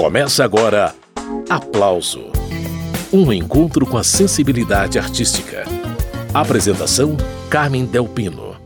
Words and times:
Começa 0.00 0.42
agora 0.42 0.94
Aplauso 1.50 2.32
Um 3.12 3.30
encontro 3.30 3.84
com 3.84 3.98
a 3.98 4.02
sensibilidade 4.02 4.98
artística. 4.98 5.64
Apresentação: 6.32 7.18
Carmen 7.50 7.84
Delpino. 7.84 8.56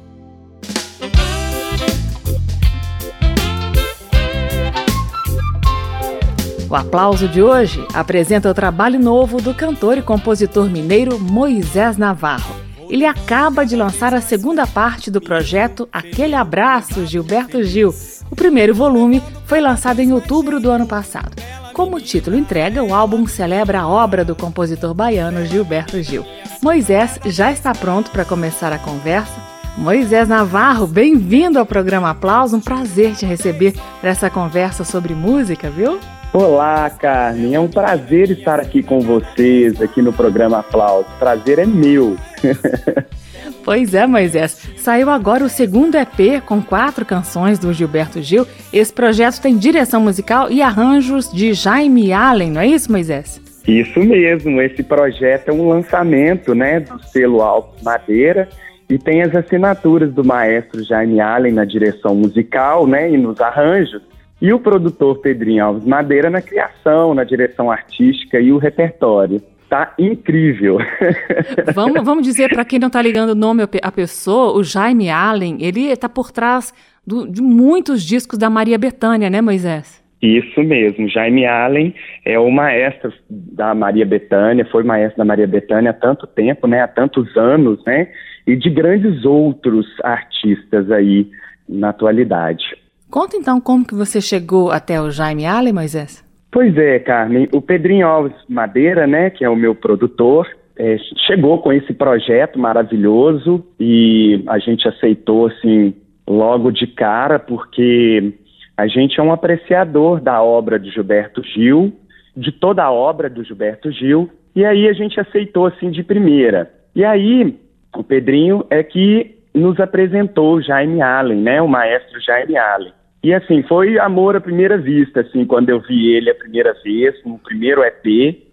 O 6.70 6.76
aplauso 6.76 7.26
de 7.26 7.42
hoje 7.42 7.84
apresenta 7.92 8.48
o 8.48 8.54
trabalho 8.54 9.00
novo 9.00 9.42
do 9.42 9.52
cantor 9.52 9.98
e 9.98 10.02
compositor 10.02 10.70
mineiro 10.70 11.18
Moisés 11.18 11.96
Navarro. 11.96 12.54
Ele 12.88 13.04
acaba 13.04 13.66
de 13.66 13.74
lançar 13.74 14.14
a 14.14 14.20
segunda 14.20 14.68
parte 14.68 15.10
do 15.10 15.20
projeto 15.20 15.88
Aquele 15.90 16.36
Abraço 16.36 17.04
Gilberto 17.04 17.60
Gil. 17.64 17.92
O 18.34 18.36
primeiro 18.36 18.74
volume 18.74 19.22
foi 19.46 19.60
lançado 19.60 20.00
em 20.00 20.12
outubro 20.12 20.58
do 20.58 20.68
ano 20.68 20.88
passado. 20.88 21.40
Como 21.72 21.98
o 21.98 22.00
título 22.00 22.36
entrega, 22.36 22.82
o 22.82 22.92
álbum 22.92 23.28
celebra 23.28 23.82
a 23.82 23.88
obra 23.88 24.24
do 24.24 24.34
compositor 24.34 24.92
baiano 24.92 25.46
Gilberto 25.46 26.02
Gil. 26.02 26.26
Moisés 26.60 27.20
já 27.26 27.52
está 27.52 27.72
pronto 27.72 28.10
para 28.10 28.24
começar 28.24 28.72
a 28.72 28.78
conversa. 28.78 29.40
Moisés 29.78 30.26
Navarro, 30.26 30.84
bem-vindo 30.84 31.60
ao 31.60 31.64
programa 31.64 32.10
Aplauso. 32.10 32.56
Um 32.56 32.60
prazer 32.60 33.14
te 33.14 33.24
receber 33.24 33.72
para 34.00 34.10
essa 34.10 34.28
conversa 34.28 34.82
sobre 34.82 35.14
música, 35.14 35.70
viu? 35.70 36.00
Olá, 36.32 36.90
Carmen. 36.90 37.54
É 37.54 37.60
um 37.60 37.68
prazer 37.68 38.32
estar 38.32 38.58
aqui 38.58 38.82
com 38.82 38.98
vocês, 38.98 39.80
aqui 39.80 40.02
no 40.02 40.12
programa 40.12 40.58
Aplauso. 40.58 41.06
Prazer 41.20 41.60
é 41.60 41.66
meu. 41.66 42.16
Pois 43.64 43.94
é, 43.94 44.06
Moisés. 44.06 44.70
Saiu 44.76 45.08
agora 45.08 45.42
o 45.42 45.48
segundo 45.48 45.96
EP 45.96 46.42
com 46.44 46.60
quatro 46.60 47.06
canções 47.06 47.58
do 47.58 47.72
Gilberto 47.72 48.20
Gil. 48.20 48.46
Esse 48.72 48.92
projeto 48.92 49.40
tem 49.40 49.56
direção 49.56 50.00
musical 50.00 50.50
e 50.50 50.60
arranjos 50.60 51.32
de 51.32 51.54
Jaime 51.54 52.12
Allen, 52.12 52.50
não 52.50 52.60
é 52.60 52.66
isso, 52.66 52.92
Moisés? 52.92 53.40
Isso 53.66 53.98
mesmo. 54.00 54.60
Esse 54.60 54.82
projeto 54.82 55.48
é 55.48 55.52
um 55.52 55.68
lançamento, 55.68 56.54
né, 56.54 56.80
do 56.80 57.02
selo 57.04 57.40
Alves 57.40 57.82
Madeira 57.82 58.48
e 58.90 58.98
tem 58.98 59.22
as 59.22 59.34
assinaturas 59.34 60.12
do 60.12 60.22
maestro 60.22 60.84
Jaime 60.84 61.18
Allen 61.18 61.54
na 61.54 61.64
direção 61.64 62.14
musical, 62.14 62.86
né, 62.86 63.10
e 63.10 63.16
nos 63.16 63.40
arranjos 63.40 64.02
e 64.42 64.52
o 64.52 64.58
produtor 64.58 65.20
Pedrinho 65.20 65.64
Alves 65.64 65.86
Madeira 65.86 66.28
na 66.28 66.42
criação, 66.42 67.14
na 67.14 67.24
direção 67.24 67.70
artística 67.70 68.38
e 68.38 68.52
o 68.52 68.58
repertório. 68.58 69.40
Tá 69.68 69.94
incrível. 69.98 70.78
vamos, 71.74 72.04
vamos 72.04 72.24
dizer 72.24 72.48
para 72.48 72.64
quem 72.64 72.78
não 72.78 72.88
está 72.88 73.02
ligando 73.02 73.30
o 73.30 73.34
nome 73.34 73.62
à 73.82 73.90
pessoa, 73.90 74.56
o 74.56 74.62
Jaime 74.62 75.10
Allen, 75.10 75.58
ele 75.60 75.86
está 75.86 76.08
por 76.08 76.30
trás 76.30 76.72
do, 77.06 77.30
de 77.30 77.42
muitos 77.42 78.02
discos 78.02 78.38
da 78.38 78.48
Maria 78.48 78.78
Bethânia, 78.78 79.28
né, 79.28 79.40
Moisés? 79.40 80.02
Isso 80.22 80.62
mesmo, 80.62 81.06
Jaime 81.08 81.44
Allen 81.44 81.94
é 82.24 82.38
o 82.38 82.50
maestro 82.50 83.12
da 83.28 83.74
Maria 83.74 84.06
Bethânia, 84.06 84.66
foi 84.70 84.82
maestro 84.82 85.18
da 85.18 85.24
Maria 85.24 85.46
Bethânia 85.46 85.90
há 85.90 85.94
tanto 85.94 86.26
tempo, 86.26 86.66
né, 86.66 86.80
há 86.80 86.88
tantos 86.88 87.36
anos, 87.36 87.84
né, 87.84 88.08
e 88.46 88.56
de 88.56 88.70
grandes 88.70 89.24
outros 89.26 89.86
artistas 90.02 90.90
aí 90.90 91.28
na 91.68 91.90
atualidade. 91.90 92.64
Conta 93.10 93.36
então 93.36 93.60
como 93.60 93.86
que 93.86 93.94
você 93.94 94.18
chegou 94.18 94.70
até 94.70 94.98
o 95.00 95.10
Jaime 95.10 95.44
Allen, 95.44 95.74
Moisés. 95.74 96.23
Pois 96.54 96.78
é, 96.78 97.00
Carmen. 97.00 97.48
O 97.52 97.60
Pedrinho 97.60 98.06
Alves 98.06 98.36
Madeira, 98.48 99.08
né, 99.08 99.28
que 99.28 99.44
é 99.44 99.50
o 99.50 99.56
meu 99.56 99.74
produtor, 99.74 100.46
é, 100.78 100.96
chegou 101.26 101.58
com 101.58 101.72
esse 101.72 101.92
projeto 101.92 102.60
maravilhoso 102.60 103.66
e 103.80 104.40
a 104.46 104.60
gente 104.60 104.86
aceitou 104.86 105.48
assim 105.48 105.92
logo 106.24 106.70
de 106.70 106.86
cara 106.86 107.40
porque 107.40 108.34
a 108.76 108.86
gente 108.86 109.18
é 109.18 109.22
um 109.22 109.32
apreciador 109.32 110.20
da 110.20 110.40
obra 110.44 110.78
de 110.78 110.90
Gilberto 110.90 111.42
Gil, 111.42 111.92
de 112.36 112.52
toda 112.52 112.84
a 112.84 112.92
obra 112.92 113.28
do 113.28 113.42
Gilberto 113.42 113.90
Gil, 113.90 114.30
e 114.54 114.64
aí 114.64 114.86
a 114.86 114.92
gente 114.92 115.18
aceitou 115.18 115.66
assim 115.66 115.90
de 115.90 116.04
primeira. 116.04 116.70
E 116.94 117.04
aí 117.04 117.58
o 117.96 118.04
Pedrinho 118.04 118.64
é 118.70 118.80
que 118.84 119.40
nos 119.52 119.80
apresentou 119.80 120.54
o 120.54 120.62
Jaime 120.62 121.02
Allen, 121.02 121.40
né, 121.40 121.60
o 121.60 121.66
maestro 121.66 122.20
Jaime 122.20 122.56
Allen. 122.56 122.92
E 123.24 123.32
assim, 123.32 123.62
foi 123.62 123.98
amor 123.98 124.36
à 124.36 124.40
primeira 124.40 124.76
vista, 124.76 125.22
assim, 125.22 125.46
quando 125.46 125.70
eu 125.70 125.80
vi 125.80 126.12
ele 126.14 126.28
a 126.28 126.34
primeira 126.34 126.74
vez, 126.84 127.14
no 127.24 127.38
primeiro 127.38 127.82
EP, 127.82 128.04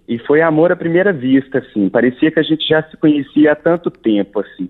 e 0.08 0.18
foi 0.20 0.42
amor 0.42 0.72
à 0.72 0.78
primeira 0.78 1.12
vista, 1.12 1.58
assim. 1.58 1.90
Parecia 1.90 2.32
que 2.32 2.40
a 2.40 2.44
gente 2.44 2.66
já 2.66 2.82
se 2.84 2.96
conhecia 2.96 3.52
há 3.52 3.56
tanto 3.56 3.92
tempo, 3.92 4.40
assim. 4.40 4.70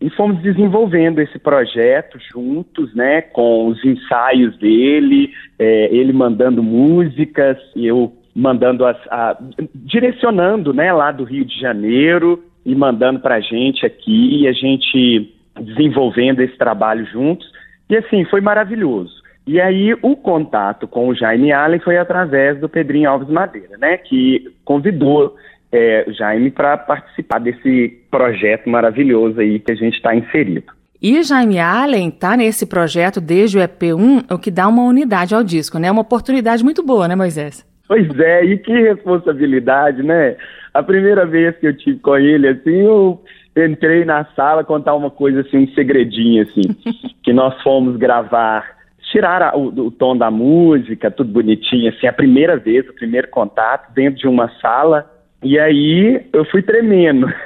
E 0.00 0.08
fomos 0.10 0.40
desenvolvendo 0.40 1.20
esse 1.20 1.36
projeto 1.36 2.16
juntos, 2.32 2.94
né, 2.94 3.22
com 3.22 3.66
os 3.66 3.84
ensaios 3.84 4.56
dele, 4.58 5.32
é, 5.58 5.92
ele 5.92 6.12
mandando 6.12 6.62
músicas, 6.62 7.58
eu 7.74 8.12
mandando 8.32 8.86
as, 8.86 8.98
a, 9.08 9.36
direcionando, 9.74 10.72
né, 10.72 10.92
lá 10.92 11.10
do 11.10 11.24
Rio 11.24 11.44
de 11.44 11.58
Janeiro 11.58 12.40
e 12.64 12.72
mandando 12.72 13.18
para 13.18 13.34
a 13.34 13.40
gente 13.40 13.84
aqui, 13.84 14.42
e 14.42 14.46
a 14.46 14.52
gente 14.52 15.34
desenvolvendo 15.60 16.38
esse 16.38 16.56
trabalho 16.56 17.04
juntos. 17.06 17.50
E 17.88 17.96
assim, 17.96 18.24
foi 18.26 18.40
maravilhoso. 18.40 19.19
E 19.50 19.60
aí 19.60 19.92
o 20.00 20.14
contato 20.14 20.86
com 20.86 21.08
o 21.08 21.14
Jaime 21.14 21.50
Allen 21.50 21.80
foi 21.80 21.98
através 21.98 22.60
do 22.60 22.68
Pedrinho 22.68 23.10
Alves 23.10 23.28
Madeira, 23.28 23.76
né, 23.78 23.96
que 23.96 24.44
convidou 24.64 25.34
é, 25.72 26.04
o 26.06 26.12
Jaime 26.12 26.52
para 26.52 26.76
participar 26.76 27.40
desse 27.40 28.00
projeto 28.12 28.70
maravilhoso 28.70 29.40
aí 29.40 29.58
que 29.58 29.72
a 29.72 29.74
gente 29.74 29.96
está 29.96 30.14
inserido. 30.14 30.72
E 31.02 31.20
Jaime 31.24 31.58
Allen 31.58 32.10
está 32.10 32.36
nesse 32.36 32.64
projeto 32.64 33.20
desde 33.20 33.58
o 33.58 33.60
EP1, 33.60 34.32
o 34.32 34.38
que 34.38 34.52
dá 34.52 34.68
uma 34.68 34.84
unidade 34.84 35.34
ao 35.34 35.42
disco, 35.42 35.80
né? 35.80 35.90
Uma 35.90 36.02
oportunidade 36.02 36.62
muito 36.62 36.84
boa, 36.84 37.08
né, 37.08 37.16
Moisés? 37.16 37.66
Pois 37.88 38.06
é, 38.20 38.44
e 38.44 38.56
que 38.56 38.72
responsabilidade, 38.72 40.00
né? 40.00 40.36
A 40.72 40.80
primeira 40.80 41.26
vez 41.26 41.56
que 41.56 41.66
eu 41.66 41.76
tive 41.76 41.98
com 41.98 42.16
ele, 42.16 42.46
assim, 42.46 42.82
eu 42.82 43.20
entrei 43.56 44.04
na 44.04 44.24
sala 44.36 44.62
contar 44.62 44.94
uma 44.94 45.10
coisa 45.10 45.40
assim, 45.40 45.64
um 45.64 45.74
segredinho, 45.74 46.44
assim, 46.44 46.62
que 47.24 47.32
nós 47.32 47.60
fomos 47.64 47.96
gravar 47.96 48.78
tirar 49.10 49.42
a, 49.42 49.56
o, 49.56 49.68
o, 49.86 49.90
tom 49.90 50.16
da 50.16 50.30
música, 50.30 51.10
tudo 51.10 51.32
bonitinho, 51.32 51.90
assim, 51.90 52.06
a 52.06 52.12
primeira 52.12 52.56
vez, 52.56 52.88
o 52.88 52.94
primeiro 52.94 53.28
contato, 53.28 53.92
dentro 53.92 54.20
de 54.20 54.28
uma 54.28 54.48
sala, 54.60 55.10
e 55.42 55.58
aí 55.58 56.26
eu 56.32 56.44
fui 56.46 56.62
tremendo. 56.62 57.26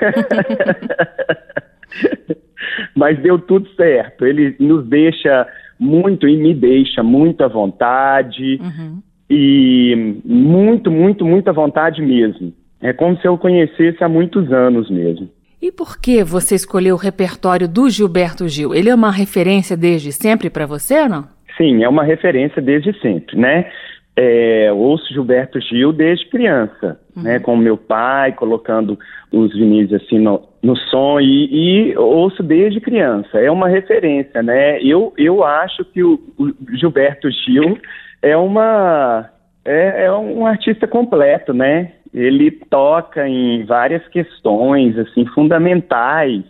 Mas 2.94 3.18
deu 3.20 3.38
tudo 3.38 3.68
certo. 3.74 4.26
Ele 4.26 4.56
nos 4.58 4.86
deixa 4.86 5.46
muito 5.78 6.28
e 6.28 6.36
me 6.36 6.54
deixa 6.54 7.02
muito 7.02 7.42
à 7.44 7.48
vontade. 7.48 8.58
Uhum. 8.60 9.00
E 9.30 10.20
muito, 10.24 10.90
muito, 10.90 11.24
muita 11.24 11.52
vontade 11.52 12.02
mesmo. 12.02 12.52
É 12.80 12.92
como 12.92 13.16
se 13.18 13.26
eu 13.26 13.38
conhecesse 13.38 14.02
há 14.02 14.08
muitos 14.08 14.52
anos 14.52 14.90
mesmo. 14.90 15.30
E 15.62 15.72
por 15.72 15.98
que 15.98 16.22
você 16.22 16.54
escolheu 16.54 16.94
o 16.94 16.98
repertório 16.98 17.66
do 17.66 17.88
Gilberto 17.88 18.46
Gil? 18.48 18.74
Ele 18.74 18.90
é 18.90 18.94
uma 18.94 19.10
referência 19.10 19.76
desde 19.76 20.12
sempre 20.12 20.50
para 20.50 20.66
você 20.66 21.00
ou 21.00 21.08
não? 21.08 21.33
Sim, 21.56 21.84
é 21.84 21.88
uma 21.88 22.04
referência 22.04 22.60
desde 22.60 22.92
sempre, 23.00 23.38
né? 23.38 23.70
É, 24.16 24.70
ouço 24.72 25.12
Gilberto 25.12 25.60
Gil 25.60 25.92
desde 25.92 26.26
criança, 26.28 27.00
uhum. 27.16 27.22
né? 27.22 27.40
Com 27.40 27.56
meu 27.56 27.76
pai, 27.76 28.32
colocando 28.32 28.98
os 29.32 29.52
vinis 29.52 29.92
assim 29.92 30.20
no, 30.20 30.40
no 30.62 30.76
som 30.76 31.18
e, 31.20 31.90
e, 31.90 31.96
ouço 31.96 32.42
desde 32.42 32.80
criança. 32.80 33.38
É 33.40 33.50
uma 33.50 33.68
referência, 33.68 34.42
né? 34.42 34.80
Eu, 34.80 35.12
eu 35.18 35.42
acho 35.42 35.84
que 35.84 36.02
o, 36.02 36.20
o 36.38 36.52
Gilberto 36.76 37.28
Gil 37.30 37.76
é 38.22 38.36
uma 38.36 39.28
é, 39.64 40.04
é, 40.04 40.12
um 40.12 40.46
artista 40.46 40.86
completo, 40.86 41.52
né? 41.52 41.92
Ele 42.12 42.50
toca 42.50 43.26
em 43.28 43.64
várias 43.64 44.06
questões 44.08 44.96
assim 44.96 45.26
fundamentais, 45.26 46.44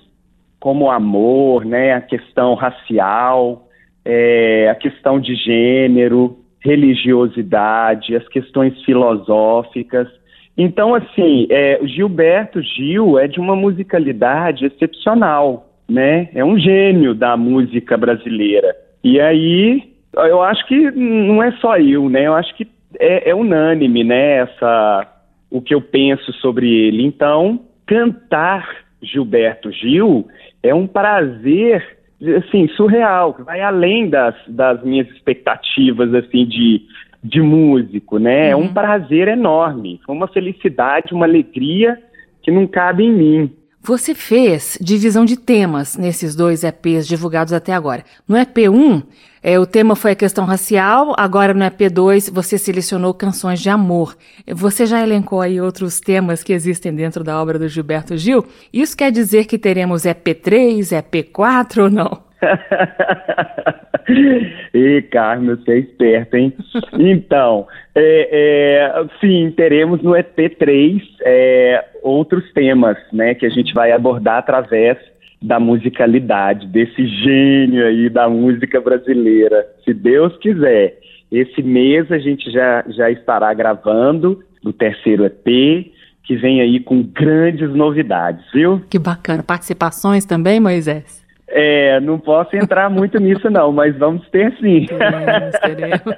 como 0.61 0.87
o 0.87 0.91
amor, 0.91 1.65
né? 1.65 1.95
A 1.95 2.01
questão 2.01 2.55
racial, 2.55 3.69
é, 4.05 4.69
a 4.71 4.75
questão 4.75 5.19
de 5.19 5.35
gênero, 5.35 6.37
religiosidade, 6.61 8.17
as 8.17 8.27
questões 8.29 8.81
filosóficas. 8.85 10.09
Então, 10.57 10.95
assim, 10.95 11.47
é, 11.51 11.79
o 11.83 11.87
Gilberto 11.87 12.63
Gil 12.63 13.19
é 13.19 13.27
de 13.27 13.41
uma 13.41 13.57
musicalidade 13.57 14.65
excepcional, 14.65 15.69
né? 15.89 16.29
É 16.35 16.45
um 16.45 16.59
gênio 16.59 17.15
da 17.15 17.37
música 17.37 17.97
brasileira. 17.97 18.75
E 19.03 19.21
aí, 19.21 19.83
eu 20.15 20.43
acho 20.43 20.67
que 20.67 20.91
não 20.93 21.43
é 21.43 21.53
só 21.53 21.77
eu, 21.77 22.09
né? 22.09 22.27
Eu 22.27 22.35
acho 22.35 22.55
que 22.55 22.67
é, 22.99 23.31
é 23.31 23.35
unânime, 23.35 24.05
né? 24.05 24.39
Essa, 24.39 25.07
o 25.51 25.61
que 25.61 25.75
eu 25.75 25.81
penso 25.81 26.33
sobre 26.35 26.69
ele. 26.69 27.05
Então, 27.05 27.61
cantar 27.87 28.85
Gilberto 29.03 29.71
Gil 29.73 30.27
é 30.63 30.75
um 30.75 30.87
prazer 30.87 31.99
assim, 32.29 32.69
surreal, 32.69 33.35
que 33.35 33.43
vai 33.43 33.61
além 33.61 34.09
das, 34.09 34.35
das 34.49 34.83
minhas 34.83 35.09
expectativas, 35.11 36.13
assim, 36.15 36.47
de, 36.47 36.83
de 37.23 37.41
músico, 37.41 38.19
né? 38.19 38.47
Uhum. 38.47 38.51
É 38.51 38.57
um 38.57 38.67
uhum. 38.67 38.75
prazer 38.75 39.29
enorme, 39.29 40.01
foi 40.05 40.15
uma 40.15 40.29
felicidade, 40.29 41.15
uma 41.15 41.27
alegria 41.27 41.99
que 42.43 42.51
não 42.51 42.67
cabe 42.67 43.05
em 43.05 43.13
mim. 43.13 43.51
Você 43.87 44.15
fez 44.15 44.79
divisão 44.81 45.27
de 45.27 45.37
temas 45.37 45.97
nesses 45.97 46.35
dois 46.35 46.65
EPs 46.65 47.07
divulgados 47.07 47.53
até 47.53 47.75
agora. 47.75 48.03
No 48.27 48.35
EP 48.35 48.57
1, 48.71 49.03
É, 49.47 49.61
o 49.61 49.67
tema 49.67 49.95
foi 49.95 50.13
a 50.13 50.17
questão 50.17 50.47
racial, 50.47 51.15
agora 51.19 51.53
no 51.53 51.67
EP2 51.67 52.33
você 52.33 52.57
selecionou 52.57 53.13
canções 53.13 53.61
de 53.61 53.69
amor. 53.69 54.17
Você 54.49 54.87
já 54.87 55.03
elencou 55.03 55.43
aí 55.43 55.61
outros 55.61 56.01
temas 56.01 56.43
que 56.43 56.51
existem 56.51 56.95
dentro 56.95 57.23
da 57.23 57.39
obra 57.39 57.59
do 57.59 57.69
Gilberto 57.69 58.17
Gil? 58.17 58.43
Isso 58.73 58.97
quer 58.97 59.13
dizer 59.13 59.45
que 59.45 59.59
teremos 59.59 60.05
EP3, 60.05 60.99
EP4 60.99 61.83
ou 61.83 61.91
não? 61.91 62.25
e 64.73 65.03
Carmen, 65.11 65.57
você 65.57 65.73
é 65.73 65.79
esperto, 65.79 66.37
hein? 66.39 66.55
Então, 66.95 67.67
é, 67.95 68.29
é, 68.33 69.05
sim, 69.21 69.53
teremos 69.55 70.03
no 70.03 70.13
EP3 70.13 71.03
é, 71.21 71.85
outros 72.03 72.51
temas, 72.55 72.97
né, 73.13 73.35
que 73.35 73.45
a 73.45 73.51
gente 73.51 73.75
vai 73.75 73.93
abordar 73.93 74.39
através 74.39 74.97
da 75.45 75.61
musicalidade, 75.61 76.67
desse 76.69 77.07
gênio 77.07 77.87
aí 77.87 78.09
da 78.09 78.29
música 78.29 78.81
brasileira. 78.81 79.67
Se 79.85 79.93
Deus 79.93 80.35
quiser, 80.39 80.99
esse 81.31 81.63
mês 81.63 82.11
a 82.11 82.19
gente 82.19 82.51
já, 82.51 82.83
já 82.89 83.11
estará 83.11 83.53
gravando 83.53 84.43
o 84.65 84.73
terceiro 84.73 85.27
EP, 85.27 85.93
que 86.23 86.37
vem 86.37 86.63
aí 86.63 86.81
com 86.81 87.03
grandes 87.03 87.69
novidades, 87.75 88.43
viu? 88.55 88.81
Que 88.89 88.99
bacana. 88.99 89.43
Participações 89.43 90.25
também, 90.25 90.59
Moisés? 90.59 91.23
É, 91.47 92.01
não 92.01 92.19
posso 92.19 92.57
entrar 92.57 92.89
muito 92.89 93.21
nisso 93.21 93.51
não, 93.51 93.71
mas 93.71 93.95
vamos 93.99 94.27
ter 94.31 94.51
sim. 94.59 94.87
Teremos, 94.89 95.59
teremos. 95.61 96.17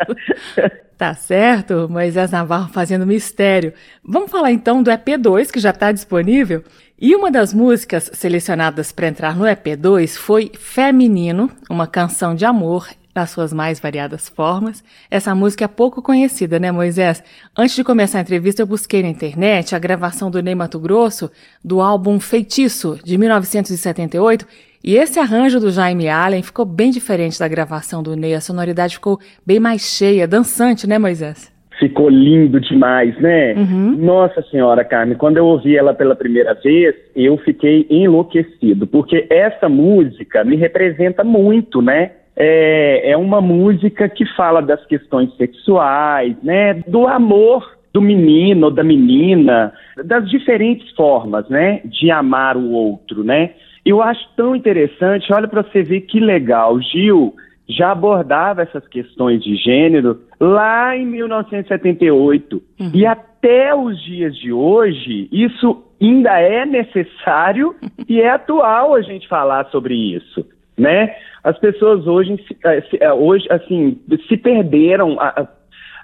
tá 0.96 1.14
certo, 1.14 1.88
Moisés 1.90 2.30
Navarro 2.30 2.68
fazendo 2.68 3.04
mistério. 3.04 3.72
Vamos 4.04 4.30
falar 4.30 4.52
então 4.52 4.84
do 4.84 4.90
EP2 4.90 5.52
que 5.52 5.58
já 5.58 5.70
está 5.70 5.90
disponível. 5.90 6.62
E 6.98 7.14
uma 7.14 7.30
das 7.30 7.52
músicas 7.52 8.10
selecionadas 8.14 8.90
para 8.90 9.08
entrar 9.08 9.36
no 9.36 9.44
EP2 9.44 10.16
foi 10.16 10.50
Feminino, 10.58 11.50
uma 11.68 11.86
canção 11.86 12.34
de 12.34 12.46
amor 12.46 12.88
nas 13.14 13.28
suas 13.30 13.52
mais 13.52 13.78
variadas 13.78 14.30
formas. 14.30 14.82
Essa 15.10 15.34
música 15.34 15.66
é 15.66 15.68
pouco 15.68 16.00
conhecida, 16.00 16.58
né, 16.58 16.72
Moisés? 16.72 17.22
Antes 17.54 17.76
de 17.76 17.84
começar 17.84 18.16
a 18.16 18.22
entrevista, 18.22 18.62
eu 18.62 18.66
busquei 18.66 19.02
na 19.02 19.10
internet 19.10 19.74
a 19.74 19.78
gravação 19.78 20.30
do 20.30 20.42
Ney 20.42 20.54
Mato 20.54 20.78
Grosso 20.78 21.30
do 21.62 21.82
álbum 21.82 22.18
Feitiço, 22.18 22.98
de 23.04 23.18
1978, 23.18 24.46
e 24.82 24.96
esse 24.96 25.18
arranjo 25.18 25.60
do 25.60 25.70
Jaime 25.70 26.08
Allen 26.08 26.42
ficou 26.42 26.64
bem 26.64 26.90
diferente 26.90 27.38
da 27.38 27.46
gravação 27.46 28.02
do 28.02 28.16
Ney. 28.16 28.34
A 28.34 28.40
sonoridade 28.40 28.94
ficou 28.94 29.20
bem 29.44 29.60
mais 29.60 29.82
cheia, 29.82 30.26
dançante, 30.26 30.86
né, 30.86 30.98
Moisés? 30.98 31.55
Ficou 31.78 32.08
lindo 32.08 32.58
demais, 32.60 33.18
né? 33.20 33.54
Uhum. 33.54 33.96
Nossa 33.98 34.42
Senhora, 34.50 34.84
Carmen, 34.84 35.16
quando 35.16 35.36
eu 35.36 35.46
ouvi 35.46 35.76
ela 35.76 35.92
pela 35.92 36.14
primeira 36.14 36.54
vez, 36.54 36.94
eu 37.14 37.36
fiquei 37.38 37.86
enlouquecido, 37.90 38.86
porque 38.86 39.26
essa 39.28 39.68
música 39.68 40.42
me 40.42 40.56
representa 40.56 41.22
muito, 41.22 41.82
né? 41.82 42.12
É, 42.34 43.10
é 43.10 43.16
uma 43.16 43.40
música 43.40 44.08
que 44.08 44.24
fala 44.34 44.60
das 44.60 44.84
questões 44.86 45.34
sexuais, 45.36 46.36
né? 46.42 46.74
Do 46.86 47.06
amor 47.06 47.76
do 47.92 48.00
menino 48.00 48.66
ou 48.66 48.70
da 48.70 48.84
menina, 48.84 49.72
das 50.04 50.28
diferentes 50.28 50.90
formas, 50.94 51.48
né? 51.48 51.80
De 51.84 52.10
amar 52.10 52.56
o 52.56 52.70
outro, 52.70 53.24
né? 53.24 53.52
Eu 53.86 54.02
acho 54.02 54.20
tão 54.36 54.54
interessante, 54.54 55.32
olha 55.32 55.48
para 55.48 55.62
você 55.62 55.82
ver 55.82 56.02
que 56.02 56.20
legal. 56.20 56.78
Gil 56.82 57.34
já 57.68 57.90
abordava 57.90 58.62
essas 58.62 58.86
questões 58.88 59.42
de 59.42 59.56
gênero 59.56 60.20
lá 60.40 60.96
em 60.96 61.04
1978. 61.06 62.62
Uhum. 62.80 62.90
E 62.94 63.06
até 63.06 63.74
os 63.74 64.00
dias 64.04 64.36
de 64.36 64.52
hoje, 64.52 65.28
isso 65.32 65.84
ainda 66.00 66.40
é 66.40 66.64
necessário 66.64 67.74
e 68.08 68.20
é 68.20 68.30
atual 68.30 68.94
a 68.94 69.02
gente 69.02 69.26
falar 69.28 69.66
sobre 69.66 69.94
isso, 69.94 70.46
né? 70.78 71.14
As 71.42 71.58
pessoas 71.58 72.06
hoje, 72.06 72.44
eh, 72.64 72.82
eh, 73.00 73.12
hoje 73.12 73.46
assim, 73.50 74.00
se 74.28 74.36
perderam, 74.36 75.18
a, 75.20 75.48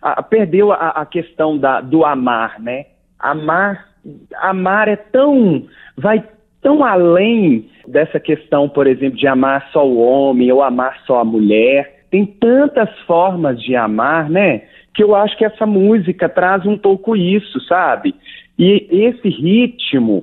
a, 0.03 0.12
a 0.12 0.23
perdeu 0.23 0.73
a, 0.73 0.88
a 0.91 1.06
questão 1.06 1.59
da, 1.59 1.81
do 1.81 2.05
amar, 2.05 2.61
né? 2.61 2.87
Amar, 3.19 3.88
amar 4.41 4.88
é 4.88 4.97
tão, 4.97 5.67
vai 5.97 6.25
tão 6.62 6.85
além 6.85 7.69
dessa 7.87 8.20
questão, 8.20 8.69
por 8.69 8.87
exemplo, 8.87 9.19
de 9.19 9.26
amar 9.26 9.69
só 9.73 9.87
o 9.87 9.99
homem 9.99 10.50
ou 10.53 10.62
amar 10.62 10.99
só 11.05 11.19
a 11.19 11.25
mulher. 11.25 12.05
Tem 12.11 12.25
tantas 12.25 12.88
formas 13.00 13.61
de 13.61 13.75
amar, 13.75 14.31
né? 14.31 14.62
Que 14.94 15.03
eu 15.03 15.14
acho 15.14 15.37
que 15.37 15.44
essa 15.44 15.67
música 15.67 16.29
traz 16.29 16.64
um 16.64 16.79
pouco 16.79 17.17
isso, 17.17 17.61
sabe? 17.67 18.14
E 18.59 18.87
esse 18.91 19.29
ritmo 19.29 20.23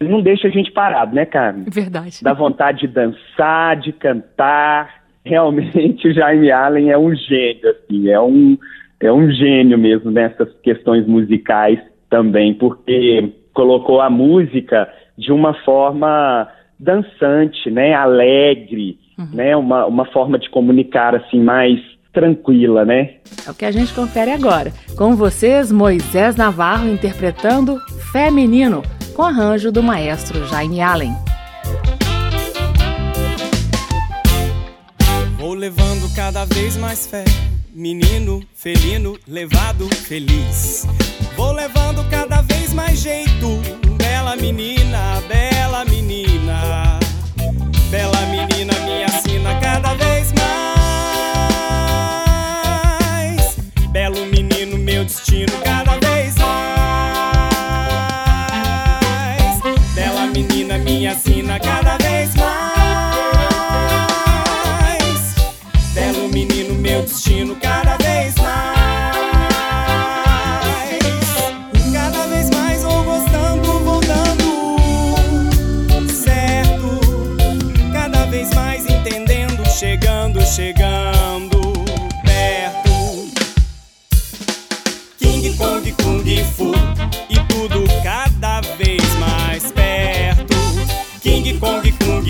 não 0.00 0.22
deixa 0.22 0.48
a 0.48 0.50
gente 0.50 0.70
parado, 0.70 1.14
né, 1.14 1.26
Carmen? 1.26 1.66
Verdade. 1.68 2.22
Dá 2.22 2.32
vontade 2.32 2.80
de 2.80 2.88
dançar, 2.88 3.76
de 3.76 3.92
cantar. 3.92 5.00
Realmente 5.24 6.06
o 6.08 6.14
Jaime 6.14 6.50
Allen 6.50 6.90
é 6.90 6.98
um 6.98 7.14
gênio, 7.14 7.70
assim, 7.70 8.08
é 8.08 8.20
um, 8.20 8.56
é 9.00 9.12
um 9.12 9.30
gênio 9.30 9.76
mesmo 9.76 10.10
nessas 10.10 10.48
questões 10.62 11.06
musicais 11.06 11.78
também, 12.08 12.54
porque 12.54 13.32
colocou 13.52 14.00
a 14.00 14.08
música 14.08 14.88
de 15.20 15.30
uma 15.30 15.52
forma 15.64 16.48
dançante, 16.78 17.70
né, 17.70 17.92
alegre, 17.92 18.98
uhum. 19.18 19.28
né, 19.34 19.54
uma, 19.54 19.84
uma 19.84 20.06
forma 20.06 20.38
de 20.38 20.48
comunicar 20.48 21.14
assim 21.14 21.38
mais 21.38 21.78
tranquila, 22.10 22.84
né? 22.86 23.16
É 23.46 23.50
o 23.50 23.54
que 23.54 23.66
a 23.66 23.70
gente 23.70 23.92
confere 23.94 24.32
agora. 24.32 24.72
Com 24.96 25.14
vocês, 25.14 25.70
Moisés 25.70 26.36
Navarro 26.36 26.88
interpretando 26.88 27.78
Feminino, 28.10 28.82
com 29.14 29.22
arranjo 29.22 29.70
do 29.70 29.82
maestro 29.82 30.44
Jaime 30.46 30.80
Allen. 30.80 31.12
Vou 35.38 35.54
levando 35.54 36.12
cada 36.16 36.46
vez 36.46 36.78
mais 36.78 37.06
fé, 37.06 37.24
menino, 37.72 38.40
felino, 38.54 39.16
levado, 39.28 39.86
feliz. 39.94 40.86
Vou 41.36 41.52
levando 41.52 42.08
cada 42.10 42.40
vez 42.42 42.72
mais 42.74 43.00
jeito, 43.02 43.79
bela 44.30 44.36
menina, 44.36 45.20
bela 45.28 45.84
menina. 45.84 46.98
Bela 47.90 48.20
menina 48.26 48.72
me 48.84 49.02
assina 49.04 49.58
cada 49.60 49.94
vez 49.94 50.32
mais. 50.32 51.96
Belo 53.90 54.24
menino, 54.26 54.78
meu 54.78 55.04
destino 55.04 55.52
cada 55.64 55.98
vez 55.98 56.36
mais. 56.36 56.60
Bela 59.94 60.26
menina 60.26 60.78
me 60.78 61.08
assina 61.08 61.58
cada 61.58 61.96
vez 61.96 61.99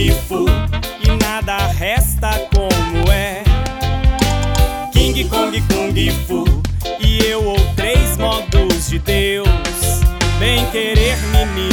Fu 0.09 0.47
e 1.03 1.17
nada 1.23 1.59
resta 1.67 2.31
como 2.55 3.13
é. 3.13 3.43
King 4.93 5.25
Kong, 5.25 5.61
Kung 5.63 6.11
Fu 6.27 6.45
e 6.99 7.19
eu 7.19 7.45
ou 7.45 7.57
três 7.77 8.17
modos 8.17 8.89
de 8.89 8.99
Deus. 8.99 9.49
Bem 10.39 10.65
querer 10.71 11.19
menino. 11.33 11.70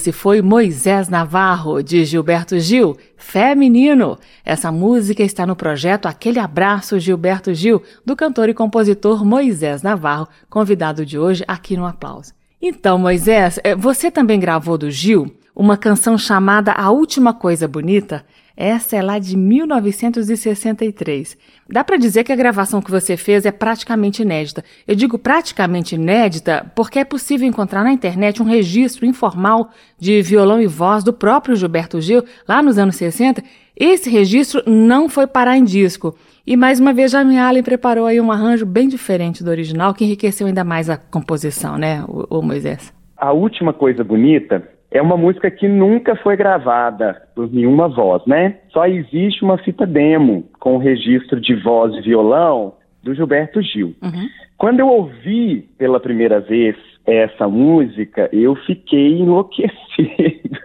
Esse 0.00 0.12
foi 0.12 0.40
Moisés 0.40 1.10
Navarro, 1.10 1.82
de 1.82 2.06
Gilberto 2.06 2.58
Gil, 2.58 2.96
Fé 3.18 3.54
Menino. 3.54 4.18
Essa 4.42 4.72
música 4.72 5.22
está 5.22 5.46
no 5.46 5.54
projeto 5.54 6.06
Aquele 6.06 6.38
Abraço 6.38 6.98
Gilberto 6.98 7.52
Gil, 7.52 7.82
do 8.02 8.16
cantor 8.16 8.48
e 8.48 8.54
compositor 8.54 9.22
Moisés 9.26 9.82
Navarro, 9.82 10.26
convidado 10.48 11.04
de 11.04 11.18
hoje 11.18 11.44
aqui 11.46 11.76
no 11.76 11.84
Aplauso. 11.84 12.32
Então, 12.62 12.96
Moisés, 12.96 13.60
eh, 13.62 13.76
você 13.76 14.10
também 14.10 14.40
gravou 14.40 14.78
do 14.78 14.90
Gil 14.90 15.30
uma 15.54 15.76
canção 15.76 16.16
chamada 16.16 16.72
A 16.72 16.90
Última 16.90 17.34
Coisa 17.34 17.68
Bonita? 17.68 18.24
Essa 18.60 18.96
é 18.96 19.02
lá 19.02 19.18
de 19.18 19.38
1963. 19.38 21.38
Dá 21.66 21.82
para 21.82 21.96
dizer 21.96 22.24
que 22.24 22.32
a 22.32 22.36
gravação 22.36 22.82
que 22.82 22.90
você 22.90 23.16
fez 23.16 23.46
é 23.46 23.50
praticamente 23.50 24.20
inédita. 24.20 24.62
Eu 24.86 24.94
digo 24.94 25.18
praticamente 25.18 25.94
inédita 25.94 26.70
porque 26.76 26.98
é 26.98 27.04
possível 27.06 27.48
encontrar 27.48 27.82
na 27.82 27.90
internet 27.90 28.42
um 28.42 28.44
registro 28.44 29.06
informal 29.06 29.70
de 29.98 30.20
violão 30.20 30.60
e 30.60 30.66
voz 30.66 31.02
do 31.02 31.10
próprio 31.10 31.56
Gilberto 31.56 32.02
Gil, 32.02 32.22
lá 32.46 32.62
nos 32.62 32.76
anos 32.76 32.96
60. 32.96 33.42
Esse 33.74 34.10
registro 34.10 34.62
não 34.66 35.08
foi 35.08 35.26
parar 35.26 35.56
em 35.56 35.64
disco. 35.64 36.14
E 36.46 36.54
mais 36.54 36.78
uma 36.78 36.92
vez, 36.92 37.12
Jamie 37.12 37.38
Allen 37.38 37.62
preparou 37.62 38.04
aí 38.04 38.20
um 38.20 38.30
arranjo 38.30 38.66
bem 38.66 38.88
diferente 38.88 39.42
do 39.42 39.48
original, 39.48 39.94
que 39.94 40.04
enriqueceu 40.04 40.46
ainda 40.46 40.64
mais 40.64 40.90
a 40.90 40.98
composição, 40.98 41.78
né, 41.78 42.04
o, 42.06 42.40
o 42.40 42.42
Moisés? 42.42 42.92
A 43.16 43.32
última 43.32 43.72
coisa 43.72 44.04
bonita 44.04 44.68
é 44.90 45.00
uma 45.00 45.16
música 45.16 45.50
que 45.50 45.68
nunca 45.68 46.16
foi 46.16 46.36
gravada 46.36 47.22
por 47.34 47.52
nenhuma 47.52 47.88
voz, 47.88 48.24
né? 48.26 48.56
Só 48.70 48.86
existe 48.86 49.44
uma 49.44 49.56
fita 49.58 49.86
demo 49.86 50.48
com 50.58 50.74
o 50.74 50.78
registro 50.78 51.40
de 51.40 51.54
voz 51.54 51.94
e 51.94 52.00
violão 52.00 52.74
do 53.02 53.14
Gilberto 53.14 53.62
Gil. 53.62 53.94
Uhum. 54.02 54.28
Quando 54.58 54.80
eu 54.80 54.88
ouvi 54.88 55.62
pela 55.78 56.00
primeira 56.00 56.40
vez 56.40 56.76
essa 57.06 57.48
música, 57.48 58.28
eu 58.32 58.54
fiquei 58.56 59.18
enlouquecido. 59.20 60.58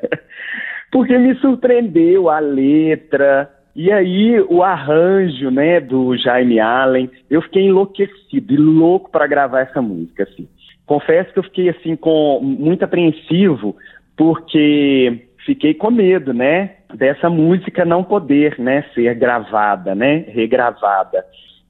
Porque 0.90 1.18
me 1.18 1.34
surpreendeu 1.36 2.30
a 2.30 2.38
letra, 2.38 3.50
e 3.74 3.92
aí 3.92 4.40
o 4.48 4.62
arranjo, 4.62 5.50
né, 5.50 5.80
do 5.80 6.16
Jaime 6.16 6.58
Allen, 6.58 7.10
eu 7.28 7.42
fiquei 7.42 7.66
enlouquecido 7.66 8.54
e 8.54 8.56
louco 8.56 9.10
para 9.10 9.26
gravar 9.26 9.60
essa 9.60 9.82
música, 9.82 10.22
assim. 10.22 10.48
Confesso 10.86 11.32
que 11.32 11.38
eu 11.38 11.42
fiquei 11.42 11.68
assim 11.68 11.96
com 11.96 12.40
muito 12.40 12.84
apreensivo 12.84 13.76
porque 14.16 15.26
fiquei 15.44 15.74
com 15.74 15.90
medo, 15.90 16.32
né, 16.32 16.76
dessa 16.94 17.28
música 17.28 17.84
não 17.84 18.02
poder, 18.02 18.58
né, 18.58 18.84
ser 18.94 19.14
gravada, 19.14 19.94
né, 19.94 20.24
regravada. 20.28 21.24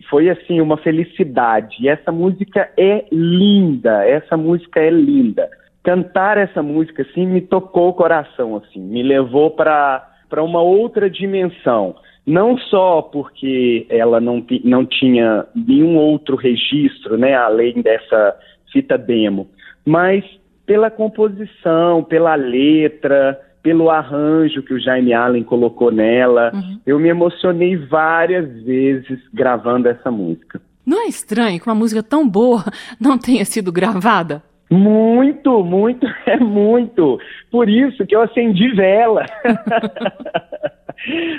Foi 0.08 0.30
assim 0.30 0.60
uma 0.60 0.76
felicidade. 0.76 1.76
E 1.80 1.88
essa 1.88 2.12
música 2.12 2.70
é 2.76 3.04
linda, 3.10 4.06
essa 4.06 4.36
música 4.36 4.80
é 4.80 4.90
linda. 4.90 5.48
Cantar 5.82 6.36
essa 6.36 6.62
música 6.62 7.02
assim 7.02 7.26
me 7.26 7.40
tocou 7.40 7.88
o 7.88 7.94
coração 7.94 8.56
assim, 8.56 8.80
me 8.80 9.02
levou 9.02 9.50
para 9.50 10.12
para 10.28 10.42
uma 10.42 10.60
outra 10.60 11.08
dimensão. 11.08 11.94
Não 12.26 12.58
só 12.58 13.00
porque 13.00 13.86
ela 13.88 14.20
não, 14.20 14.44
não 14.64 14.84
tinha 14.84 15.46
nenhum 15.54 15.96
outro 15.96 16.34
registro, 16.34 17.16
né, 17.16 17.34
além 17.34 17.80
dessa 17.80 18.36
fita 18.76 18.98
demo, 18.98 19.48
mas 19.84 20.22
pela 20.66 20.90
composição, 20.90 22.04
pela 22.04 22.34
letra, 22.34 23.40
pelo 23.62 23.88
arranjo 23.88 24.62
que 24.62 24.74
o 24.74 24.80
Jaime 24.80 25.14
Allen 25.14 25.42
colocou 25.42 25.90
nela. 25.90 26.50
Uhum. 26.52 26.80
Eu 26.84 26.98
me 26.98 27.08
emocionei 27.08 27.76
várias 27.76 28.62
vezes 28.62 29.18
gravando 29.32 29.88
essa 29.88 30.10
música. 30.10 30.60
Não 30.84 31.02
é 31.04 31.08
estranho 31.08 31.58
que 31.58 31.66
uma 31.66 31.74
música 31.74 32.02
tão 32.02 32.28
boa 32.28 32.64
não 33.00 33.16
tenha 33.16 33.44
sido 33.44 33.72
gravada? 33.72 34.42
Muito, 34.70 35.64
muito, 35.64 36.06
é 36.26 36.36
muito. 36.36 37.18
Por 37.50 37.68
isso 37.68 38.06
que 38.06 38.16
eu 38.16 38.22
acendi 38.22 38.72
vela. 38.74 39.26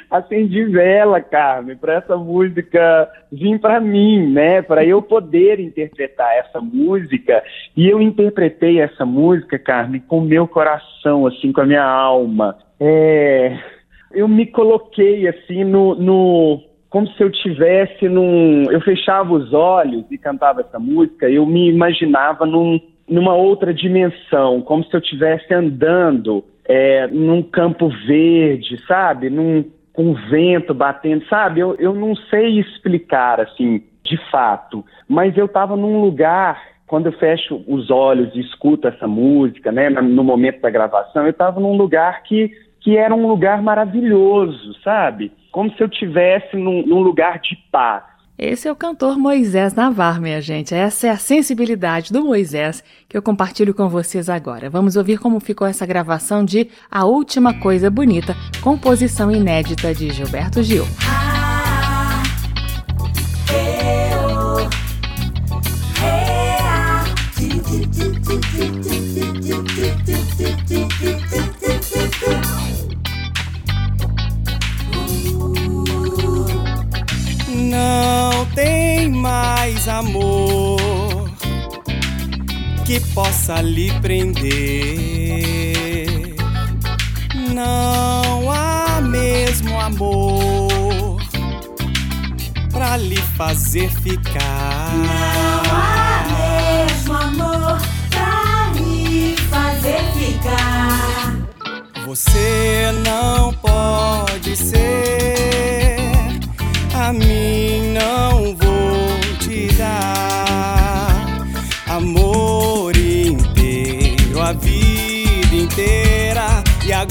acendi 0.10 0.64
vela, 0.66 1.22
Carmen, 1.22 1.76
para 1.76 1.96
essa 1.96 2.16
música 2.16 3.10
vir 3.32 3.60
para 3.60 3.82
mim, 3.82 4.32
né? 4.32 4.62
Para 4.62 4.86
eu 4.86 5.02
poder 5.02 5.60
interpretar 5.60 6.38
essa 6.38 6.62
música. 6.62 7.44
E 7.76 7.90
eu 7.90 8.02
interpretei 8.02 8.80
essa 8.80 9.06
música, 9.06 9.60
Carmen, 9.60 10.02
com 10.02 10.20
o 10.20 10.26
meu 10.26 10.48
coração, 10.48 11.28
assim, 11.28 11.52
com 11.52 11.62
a 11.62 11.66
minha 11.66 11.84
alma. 11.84 12.58
É... 12.80 13.58
Eu 14.14 14.28
me 14.28 14.46
coloquei 14.46 15.28
assim 15.28 15.66
no, 15.66 15.94
no 15.96 16.62
como 16.90 17.08
se 17.10 17.22
eu 17.22 17.30
tivesse 17.30 18.08
num. 18.08 18.72
Eu 18.72 18.80
fechava 18.82 19.34
os 19.34 19.54
olhos 19.54 20.06
e 20.10 20.18
cantava 20.18 20.62
essa 20.62 20.80
música, 20.80 21.30
eu 21.30 21.46
me 21.46 21.70
imaginava 21.70 22.46
num, 22.46 22.80
numa 23.08 23.34
outra 23.34 23.74
dimensão, 23.74 24.62
como 24.62 24.84
se 24.84 24.94
eu 24.94 25.00
estivesse 25.00 25.54
andando 25.54 26.44
é, 26.66 27.08
num 27.08 27.42
campo 27.42 27.90
verde, 28.06 28.78
sabe? 28.86 29.30
Num, 29.30 29.64
com 29.94 30.14
vento 30.14 30.74
batendo, 30.74 31.26
sabe? 31.28 31.62
Eu, 31.62 31.76
eu 31.80 31.94
não 31.96 32.16
sei 32.16 32.60
explicar, 32.60 33.40
assim, 33.40 33.82
de 34.04 34.18
fato, 34.30 34.86
mas 35.08 35.36
eu 35.38 35.46
estava 35.46 35.76
num 35.76 36.02
lugar, 36.02 36.62
quando 36.86 37.08
eu 37.08 37.14
fecho 37.14 37.64
os 37.68 37.90
olhos 37.90 38.34
e 38.36 38.40
escuto 38.40 38.88
essa 38.88 39.08
música, 39.08 39.72
né, 39.72 39.90
no 39.90 40.24
momento 40.24 40.62
da 40.62 40.70
gravação, 40.70 41.24
eu 41.24 41.32
estava 41.32 41.60
num 41.60 41.76
lugar 41.76 42.22
que, 42.24 42.52
que 42.80 42.96
era 42.96 43.14
um 43.16 43.28
lugar 43.28 43.62
maravilhoso, 43.62 44.76
sabe? 44.84 45.32
Como 45.52 45.72
se 45.72 45.82
eu 45.82 45.88
estivesse 45.88 46.56
num, 46.56 46.86
num 46.86 47.00
lugar 47.00 47.40
de 47.40 47.58
paz. 47.72 48.04
Esse 48.38 48.68
é 48.68 48.72
o 48.72 48.76
cantor 48.76 49.18
Moisés 49.18 49.74
Navar, 49.74 50.22
minha 50.22 50.40
gente. 50.40 50.76
Essa 50.76 51.08
é 51.08 51.10
a 51.10 51.18
sensibilidade 51.18 52.14
do 52.14 52.24
Moisés 52.24 52.84
que 53.10 53.18
eu 53.18 53.22
compartilho 53.22 53.74
com 53.74 53.90
vocês 53.90 54.30
agora. 54.30 54.70
Vamos 54.70 54.96
ouvir 54.96 55.18
como 55.18 55.40
ficou 55.40 55.66
essa 55.66 55.88
gravação 55.88 56.46
de 56.46 56.70
A 56.92 57.04
Última 57.04 57.60
Coisa 57.60 57.90
Bonita, 57.90 58.36
composição 58.62 59.32
inédita 59.32 59.92
de 59.92 60.12
Gilberto 60.12 60.62
Gil. 60.62 60.86
Mais 79.28 79.88
amor 79.90 81.30
que 82.86 83.00
possa 83.14 83.62
lhe 83.62 83.92
prender. 84.00 84.48
Não 87.54 88.50
há 88.50 89.02
mesmo 89.02 89.78
amor 89.80 91.18
pra 92.72 92.96
lhe 92.96 93.22
fazer 93.38 93.90
ficar. 93.90 94.94
Não 94.96 95.62
há 95.76 96.24
mesmo 96.38 97.14
amor 97.14 97.78
pra 98.10 98.72
lhe 98.80 99.36
fazer 99.50 100.02
ficar. 100.18 101.36
Você 102.06 102.94
não 103.04 103.54
pode 103.56 104.56
ser, 104.56 105.98
a 106.94 107.12
mim 107.12 107.77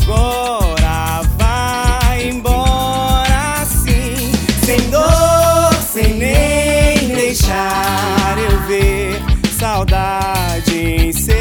agora 0.03 1.23
vai 1.39 2.29
embora 2.29 3.63
assim, 3.63 4.33
sem 4.65 4.91
dor, 4.91 5.73
sem 5.93 6.15
nem 6.15 7.09
deixar 7.09 8.37
eu 8.39 8.61
ver 8.67 9.21
saudade 9.59 10.77
em 10.77 11.13
seu 11.13 11.35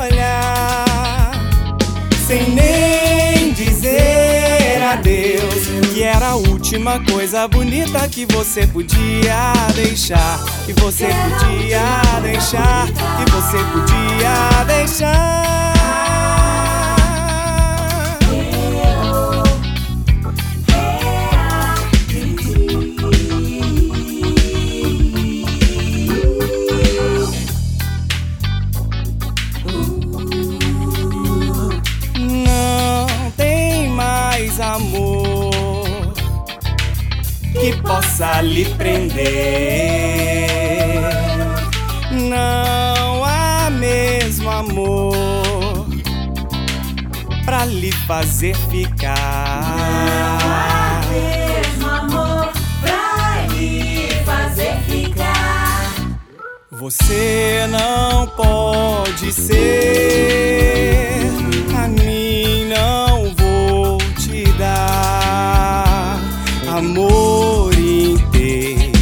olhar, 0.00 1.32
sem 2.26 2.50
nem 2.50 3.52
dizer 3.52 4.82
adeus, 4.82 5.90
que 5.92 6.02
era 6.02 6.28
a 6.30 6.36
última 6.36 7.00
coisa 7.04 7.46
bonita 7.46 8.08
que 8.08 8.26
você 8.26 8.66
podia 8.66 9.52
deixar, 9.74 10.38
que 10.66 10.72
você 10.72 11.06
podia 11.06 12.20
deixar, 12.22 12.86
que 12.86 13.30
você 13.30 13.58
podia 13.72 14.64
deixar. 14.66 15.79
Possa 37.90 38.40
lhe 38.40 38.64
prender. 38.76 39.26
Não 42.12 43.24
há 43.24 43.68
mesmo 43.70 44.48
amor 44.48 45.88
pra 47.44 47.64
lhe 47.64 47.90
fazer 48.06 48.54
ficar. 48.70 49.16
Mesmo 51.10 51.88
amor 51.88 52.52
pra 52.80 53.46
lhe 53.54 54.08
fazer 54.24 54.76
ficar. 54.88 55.90
Você 56.70 57.66
não 57.70 58.28
pode 58.28 59.32
ser, 59.32 61.22
a 61.76 61.88
mim 61.88 62.66
não 62.66 63.34
vou 63.34 63.98
te 64.14 64.44
dar 64.52 66.20
amor 66.68 67.59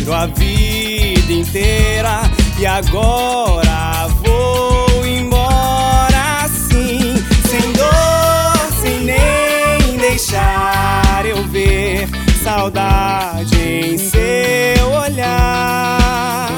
inteiro, 0.09 0.15
a 0.15 0.27
vida 0.27 1.33
inteira 1.33 2.21
e 2.59 2.67
agora 2.67 4.09
vou 4.25 5.07
embora 5.07 6.45
assim, 6.45 7.15
sem 7.49 7.73
dor, 7.73 8.73
sem 8.81 9.01
nem 9.05 9.99
deixar 9.99 11.25
eu 11.27 11.45
ver 11.49 12.09
saudade 12.43 13.61
em 13.61 13.99
seu 13.99 14.91
olhar 14.91 16.49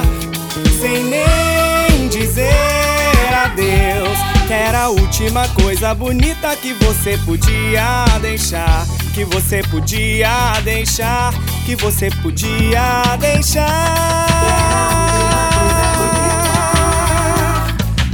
sem 0.81 1.05
nem 1.05 2.09
dizer 2.09 3.35
adeus. 3.45 4.19
Que 4.47 4.53
era 4.53 4.85
a 4.85 4.89
última 4.89 5.47
coisa 5.49 5.95
bonita 5.95 6.57
que 6.57 6.73
você 6.75 7.17
podia 7.19 8.05
deixar. 8.21 8.85
Que 9.21 9.27
você 9.27 9.63
podia 9.65 10.59
deixar. 10.65 11.35
Que 11.67 11.77
você 11.77 12.09
podia 12.23 13.03
deixar. 13.19 14.27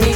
Ei, 0.01 0.15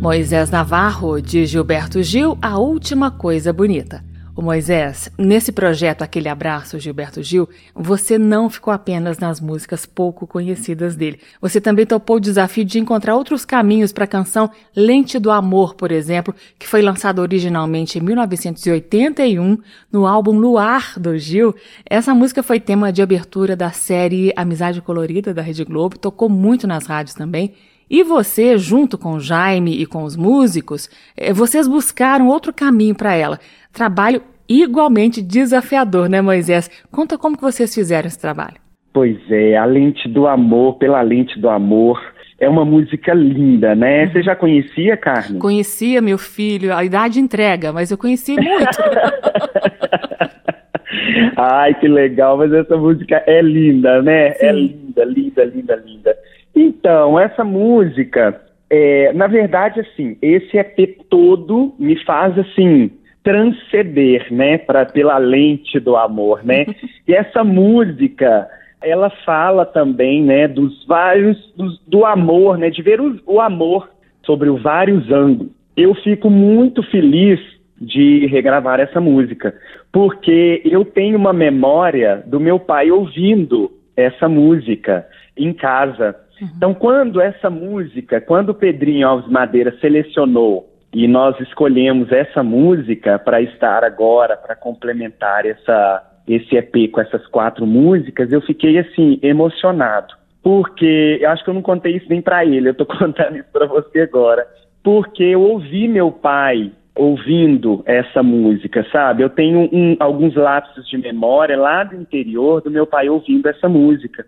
Moisés 0.00 0.48
Navarro, 0.48 1.20
de 1.20 1.44
Gilberto 1.44 2.02
Gil, 2.02 2.38
A 2.40 2.58
Última 2.58 3.10
Coisa 3.10 3.52
Bonita. 3.52 4.02
O 4.34 4.40
Moisés, 4.40 5.10
nesse 5.18 5.52
projeto 5.52 6.00
Aquele 6.00 6.26
Abraço, 6.26 6.78
Gilberto 6.78 7.22
Gil, 7.22 7.46
você 7.74 8.16
não 8.16 8.48
ficou 8.48 8.72
apenas 8.72 9.18
nas 9.18 9.42
músicas 9.42 9.84
pouco 9.84 10.26
conhecidas 10.26 10.96
dele. 10.96 11.20
Você 11.38 11.60
também 11.60 11.84
topou 11.84 12.16
o 12.16 12.20
desafio 12.20 12.64
de 12.64 12.78
encontrar 12.78 13.14
outros 13.14 13.44
caminhos 13.44 13.92
para 13.92 14.04
a 14.04 14.08
canção 14.08 14.50
Lente 14.74 15.18
do 15.18 15.30
Amor, 15.30 15.74
por 15.74 15.92
exemplo, 15.92 16.34
que 16.58 16.66
foi 16.66 16.80
lançada 16.80 17.20
originalmente 17.20 17.98
em 17.98 18.02
1981 18.02 19.58
no 19.92 20.06
álbum 20.06 20.32
Luar 20.32 20.98
do 20.98 21.18
Gil. 21.18 21.54
Essa 21.84 22.14
música 22.14 22.42
foi 22.42 22.58
tema 22.58 22.90
de 22.90 23.02
abertura 23.02 23.54
da 23.54 23.70
série 23.70 24.32
Amizade 24.34 24.80
Colorida 24.80 25.34
da 25.34 25.42
Rede 25.42 25.62
Globo, 25.62 25.98
tocou 25.98 26.30
muito 26.30 26.66
nas 26.66 26.86
rádios 26.86 27.14
também. 27.14 27.52
E 27.90 28.04
você, 28.04 28.56
junto 28.56 28.96
com 28.96 29.14
o 29.14 29.20
Jaime 29.20 29.82
e 29.82 29.84
com 29.84 30.04
os 30.04 30.16
músicos, 30.16 30.88
eh, 31.16 31.32
vocês 31.32 31.66
buscaram 31.66 32.28
outro 32.28 32.52
caminho 32.52 32.94
para 32.94 33.16
ela. 33.16 33.40
Trabalho 33.72 34.22
igualmente 34.48 35.20
desafiador, 35.20 36.08
né, 36.08 36.20
Moisés? 36.20 36.70
Conta 36.92 37.18
como 37.18 37.36
que 37.36 37.42
vocês 37.42 37.74
fizeram 37.74 38.06
esse 38.06 38.20
trabalho. 38.20 38.54
Pois 38.92 39.18
é, 39.28 39.56
a 39.56 39.64
lente 39.64 40.08
do 40.08 40.28
amor, 40.28 40.78
pela 40.78 41.02
lente 41.02 41.36
do 41.40 41.48
amor. 41.48 42.00
É 42.38 42.48
uma 42.48 42.64
música 42.64 43.12
linda, 43.12 43.74
né? 43.74 44.06
Você 44.06 44.22
já 44.22 44.36
conhecia, 44.36 44.96
Carmen? 44.96 45.40
Conhecia 45.40 46.00
meu 46.00 46.16
filho, 46.16 46.74
a 46.74 46.84
idade 46.84 47.20
entrega, 47.20 47.72
mas 47.72 47.90
eu 47.90 47.98
conheci 47.98 48.34
muito. 48.34 48.78
Ai, 51.36 51.74
que 51.74 51.88
legal, 51.88 52.38
mas 52.38 52.52
essa 52.52 52.76
música 52.76 53.22
é 53.26 53.42
linda, 53.42 54.00
né? 54.00 54.30
Sim. 54.30 54.46
É 54.46 54.52
linda, 54.52 55.04
linda, 55.04 55.44
linda, 55.44 55.82
linda. 55.84 56.16
Então, 56.54 57.18
essa 57.18 57.44
música, 57.44 58.40
é, 58.68 59.12
na 59.12 59.26
verdade, 59.26 59.80
assim, 59.80 60.16
esse 60.20 60.56
EP 60.56 60.98
todo 61.08 61.74
me 61.78 61.96
faz, 62.04 62.36
assim, 62.38 62.90
transcender, 63.22 64.32
né, 64.32 64.58
pra, 64.58 64.84
pela 64.86 65.18
lente 65.18 65.78
do 65.78 65.96
amor, 65.96 66.44
né? 66.44 66.66
e 67.06 67.14
essa 67.14 67.44
música, 67.44 68.48
ela 68.82 69.10
fala 69.24 69.64
também, 69.64 70.22
né, 70.22 70.48
dos 70.48 70.84
vários, 70.86 71.52
dos- 71.56 71.80
do 71.86 72.04
amor, 72.04 72.58
né, 72.58 72.70
de 72.70 72.82
ver 72.82 73.00
o, 73.00 73.20
o 73.26 73.40
amor 73.40 73.90
sobre 74.24 74.48
os 74.48 74.62
vários 74.62 75.10
ângulos. 75.10 75.52
Eu 75.76 75.94
fico 75.94 76.28
muito 76.28 76.82
feliz 76.84 77.38
de 77.80 78.26
regravar 78.26 78.78
essa 78.80 79.00
música, 79.00 79.54
porque 79.90 80.60
eu 80.64 80.84
tenho 80.84 81.16
uma 81.16 81.32
memória 81.32 82.22
do 82.26 82.38
meu 82.38 82.58
pai 82.58 82.90
ouvindo 82.90 83.70
essa 83.96 84.28
música 84.28 85.06
em 85.36 85.52
casa. 85.52 86.14
Então, 86.56 86.74
quando 86.74 87.20
essa 87.20 87.50
música, 87.50 88.20
quando 88.20 88.50
o 88.50 88.54
Pedrinho 88.54 89.06
Alves 89.06 89.30
Madeira 89.30 89.76
selecionou 89.80 90.68
e 90.92 91.06
nós 91.06 91.38
escolhemos 91.40 92.10
essa 92.10 92.42
música 92.42 93.18
para 93.18 93.40
estar 93.40 93.84
agora, 93.84 94.36
para 94.36 94.56
complementar 94.56 95.46
essa, 95.46 96.02
esse 96.26 96.56
EP 96.56 96.90
com 96.90 97.00
essas 97.00 97.26
quatro 97.26 97.66
músicas, 97.66 98.32
eu 98.32 98.40
fiquei 98.40 98.78
assim, 98.78 99.18
emocionado. 99.22 100.14
Porque 100.42 101.18
eu 101.20 101.30
acho 101.30 101.44
que 101.44 101.50
eu 101.50 101.54
não 101.54 101.62
contei 101.62 101.96
isso 101.96 102.06
nem 102.08 102.22
para 102.22 102.44
ele, 102.44 102.70
eu 102.70 102.74
tô 102.74 102.86
contando 102.86 103.36
isso 103.36 103.48
para 103.52 103.66
você 103.66 104.00
agora. 104.00 104.46
Porque 104.82 105.22
eu 105.22 105.42
ouvi 105.42 105.86
meu 105.86 106.10
pai 106.10 106.72
ouvindo 106.94 107.82
essa 107.86 108.22
música, 108.22 108.84
sabe? 108.92 109.22
Eu 109.22 109.30
tenho 109.30 109.68
um- 109.72 109.96
alguns 109.98 110.34
lapsos 110.34 110.86
de 110.88 110.98
memória 110.98 111.56
lá 111.56 111.84
do 111.84 111.96
interior 111.96 112.60
do 112.60 112.70
meu 112.70 112.86
pai 112.86 113.08
ouvindo 113.08 113.48
essa 113.48 113.68
música. 113.68 114.26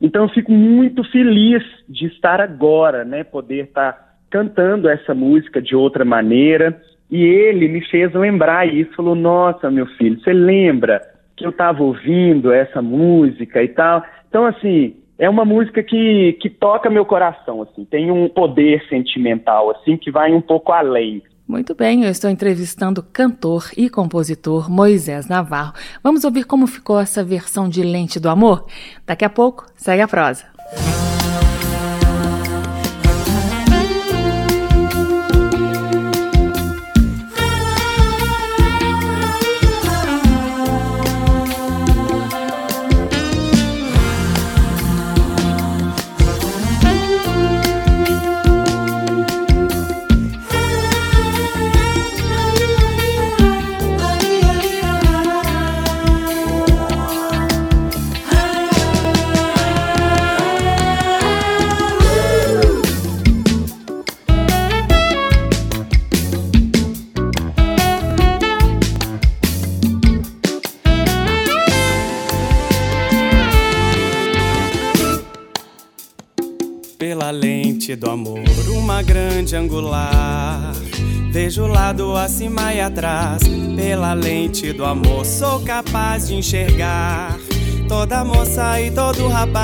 Então 0.00 0.22
eu 0.22 0.28
fico 0.28 0.52
muito 0.52 1.04
feliz 1.04 1.62
de 1.88 2.06
estar 2.06 2.40
agora, 2.40 3.04
né? 3.04 3.24
Poder 3.24 3.64
estar 3.64 4.16
cantando 4.30 4.88
essa 4.88 5.14
música 5.14 5.60
de 5.60 5.76
outra 5.76 6.04
maneira. 6.04 6.80
E 7.10 7.22
ele 7.22 7.68
me 7.68 7.82
fez 7.88 8.12
lembrar 8.14 8.66
isso, 8.66 8.94
falou: 8.94 9.14
Nossa, 9.14 9.70
meu 9.70 9.86
filho, 9.86 10.18
você 10.20 10.32
lembra 10.32 11.00
que 11.36 11.44
eu 11.44 11.50
estava 11.50 11.82
ouvindo 11.82 12.52
essa 12.52 12.80
música 12.80 13.62
e 13.62 13.68
tal? 13.68 14.02
Então, 14.28 14.46
assim, 14.46 14.96
é 15.18 15.28
uma 15.28 15.44
música 15.44 15.82
que, 15.82 16.32
que 16.40 16.48
toca 16.48 16.90
meu 16.90 17.04
coração, 17.04 17.62
assim, 17.62 17.84
tem 17.84 18.10
um 18.10 18.28
poder 18.28 18.82
sentimental, 18.88 19.70
assim, 19.70 19.96
que 19.96 20.10
vai 20.10 20.32
um 20.32 20.40
pouco 20.40 20.72
além. 20.72 21.22
Muito 21.52 21.74
bem, 21.74 22.02
eu 22.02 22.10
estou 22.10 22.30
entrevistando 22.30 23.02
o 23.02 23.04
cantor 23.04 23.68
e 23.76 23.90
compositor 23.90 24.70
Moisés 24.70 25.26
Navarro. 25.26 25.74
Vamos 26.02 26.24
ouvir 26.24 26.44
como 26.44 26.66
ficou 26.66 26.98
essa 26.98 27.22
versão 27.22 27.68
de 27.68 27.82
Lente 27.82 28.18
do 28.18 28.30
Amor? 28.30 28.64
Daqui 29.04 29.22
a 29.22 29.28
pouco, 29.28 29.66
segue 29.76 30.00
a 30.00 30.08
prosa. 30.08 30.46
Do 78.02 78.10
amor, 78.10 78.42
uma 78.68 79.00
grande 79.00 79.54
angular. 79.54 80.74
Vejo 81.30 81.62
o 81.62 81.68
lado 81.68 82.16
acima 82.16 82.74
e 82.74 82.80
atrás. 82.80 83.42
Pela 83.76 84.12
lente 84.12 84.72
do 84.72 84.84
amor, 84.84 85.24
sou 85.24 85.60
capaz 85.60 86.26
de 86.26 86.34
enxergar 86.34 87.38
toda 87.88 88.24
moça 88.24 88.80
e 88.80 88.90
todo 88.90 89.28
rapaz. 89.28 89.62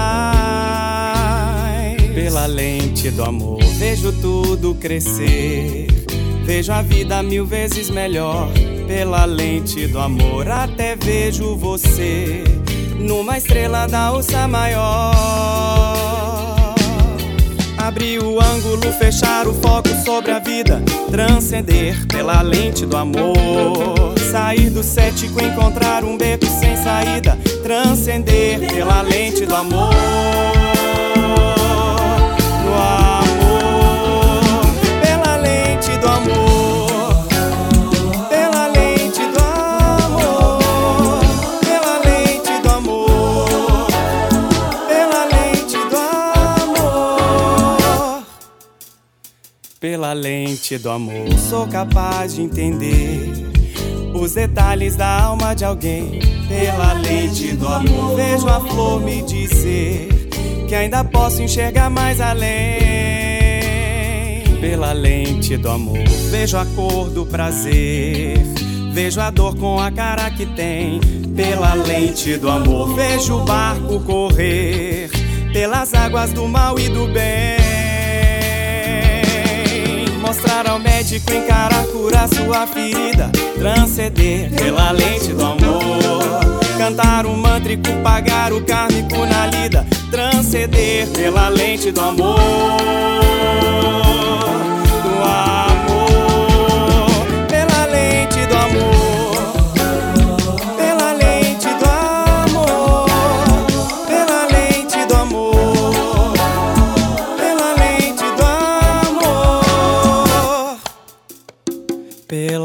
Pela 2.15 2.47
lente 2.47 3.11
do 3.11 3.25
amor, 3.25 3.59
vejo 3.77 4.13
tudo 4.13 4.77
crescer. 4.77 5.89
Vejo 6.45 6.73
a 6.73 6.81
vida 6.81 7.21
mil 7.25 7.45
vezes 7.45 7.91
melhor. 7.91 8.49
Pela 8.87 9.25
lente 9.25 9.89
do 9.89 9.99
amor, 9.99 10.49
até 10.49 10.95
vejo 10.95 11.57
você 11.57 12.45
numa 13.01 13.37
estrela 13.37 13.89
da 13.89 14.13
ursa 14.13 14.47
maior. 14.47 16.08
Abrir 17.99 18.23
o 18.23 18.41
ângulo, 18.41 18.93
fechar 18.93 19.49
o 19.49 19.55
foco 19.55 19.89
sobre 20.05 20.31
a 20.31 20.39
vida, 20.39 20.81
transcender 21.11 22.07
pela 22.07 22.41
lente 22.43 22.87
do 22.87 22.97
amor. 22.97 23.35
Sair 24.31 24.71
do 24.71 24.85
cético, 24.85 25.43
encontrar 25.43 26.05
um 26.05 26.17
beco 26.17 26.47
sem 26.47 26.77
saída, 26.77 27.37
transcender 27.61 28.73
pela 28.73 29.03
lente 29.03 29.45
do 29.45 29.53
amor. 29.53 30.58
Lente 50.69 50.83
do 50.83 50.91
amor, 50.91 51.33
sou 51.49 51.67
capaz 51.67 52.35
de 52.35 52.43
entender 52.43 53.33
os 54.13 54.35
detalhes 54.35 54.97
da 54.97 55.23
alma 55.23 55.55
de 55.55 55.65
alguém. 55.65 56.21
Pela 56.47 56.93
lente 56.93 57.53
do 57.53 57.67
amor, 57.67 58.15
vejo 58.15 58.47
a 58.49 58.61
flor 58.61 59.01
me 59.01 59.23
dizer 59.23 60.09
que 60.69 60.75
ainda 60.75 61.03
posso 61.05 61.41
enxergar 61.41 61.89
mais 61.89 62.21
além. 62.21 62.49
Pela 64.61 64.93
lente 64.93 65.57
do 65.57 65.71
amor, 65.71 66.07
vejo 66.31 66.59
a 66.59 66.67
cor 66.67 67.09
do 67.09 67.25
prazer. 67.25 68.37
Vejo 68.93 69.23
a 69.23 69.31
dor 69.31 69.57
com 69.57 69.81
a 69.81 69.91
cara 69.91 70.31
que 70.31 70.45
tem. 70.45 71.01
Pela 71.35 71.73
lente 71.73 72.37
do 72.37 72.51
amor, 72.51 72.95
vejo 72.95 73.39
o 73.39 73.45
barco 73.45 74.01
correr 74.01 75.09
pelas 75.51 75.95
águas 75.95 76.31
do 76.35 76.47
mal 76.47 76.79
e 76.79 76.91
do 76.91 77.07
bem. 77.07 77.58
Mostrar 80.39 80.71
ao 80.71 80.79
médico, 80.79 81.33
encarar, 81.33 81.85
curar 81.87 82.29
sua 82.29 82.65
ferida. 82.65 83.29
Transcender 83.59 84.49
pela 84.53 84.93
lente 84.93 85.33
do 85.33 85.45
amor. 85.45 85.81
Cantar 86.79 87.27
um 87.27 87.37
mântrico, 87.37 87.91
pagar 88.05 88.53
o 88.53 88.65
kármico 88.65 89.27
na 89.27 89.47
lida. 89.47 89.85
Transcender 90.13 91.09
pela 91.09 91.49
lente 91.49 91.91
do 91.91 92.01
amor. 92.01 92.39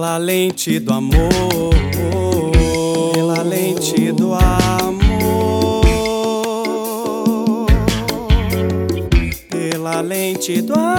Pela 0.03 0.17
lente 0.17 0.79
do 0.79 0.91
amor. 0.91 1.13
Pela 3.13 3.41
lente 3.41 4.11
do 4.11 4.33
amor. 4.33 5.85
Pela 9.49 10.01
lente 10.01 10.61
do 10.61 10.73
amor. 10.73 10.92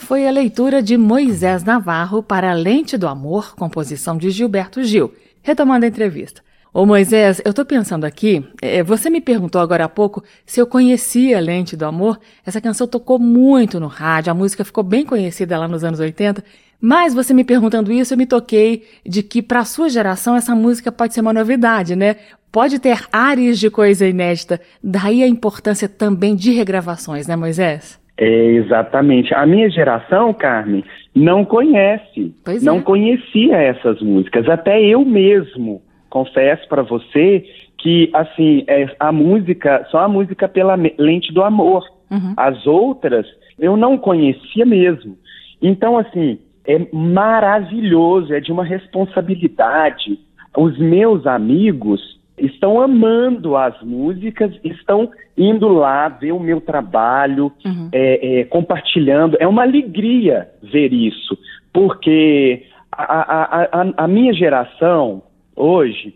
Foi 0.00 0.26
a 0.26 0.30
leitura 0.30 0.82
de 0.82 0.96
Moisés 0.96 1.62
Navarro 1.62 2.22
para 2.22 2.52
Lente 2.54 2.96
do 2.96 3.06
Amor, 3.06 3.54
composição 3.54 4.16
de 4.16 4.30
Gilberto 4.30 4.82
Gil. 4.82 5.12
Retomando 5.42 5.84
a 5.84 5.88
entrevista. 5.88 6.42
Ô 6.72 6.86
Moisés, 6.86 7.40
eu 7.44 7.52
tô 7.52 7.64
pensando 7.64 8.04
aqui, 8.04 8.44
eh, 8.62 8.82
você 8.82 9.10
me 9.10 9.20
perguntou 9.20 9.60
agora 9.60 9.84
há 9.84 9.88
pouco 9.88 10.22
se 10.46 10.60
eu 10.60 10.66
conhecia 10.66 11.40
Lente 11.40 11.76
do 11.76 11.84
Amor. 11.84 12.18
Essa 12.44 12.60
canção 12.60 12.86
tocou 12.86 13.18
muito 13.18 13.78
no 13.78 13.88
rádio, 13.88 14.30
a 14.30 14.34
música 14.34 14.64
ficou 14.64 14.82
bem 14.82 15.04
conhecida 15.04 15.58
lá 15.58 15.68
nos 15.68 15.84
anos 15.84 16.00
80. 16.00 16.42
Mas 16.80 17.12
você 17.12 17.34
me 17.34 17.44
perguntando 17.44 17.92
isso, 17.92 18.14
eu 18.14 18.18
me 18.18 18.26
toquei 18.26 18.84
de 19.04 19.22
que 19.22 19.42
para 19.42 19.64
sua 19.64 19.88
geração 19.90 20.34
essa 20.34 20.54
música 20.54 20.90
pode 20.90 21.12
ser 21.12 21.20
uma 21.20 21.32
novidade, 21.32 21.94
né? 21.94 22.16
Pode 22.50 22.78
ter 22.78 23.04
áreas 23.12 23.58
de 23.58 23.68
coisa 23.68 24.06
inédita. 24.06 24.60
Daí 24.82 25.22
a 25.22 25.28
importância 25.28 25.88
também 25.88 26.34
de 26.34 26.52
regravações, 26.52 27.26
né, 27.26 27.36
Moisés? 27.36 28.00
É, 28.20 28.26
exatamente. 28.26 29.34
A 29.34 29.46
minha 29.46 29.70
geração, 29.70 30.34
Carmen, 30.34 30.84
não 31.14 31.42
conhece, 31.42 32.34
Pois 32.44 32.62
não 32.62 32.76
é. 32.76 32.82
conhecia 32.82 33.56
essas 33.56 34.00
músicas. 34.02 34.46
Até 34.46 34.78
eu 34.78 35.06
mesmo 35.06 35.80
confesso 36.10 36.68
para 36.68 36.82
você 36.82 37.42
que 37.78 38.10
assim 38.12 38.62
é, 38.68 38.94
a 39.00 39.10
música, 39.10 39.86
só 39.90 40.00
a 40.00 40.08
música 40.08 40.46
pela 40.46 40.76
lente 40.98 41.32
do 41.32 41.42
amor. 41.42 41.82
Uhum. 42.10 42.34
As 42.36 42.66
outras 42.66 43.26
eu 43.58 43.74
não 43.74 43.96
conhecia 43.96 44.66
mesmo. 44.66 45.16
Então 45.62 45.96
assim 45.96 46.38
é 46.66 46.78
maravilhoso, 46.92 48.34
é 48.34 48.40
de 48.40 48.52
uma 48.52 48.64
responsabilidade. 48.64 50.18
Os 50.54 50.78
meus 50.78 51.26
amigos 51.26 52.19
estão 52.40 52.80
amando 52.80 53.56
as 53.56 53.80
músicas, 53.82 54.52
estão 54.64 55.10
indo 55.36 55.68
lá 55.68 56.08
ver 56.08 56.32
o 56.32 56.40
meu 56.40 56.60
trabalho, 56.60 57.52
Uhum. 57.64 57.88
é, 57.92 58.40
é, 58.40 58.44
compartilhando. 58.44 59.36
É 59.40 59.46
uma 59.46 59.62
alegria 59.62 60.48
ver 60.62 60.92
isso, 60.92 61.36
porque 61.72 62.64
a, 62.92 63.02
a- 63.02 63.68
a- 63.82 63.92
a- 64.04 64.08
minha 64.08 64.32
geração 64.32 65.22
hoje, 65.56 66.14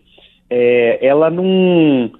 é, 0.50 0.98
ela 1.06 1.30
não, 1.30 2.10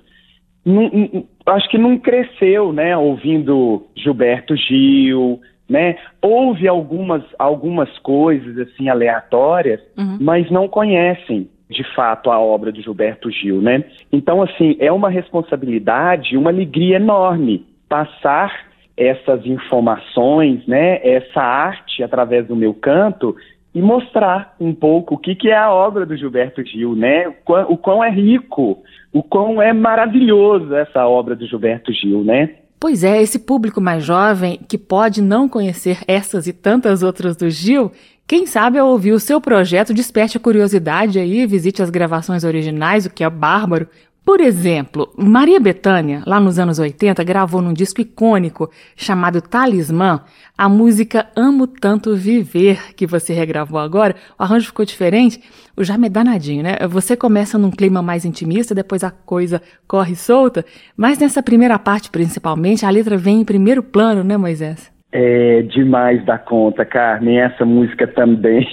não- 0.64 1.24
acho 1.46 1.68
que 1.68 1.78
não 1.78 1.98
cresceu, 1.98 2.72
né, 2.72 2.96
ouvindo 2.96 3.86
Gilberto 3.96 4.56
Gil, 4.56 5.40
né? 5.68 5.96
Ouve 6.20 6.68
algumas 6.68 7.22
algumas 7.38 7.88
coisas 8.00 8.58
assim 8.58 8.88
aleatórias, 8.88 9.80
Uhum. 9.96 10.18
mas 10.20 10.50
não 10.50 10.68
conhecem 10.68 11.48
de 11.68 11.84
fato 11.94 12.30
a 12.30 12.38
obra 12.38 12.70
do 12.70 12.80
Gilberto 12.80 13.30
Gil, 13.30 13.60
né? 13.60 13.84
Então 14.12 14.42
assim, 14.42 14.76
é 14.78 14.92
uma 14.92 15.08
responsabilidade, 15.08 16.36
uma 16.36 16.50
alegria 16.50 16.96
enorme 16.96 17.66
passar 17.88 18.66
essas 18.96 19.44
informações, 19.44 20.64
né, 20.66 21.00
essa 21.02 21.40
arte 21.40 22.02
através 22.02 22.46
do 22.46 22.54
meu 22.54 22.72
canto 22.72 23.34
e 23.74 23.82
mostrar 23.82 24.54
um 24.60 24.72
pouco 24.72 25.16
o 25.16 25.18
que, 25.18 25.34
que 25.34 25.48
é 25.48 25.56
a 25.56 25.72
obra 25.72 26.06
do 26.06 26.16
Gilberto 26.16 26.64
Gil, 26.64 26.94
né? 26.94 27.26
O 27.26 27.32
quão, 27.44 27.72
o 27.72 27.76
quão 27.76 28.04
é 28.04 28.10
rico, 28.10 28.82
o 29.12 29.20
quão 29.20 29.60
é 29.60 29.72
maravilhoso 29.72 30.72
essa 30.74 31.04
obra 31.08 31.34
do 31.34 31.44
Gilberto 31.44 31.92
Gil, 31.92 32.22
né? 32.22 32.50
Pois 32.78 33.02
é, 33.02 33.20
esse 33.20 33.38
público 33.38 33.80
mais 33.80 34.04
jovem 34.04 34.60
que 34.68 34.78
pode 34.78 35.20
não 35.22 35.48
conhecer 35.48 35.98
essas 36.06 36.46
e 36.46 36.52
tantas 36.52 37.02
outras 37.02 37.36
do 37.36 37.50
Gil, 37.50 37.90
quem 38.26 38.46
sabe 38.46 38.78
ao 38.78 38.88
ouvir 38.88 39.12
o 39.12 39.20
seu 39.20 39.38
projeto 39.38 39.92
desperte 39.92 40.38
a 40.38 40.40
curiosidade 40.40 41.18
aí, 41.18 41.46
visite 41.46 41.82
as 41.82 41.90
gravações 41.90 42.42
originais, 42.42 43.04
o 43.04 43.10
que 43.10 43.22
é 43.22 43.28
bárbaro. 43.28 43.86
Por 44.24 44.40
exemplo, 44.40 45.12
Maria 45.18 45.60
Bethânia, 45.60 46.22
lá 46.26 46.40
nos 46.40 46.58
anos 46.58 46.78
80, 46.78 47.22
gravou 47.22 47.60
num 47.60 47.74
disco 47.74 48.00
icônico 48.00 48.70
chamado 48.96 49.42
Talismã 49.42 50.22
a 50.56 50.66
música 50.66 51.28
Amo 51.36 51.66
Tanto 51.66 52.16
Viver, 52.16 52.94
que 52.94 53.06
você 53.06 53.34
regravou 53.34 53.78
agora. 53.78 54.16
O 54.38 54.42
arranjo 54.42 54.68
ficou 54.68 54.86
diferente, 54.86 55.42
o 55.76 55.84
já 55.84 55.98
me 55.98 56.08
danadinho, 56.08 56.62
né? 56.62 56.78
Você 56.88 57.14
começa 57.14 57.58
num 57.58 57.70
clima 57.70 58.00
mais 58.00 58.24
intimista, 58.24 58.74
depois 58.74 59.04
a 59.04 59.10
coisa 59.10 59.60
corre 59.86 60.16
solta, 60.16 60.64
mas 60.96 61.18
nessa 61.18 61.42
primeira 61.42 61.78
parte, 61.78 62.08
principalmente, 62.08 62.86
a 62.86 62.90
letra 62.90 63.18
vem 63.18 63.42
em 63.42 63.44
primeiro 63.44 63.82
plano, 63.82 64.24
né, 64.24 64.38
Moisés? 64.38 64.93
É 65.16 65.62
demais 65.62 66.24
da 66.24 66.36
conta, 66.36 66.84
Carmen. 66.84 67.38
Essa 67.38 67.64
música 67.64 68.04
também. 68.04 68.66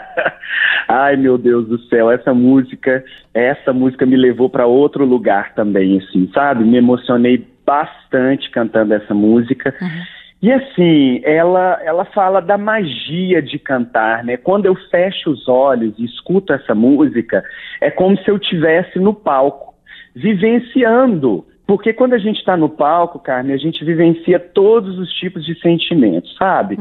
Ai, 0.86 1.16
meu 1.16 1.36
Deus 1.36 1.66
do 1.66 1.76
céu, 1.88 2.08
essa 2.08 2.32
música, 2.32 3.04
essa 3.34 3.72
música 3.72 4.06
me 4.06 4.16
levou 4.16 4.48
para 4.48 4.64
outro 4.64 5.04
lugar 5.04 5.56
também, 5.56 5.98
assim, 5.98 6.30
sabe? 6.32 6.62
Me 6.62 6.76
emocionei 6.76 7.44
bastante 7.66 8.48
cantando 8.50 8.94
essa 8.94 9.12
música. 9.12 9.74
E 10.40 10.52
assim, 10.52 11.20
ela, 11.24 11.80
ela 11.82 12.04
fala 12.04 12.40
da 12.40 12.56
magia 12.56 13.42
de 13.42 13.58
cantar, 13.58 14.22
né? 14.22 14.36
Quando 14.36 14.66
eu 14.66 14.76
fecho 14.88 15.30
os 15.30 15.48
olhos 15.48 15.98
e 15.98 16.04
escuto 16.04 16.52
essa 16.52 16.76
música, 16.76 17.42
é 17.80 17.90
como 17.90 18.16
se 18.18 18.30
eu 18.30 18.36
estivesse 18.36 19.00
no 19.00 19.12
palco, 19.12 19.74
vivenciando. 20.14 21.44
Porque 21.66 21.92
quando 21.92 22.14
a 22.14 22.18
gente 22.18 22.38
está 22.38 22.56
no 22.56 22.68
palco, 22.68 23.18
Carmen, 23.18 23.52
a 23.52 23.58
gente 23.58 23.84
vivencia 23.84 24.38
todos 24.38 24.98
os 24.98 25.12
tipos 25.14 25.44
de 25.44 25.58
sentimentos, 25.60 26.34
sabe? 26.36 26.76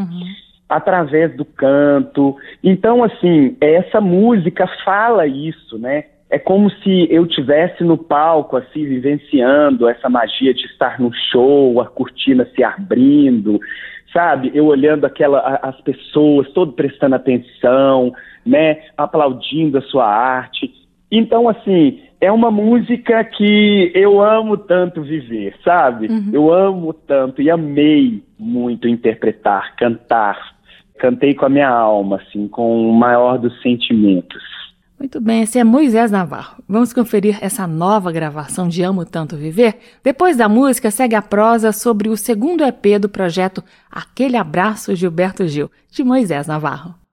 Através 0.70 1.36
do 1.36 1.44
canto. 1.44 2.36
Então, 2.64 3.04
assim, 3.04 3.58
essa 3.60 4.00
música 4.00 4.68
fala 4.84 5.26
isso, 5.26 5.80
né? 5.80 6.06
É 6.30 6.38
como 6.38 6.70
se 6.70 7.08
eu 7.10 7.26
tivesse 7.26 7.84
no 7.84 7.98
palco, 7.98 8.58
assim, 8.58 8.86
vivenciando 8.86 9.88
essa 9.88 10.10
magia 10.10 10.54
de 10.54 10.66
estar 10.66 11.00
no 11.00 11.12
show, 11.32 11.80
a 11.82 11.86
cortina 11.86 12.46
se 12.56 12.64
abrindo, 12.64 13.60
sabe? 14.12 14.52
Eu 14.54 14.66
olhando 14.66 15.06
aquela, 15.06 15.60
as 15.62 15.80
pessoas, 15.82 16.50
todo 16.52 16.74
prestando 16.74 17.16
atenção, 17.16 18.14
né? 18.46 18.82
Aplaudindo 18.98 19.78
a 19.78 19.82
sua 19.82 20.06
arte. 20.08 20.72
Então, 21.12 21.48
assim, 21.48 22.02
é 22.20 22.32
uma 22.32 22.50
música 22.50 23.24
que 23.24 23.92
eu 23.94 24.22
amo 24.22 24.58
tanto 24.58 25.02
viver, 25.02 25.56
sabe? 25.64 26.08
Eu 26.34 26.54
amo 26.54 26.94
tanto 26.94 27.42
e 27.42 27.50
amei 27.50 28.24
muito 28.38 28.88
interpretar, 28.88 29.76
cantar. 29.76 30.56
Cantei 30.98 31.34
com 31.34 31.46
a 31.46 31.50
minha 31.50 31.70
alma, 31.70 32.18
assim, 32.18 32.48
com 32.48 32.90
o 32.90 32.94
maior 32.94 33.38
dos 33.38 33.62
sentimentos. 33.62 34.42
Muito 34.98 35.20
bem, 35.20 35.42
esse 35.42 35.60
é 35.60 35.64
Moisés 35.64 36.10
Navarro. 36.10 36.64
Vamos 36.68 36.94
conferir 36.94 37.38
essa 37.42 37.68
nova 37.68 38.12
gravação 38.14 38.70
de 38.70 38.82
Amo 38.82 39.06
Tanto 39.06 39.36
Viver? 39.36 39.78
Depois 40.02 40.38
da 40.38 40.48
música, 40.48 40.90
segue 40.90 41.16
a 41.16 41.22
prosa 41.22 41.74
sobre 41.74 42.08
o 42.08 42.16
segundo 42.16 42.64
EP 42.64 42.98
do 43.00 43.10
projeto 43.10 43.62
Aquele 43.92 44.38
Abraço 44.38 44.96
Gilberto 44.96 45.46
Gil, 45.48 45.70
de 45.92 46.04
Moisés 46.04 46.48
Navarro. 46.48 47.05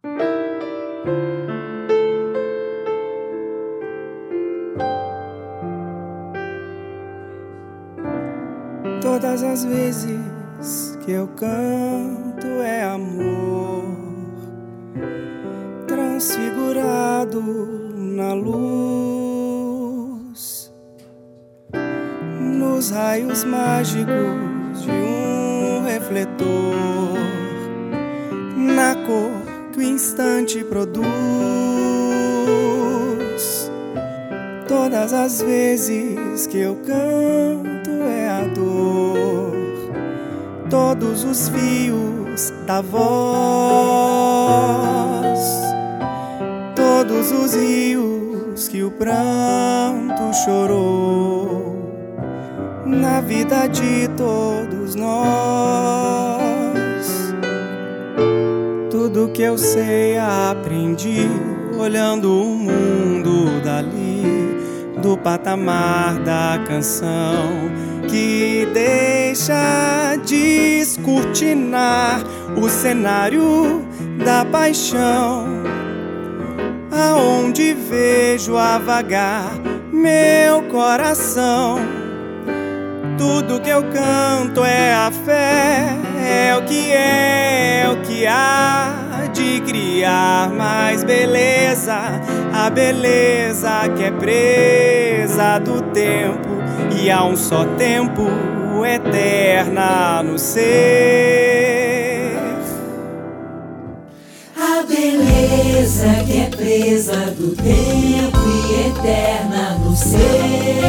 Todas 9.03 9.43
as 9.43 9.65
vezes 9.65 10.97
que 11.05 11.11
eu 11.11 11.27
canto 11.37 12.47
é 12.65 12.85
amor 12.85 13.83
transfigurado 15.88 17.43
na 17.97 18.33
luz, 18.33 18.73
nos 22.41 22.91
raios 22.91 23.43
mágicos 23.43 24.83
de 24.83 24.91
um 24.93 25.85
refletor, 25.85 27.19
na 28.57 28.95
cor 29.05 29.33
que 29.73 29.81
o 29.81 29.83
instante 29.83 30.62
produz. 30.62 31.07
Todas 34.73 35.13
as 35.13 35.43
vezes 35.43 36.47
que 36.47 36.59
eu 36.59 36.77
canto 36.77 37.91
é 37.91 38.31
a 38.31 38.41
dor, 38.55 39.53
todos 40.71 41.25
os 41.25 41.51
fios 41.51 42.51
da 42.67 42.81
voz, 42.81 42.99
todos 46.75 47.31
os 47.33 47.55
rios 47.55 48.67
que 48.67 48.83
o 48.83 48.91
pranto 48.91 50.33
chorou 50.43 51.77
na 52.87 53.21
vida 53.21 53.67
de 53.67 54.09
todos 54.17 54.95
nós. 54.95 56.33
Tudo 58.91 59.29
que 59.35 59.43
eu 59.43 59.59
sei 59.59 60.17
aprendi 60.17 61.29
olhando 61.79 62.33
o 62.33 62.57
mundo 62.57 63.61
dali, 63.63 64.12
do 65.03 65.19
patamar 65.19 66.21
da 66.21 66.61
canção 66.65 67.73
que 68.09 68.69
deixa 68.73 70.17
descortinar 70.25 72.23
o 72.57 72.69
cenário 72.69 73.85
da 74.25 74.45
paixão, 74.45 75.45
aonde 76.93 77.75
vejo 77.75 78.57
a 78.57 78.79
vagar 78.79 79.51
meu 79.93 80.62
coração. 80.71 81.81
Tudo 83.19 83.61
que 83.61 83.71
eu 83.71 83.83
canto 83.83 84.65
é 84.65 84.95
a 84.95 85.11
fé, 85.11 85.97
é 86.25 86.57
o 86.57 86.62
que 86.62 86.93
é, 86.93 87.83
é 87.83 87.88
o 87.91 87.97
que 88.03 88.25
há 88.27 89.02
criar 90.03 90.51
mais 90.51 91.05
beleza, 91.05 91.95
a 92.53 92.69
beleza 92.69 93.88
que 93.97 94.03
é 94.03 94.11
presa 94.11 95.61
do 95.61 95.81
tempo 95.93 96.49
e 97.01 97.09
há 97.09 97.25
um 97.25 97.37
só 97.37 97.65
tempo 97.77 98.27
eterna 98.85 100.21
no 100.25 100.37
ser. 100.41 102.33
A 104.59 104.83
beleza 104.83 106.25
que 106.27 106.41
é 106.41 106.51
presa 106.51 107.31
do 107.38 107.55
tempo 107.55 108.38
e 108.45 108.88
eterna 108.88 109.79
no 109.79 109.95
ser. 109.95 110.83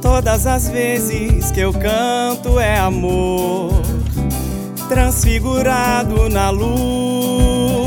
Todas 0.00 0.46
as 0.46 0.66
vezes 0.70 1.50
que 1.50 1.60
eu 1.60 1.74
canto 1.74 2.58
é 2.58 2.78
amor, 2.78 3.89
transfigurado 4.90 6.28
na 6.28 6.50
luz, 6.50 7.80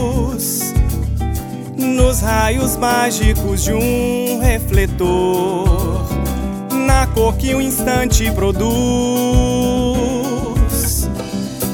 nos 1.77 2.21
raios 2.21 2.77
mágicos 2.77 3.61
de 3.65 3.73
um 3.73 4.39
refletor, 4.39 6.07
na 6.71 7.05
cor 7.07 7.35
que 7.35 7.53
o 7.53 7.59
instante 7.59 8.31
produz. 8.31 8.63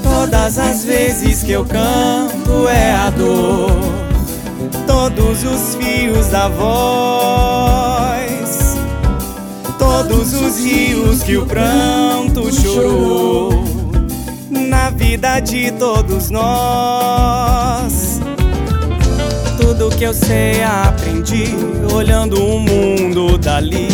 Todas 0.01 0.57
as 0.57 0.83
vezes 0.83 1.43
que 1.43 1.51
eu 1.51 1.63
canto 1.63 2.67
é 2.67 2.91
a 2.91 3.11
dor. 3.11 3.69
todos 4.87 5.43
os 5.43 5.75
fios 5.75 6.25
da 6.29 6.49
voz, 6.49 8.17
todos 9.77 10.33
os 10.33 10.57
rios 10.57 11.21
que 11.21 11.37
o 11.37 11.45
pranto 11.45 12.51
chorou 12.51 13.78
na 14.69 14.91
vida 14.91 15.39
de 15.39 15.71
todos 15.71 16.29
nós. 16.29 18.21
Tudo 19.59 19.89
que 19.89 20.03
eu 20.03 20.13
sei 20.13 20.63
aprendi 20.63 21.45
olhando 21.93 22.41
o 22.41 22.59
mundo 22.59 23.37
dali, 23.37 23.89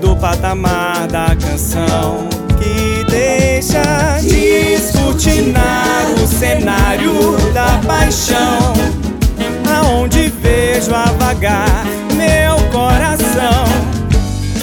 do 0.00 0.16
patamar 0.16 1.08
da 1.08 1.34
canção 1.36 2.28
que 2.58 3.04
deixa 3.10 4.20
descortinar 4.20 6.06
o 6.22 6.26
cenário 6.26 7.36
da 7.52 7.80
paixão, 7.86 8.72
aonde 9.68 10.32
vejo 10.40 10.94
a 10.94 11.06
vagar 11.18 11.84
meu 12.14 12.56
coração. 12.70 13.64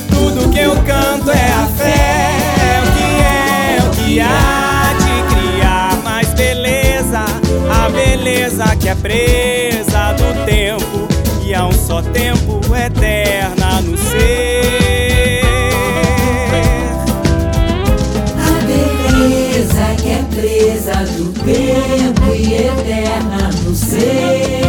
Tudo 0.10 0.50
que 0.52 0.60
eu 0.60 0.76
canto 0.84 1.30
é 1.32 1.52
a 1.52 1.68
fé, 1.78 2.32
é 2.64 2.82
o 2.82 2.92
que 2.96 3.04
é, 3.04 3.78
é 3.78 3.84
o 3.84 3.90
que 3.92 4.20
há 4.22 4.59
beleza 8.60 8.76
que 8.76 8.90
é 8.90 8.96
presa 8.96 10.14
do 10.14 10.46
tempo 10.46 11.08
e 11.46 11.54
há 11.54 11.66
um 11.66 11.72
só 11.72 12.02
tempo 12.02 12.60
eterna 12.76 13.82
no 13.82 13.98
ser. 13.98 15.42
A 18.38 18.60
beleza 18.66 19.96
que 20.02 20.10
é 20.10 20.24
presa 20.36 21.06
do 21.14 21.32
tempo 21.34 22.36
e 22.36 22.56
eterna 22.56 23.50
no 23.64 23.74
ser. 23.74 24.60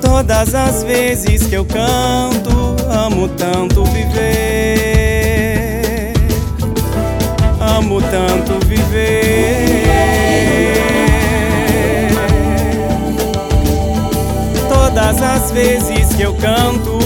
Todas 0.00 0.54
as 0.54 0.82
vezes 0.82 1.46
que 1.46 1.54
eu 1.54 1.64
canto, 1.64 2.76
amo 2.90 3.28
tanto 3.28 3.84
viver. 3.84 4.54
Amo 7.60 8.00
tanto 8.00 8.63
viver. 8.94 9.74
Todas 14.68 15.20
as 15.20 15.50
vezes 15.50 16.14
que 16.14 16.22
eu 16.22 16.34
canto. 16.36 16.98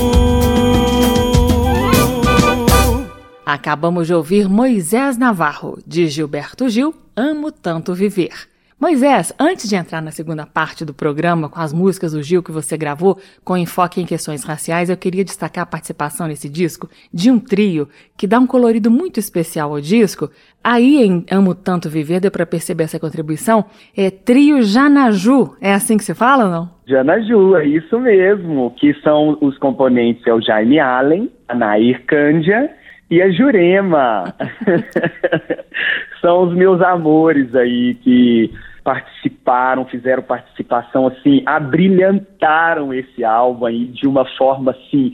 Acabamos 3.45 4.07
de 4.07 4.15
ouvir 4.15 4.49
Moisés 4.49 5.17
Navarro, 5.17 5.79
de 5.87 6.07
Gilberto 6.07 6.69
Gil, 6.69 6.95
Amo 7.17 7.51
Tanto 7.51 7.95
Viver. 7.95 8.47
Moisés, 8.81 9.35
antes 9.41 9.69
de 9.69 9.75
entrar 9.75 10.01
na 10.01 10.13
segunda 10.13 10.47
parte 10.47 10.85
do 10.85 10.95
programa 10.95 11.49
com 11.49 11.59
as 11.59 11.73
músicas 11.73 12.13
do 12.13 12.23
Gil 12.23 12.45
que 12.45 12.53
você 12.53 12.77
gravou 12.77 13.19
com 13.45 13.57
enfoque 13.57 14.01
em 14.01 14.07
questões 14.07 14.45
raciais, 14.45 14.89
eu 14.89 14.97
queria 14.97 15.25
destacar 15.25 15.65
a 15.65 15.67
participação 15.67 16.29
nesse 16.29 16.49
disco 16.49 16.89
de 17.13 17.29
um 17.29 17.41
trio 17.41 17.89
que 18.17 18.25
dá 18.25 18.39
um 18.39 18.47
colorido 18.47 18.89
muito 18.89 19.19
especial 19.19 19.73
ao 19.73 19.81
disco. 19.81 20.31
Aí 20.63 21.03
em 21.03 21.27
Amo 21.29 21.57
Tanto 21.57 21.91
Viver 21.91 22.21
deu 22.21 22.31
para 22.31 22.47
perceber 22.47 22.85
essa 22.85 23.01
contribuição. 23.01 23.65
É 23.97 24.13
trio 24.13 24.63
Janaju, 24.63 25.57
é 25.61 25.75
assim 25.75 25.97
que 25.97 26.05
se 26.05 26.15
fala 26.15 26.45
ou 26.45 26.51
não? 26.51 26.71
Janaju, 26.87 27.57
é 27.57 27.67
isso 27.67 27.99
mesmo, 27.99 28.73
que 28.79 28.95
são 29.03 29.37
os 29.41 29.59
componentes, 29.59 30.25
é 30.25 30.33
o 30.33 30.41
Jaime 30.41 30.79
Allen, 30.79 31.29
a 31.49 31.55
Nair 31.57 32.05
Cândia 32.07 32.71
e 33.11 33.21
a 33.21 33.29
Jurema. 33.29 34.33
são 36.21 36.45
os 36.45 36.55
meus 36.55 36.81
amores 36.81 37.55
aí 37.55 37.95
que 37.95 38.51
participaram, 38.83 39.85
fizeram 39.85 40.23
participação 40.23 41.07
assim, 41.07 41.43
abrilhantaram 41.45 42.95
esse 42.95 43.23
álbum 43.23 43.67
aí 43.67 43.85
de 43.87 44.07
uma 44.07 44.25
forma 44.37 44.71
assim 44.71 45.13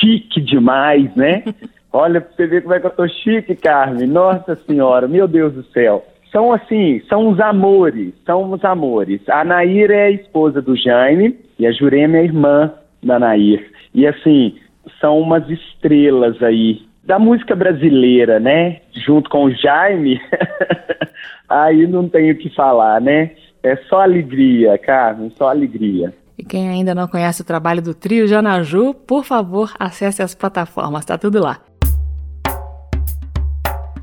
chique 0.00 0.40
demais, 0.40 1.14
né? 1.14 1.44
Olha 1.92 2.20
pra 2.20 2.34
você 2.34 2.46
ver 2.46 2.62
como 2.62 2.74
é 2.74 2.80
que 2.80 2.86
eu 2.86 2.90
tô 2.90 3.08
chique, 3.08 3.54
Carmen. 3.54 4.06
Nossa 4.06 4.54
senhora, 4.56 5.08
meu 5.08 5.26
Deus 5.26 5.54
do 5.54 5.62
céu. 5.64 6.04
São 6.30 6.52
assim, 6.52 7.00
são 7.08 7.28
os 7.28 7.40
amores, 7.40 8.12
são 8.26 8.52
os 8.52 8.62
amores. 8.64 9.20
A 9.28 9.44
Nair 9.44 9.90
é 9.90 10.06
a 10.06 10.10
esposa 10.10 10.60
do 10.60 10.76
Jaime 10.76 11.38
e 11.58 11.66
a 11.66 11.72
Jurema 11.72 12.16
é 12.16 12.20
a 12.20 12.24
irmã 12.24 12.72
da 13.02 13.18
Nair. 13.18 13.70
E 13.94 14.06
assim, 14.06 14.56
são 15.00 15.18
umas 15.18 15.48
estrelas 15.48 16.42
aí 16.42 16.82
da 17.06 17.18
música 17.18 17.54
brasileira, 17.54 18.40
né? 18.40 18.80
Junto 18.92 19.30
com 19.30 19.44
o 19.44 19.50
Jaime, 19.54 20.20
aí 21.48 21.86
não 21.86 22.08
tenho 22.08 22.34
o 22.34 22.36
que 22.36 22.50
falar, 22.54 23.00
né? 23.00 23.30
É 23.62 23.76
só 23.88 24.02
alegria, 24.02 24.76
Carmen, 24.76 25.32
só 25.36 25.48
alegria. 25.48 26.12
E 26.36 26.44
quem 26.44 26.68
ainda 26.68 26.94
não 26.94 27.08
conhece 27.08 27.40
o 27.40 27.44
trabalho 27.44 27.80
do 27.80 27.94
trio 27.94 28.26
Janaju, 28.26 28.92
por 28.92 29.24
favor, 29.24 29.72
acesse 29.78 30.22
as 30.22 30.34
plataformas, 30.34 31.04
tá 31.04 31.16
tudo 31.16 31.40
lá. 31.40 31.60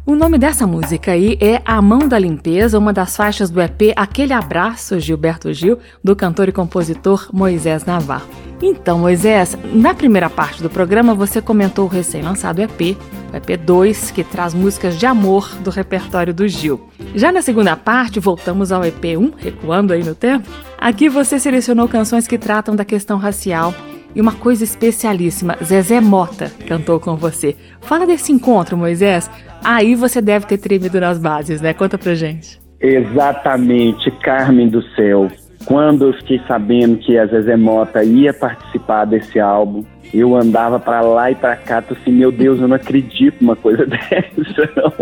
O 0.05 0.15
nome 0.15 0.37
dessa 0.37 0.67
música 0.67 1.13
aí 1.13 1.37
é 1.39 1.61
A 1.63 1.81
Mão 1.81 2.09
da 2.09 2.19
Limpeza, 2.19 2.77
uma 2.77 2.91
das 2.91 3.15
faixas 3.15 3.49
do 3.49 3.61
EP 3.61 3.93
Aquele 3.95 4.33
Abraço, 4.33 4.99
Gilberto 4.99 5.53
Gil, 5.53 5.79
do 6.03 6.13
cantor 6.13 6.49
e 6.49 6.51
compositor 6.51 7.29
Moisés 7.31 7.85
Navarro. 7.85 8.27
Então, 8.61 8.99
Moisés, 8.99 9.57
na 9.73 9.93
primeira 9.93 10.29
parte 10.29 10.61
do 10.61 10.69
programa 10.69 11.15
você 11.15 11.41
comentou 11.41 11.85
o 11.85 11.87
recém-lançado 11.87 12.61
EP, 12.61 12.97
o 13.31 13.37
EP 13.37 13.57
2, 13.57 14.11
que 14.11 14.25
traz 14.25 14.53
músicas 14.53 14.99
de 14.99 15.05
amor 15.05 15.49
do 15.63 15.69
repertório 15.69 16.33
do 16.33 16.49
Gil. 16.49 16.89
Já 17.15 17.31
na 17.31 17.41
segunda 17.41 17.77
parte, 17.77 18.19
voltamos 18.19 18.73
ao 18.73 18.83
EP 18.83 19.05
1, 19.17 19.31
recuando 19.37 19.93
aí 19.93 20.03
no 20.03 20.13
tempo. 20.13 20.49
Aqui 20.77 21.07
você 21.07 21.39
selecionou 21.39 21.87
canções 21.87 22.27
que 22.27 22.37
tratam 22.37 22.75
da 22.75 22.83
questão 22.83 23.17
racial 23.17 23.73
e 24.15 24.21
uma 24.21 24.33
coisa 24.33 24.63
especialíssima, 24.63 25.57
Zezé 25.63 25.99
Mota 25.99 26.51
cantou 26.67 26.99
com 26.99 27.15
você. 27.15 27.55
Fala 27.81 28.05
desse 28.05 28.31
encontro, 28.31 28.77
Moisés. 28.77 29.29
Aí 29.63 29.95
você 29.95 30.21
deve 30.21 30.45
ter 30.45 30.57
tremido 30.57 30.99
nas 30.99 31.17
bases, 31.17 31.61
né? 31.61 31.73
Conta 31.73 31.97
pra 31.97 32.13
gente. 32.13 32.59
Exatamente, 32.79 34.11
Carmen 34.21 34.67
do 34.67 34.81
Céu. 34.95 35.29
Quando 35.65 36.07
eu 36.07 36.13
fiquei 36.13 36.41
sabendo 36.47 36.97
que 36.97 37.17
a 37.17 37.25
Zezé 37.25 37.55
Mota 37.55 38.03
ia 38.03 38.33
participar 38.33 39.05
desse 39.05 39.39
álbum, 39.39 39.85
eu 40.13 40.35
andava 40.35 40.79
para 40.79 41.01
lá 41.01 41.31
e 41.31 41.35
para 41.35 41.55
cá, 41.55 41.81
tô 41.81 41.93
assim, 41.93 42.11
meu 42.11 42.31
Deus, 42.31 42.59
eu 42.59 42.67
não 42.67 42.75
acredito 42.75 43.37
numa 43.41 43.55
coisa 43.55 43.85
dessa, 43.87 44.69
não. 44.75 44.93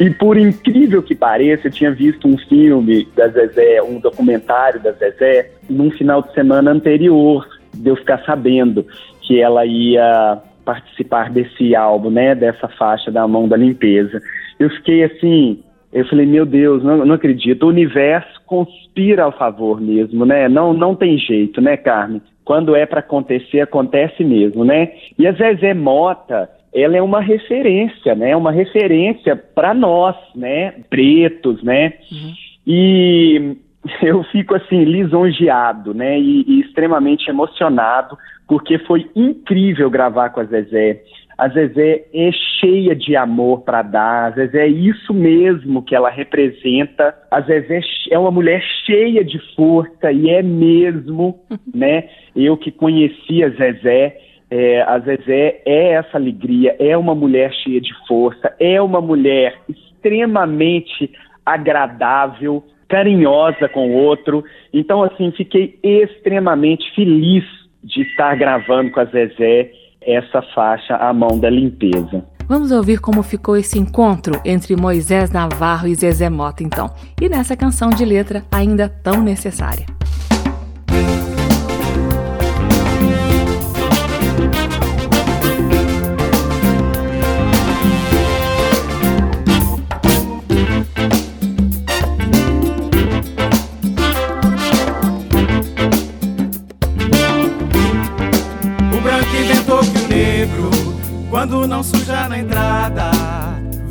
E 0.00 0.08
por 0.10 0.38
incrível 0.38 1.02
que 1.02 1.14
pareça, 1.14 1.66
eu 1.66 1.72
tinha 1.72 1.90
visto 1.90 2.26
um 2.26 2.38
filme 2.38 3.06
da 3.14 3.28
Zezé, 3.28 3.82
um 3.82 3.98
documentário 3.98 4.80
da 4.80 4.92
Zezé, 4.92 5.50
num 5.68 5.90
final 5.90 6.22
de 6.22 6.32
semana 6.32 6.70
anterior, 6.70 7.46
de 7.74 7.88
eu 7.88 7.96
ficar 7.96 8.22
sabendo 8.24 8.86
que 9.22 9.40
ela 9.40 9.64
ia 9.64 10.40
participar 10.64 11.30
desse 11.30 11.74
álbum, 11.76 12.10
né, 12.10 12.34
dessa 12.34 12.68
faixa 12.68 13.10
da 13.10 13.26
mão 13.28 13.46
da 13.46 13.56
limpeza. 13.56 14.20
Eu 14.58 14.70
fiquei 14.70 15.04
assim, 15.04 15.62
eu 15.92 16.04
falei, 16.06 16.26
meu 16.26 16.44
Deus, 16.44 16.82
não, 16.82 17.04
não 17.04 17.14
acredito. 17.14 17.64
O 17.64 17.68
universo 17.68 18.40
conspira 18.46 19.24
ao 19.24 19.32
favor 19.32 19.80
mesmo, 19.80 20.24
né? 20.24 20.48
Não, 20.48 20.72
não 20.72 20.94
tem 20.94 21.16
jeito, 21.18 21.60
né, 21.60 21.76
Carmen? 21.76 22.20
Quando 22.44 22.74
é 22.74 22.84
para 22.84 23.00
acontecer, 23.00 23.60
acontece 23.60 24.24
mesmo, 24.24 24.64
né? 24.64 24.90
E 25.18 25.26
a 25.26 25.32
Zezé 25.32 25.72
Mota, 25.72 26.50
ela 26.74 26.96
é 26.96 27.02
uma 27.02 27.20
referência, 27.20 28.14
né? 28.14 28.34
Uma 28.34 28.50
referência 28.50 29.36
para 29.36 29.72
nós, 29.72 30.16
né? 30.34 30.74
Pretos, 30.90 31.62
né? 31.62 31.92
Uhum. 32.10 32.32
E 32.66 33.56
eu 34.02 34.22
fico 34.24 34.54
assim 34.54 34.84
lisonjeado, 34.84 35.94
né? 35.94 36.18
E, 36.18 36.44
e 36.46 36.60
extremamente 36.60 37.28
emocionado 37.28 38.16
porque 38.46 38.78
foi 38.80 39.10
incrível 39.14 39.90
gravar 39.90 40.30
com 40.30 40.40
a 40.40 40.44
Zezé. 40.44 41.02
A 41.36 41.48
Zezé 41.48 42.04
é 42.14 42.30
cheia 42.60 42.94
de 42.94 43.16
amor 43.16 43.62
para 43.62 43.82
dar, 43.82 44.26
a 44.26 44.30
Zezé 44.30 44.66
é 44.66 44.68
isso 44.68 45.12
mesmo 45.12 45.82
que 45.82 45.94
ela 45.94 46.08
representa. 46.08 47.14
A 47.30 47.40
Zezé 47.40 47.80
é 48.10 48.18
uma 48.18 48.30
mulher 48.30 48.62
cheia 48.86 49.24
de 49.24 49.38
força 49.56 50.12
e 50.12 50.30
é 50.30 50.42
mesmo, 50.42 51.40
né? 51.74 52.08
Eu 52.36 52.56
que 52.56 52.70
conheci 52.70 53.42
a 53.42 53.48
Zezé, 53.48 54.16
é, 54.50 54.82
a 54.82 54.98
Zezé 55.00 55.62
é 55.66 55.94
essa 55.94 56.16
alegria, 56.16 56.76
é 56.78 56.96
uma 56.96 57.14
mulher 57.14 57.52
cheia 57.52 57.80
de 57.80 57.92
força, 58.06 58.54
é 58.60 58.80
uma 58.80 59.00
mulher 59.00 59.58
extremamente 59.68 61.10
agradável, 61.44 62.62
carinhosa 62.88 63.68
com 63.68 63.90
o 63.90 63.94
outro. 63.94 64.44
Então, 64.72 65.02
assim, 65.02 65.32
fiquei 65.32 65.78
extremamente 65.82 66.84
feliz 66.94 67.44
de 67.82 68.02
estar 68.02 68.34
gravando 68.36 68.90
com 68.90 69.00
a 69.00 69.04
Zezé 69.04 69.70
essa 70.00 70.42
faixa 70.54 70.96
A 70.96 71.12
Mão 71.12 71.38
da 71.38 71.50
Limpeza. 71.50 72.24
Vamos 72.46 72.70
ouvir 72.72 73.00
como 73.00 73.22
ficou 73.22 73.56
esse 73.56 73.78
encontro 73.78 74.38
entre 74.44 74.76
Moisés 74.76 75.30
Navarro 75.30 75.88
e 75.88 75.94
Zezé 75.94 76.28
Mota, 76.28 76.62
então, 76.62 76.90
e 77.20 77.26
nessa 77.26 77.56
canção 77.56 77.88
de 77.88 78.04
letra 78.04 78.42
ainda 78.52 78.86
tão 78.86 79.22
necessária. 79.22 79.86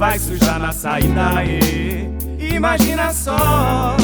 Vai 0.03 0.19
sujar 0.19 0.59
na 0.59 0.73
saída. 0.73 1.45
E 1.45 2.55
imagina 2.55 3.13
só, 3.13 3.95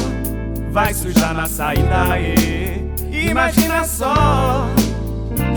vai 0.71 0.93
sujar 0.93 1.33
na 1.33 1.45
saída. 1.45 2.17
E 3.11 3.27
imagina 3.29 3.83
só, 3.83 4.65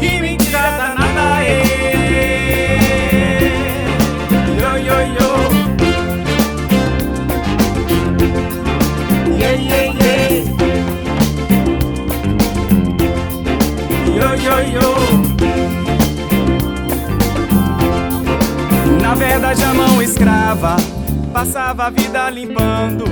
que 0.00 0.20
mentira 0.20 0.62
danada. 0.78 1.44
E 1.44 1.60
yo 4.60 4.72
yo 4.88 4.98
yo. 5.16 5.30
Yeah, 9.38 9.54
yeah, 9.54 9.86
yeah. 9.94 10.42
Yo 14.16 14.28
yo 14.34 14.56
yo. 14.74 15.31
Verdade, 19.26 19.62
a 19.62 19.72
mão 19.72 20.02
escrava 20.02 20.76
passava 21.32 21.84
a 21.84 21.90
vida 21.90 22.28
limpando 22.28 23.04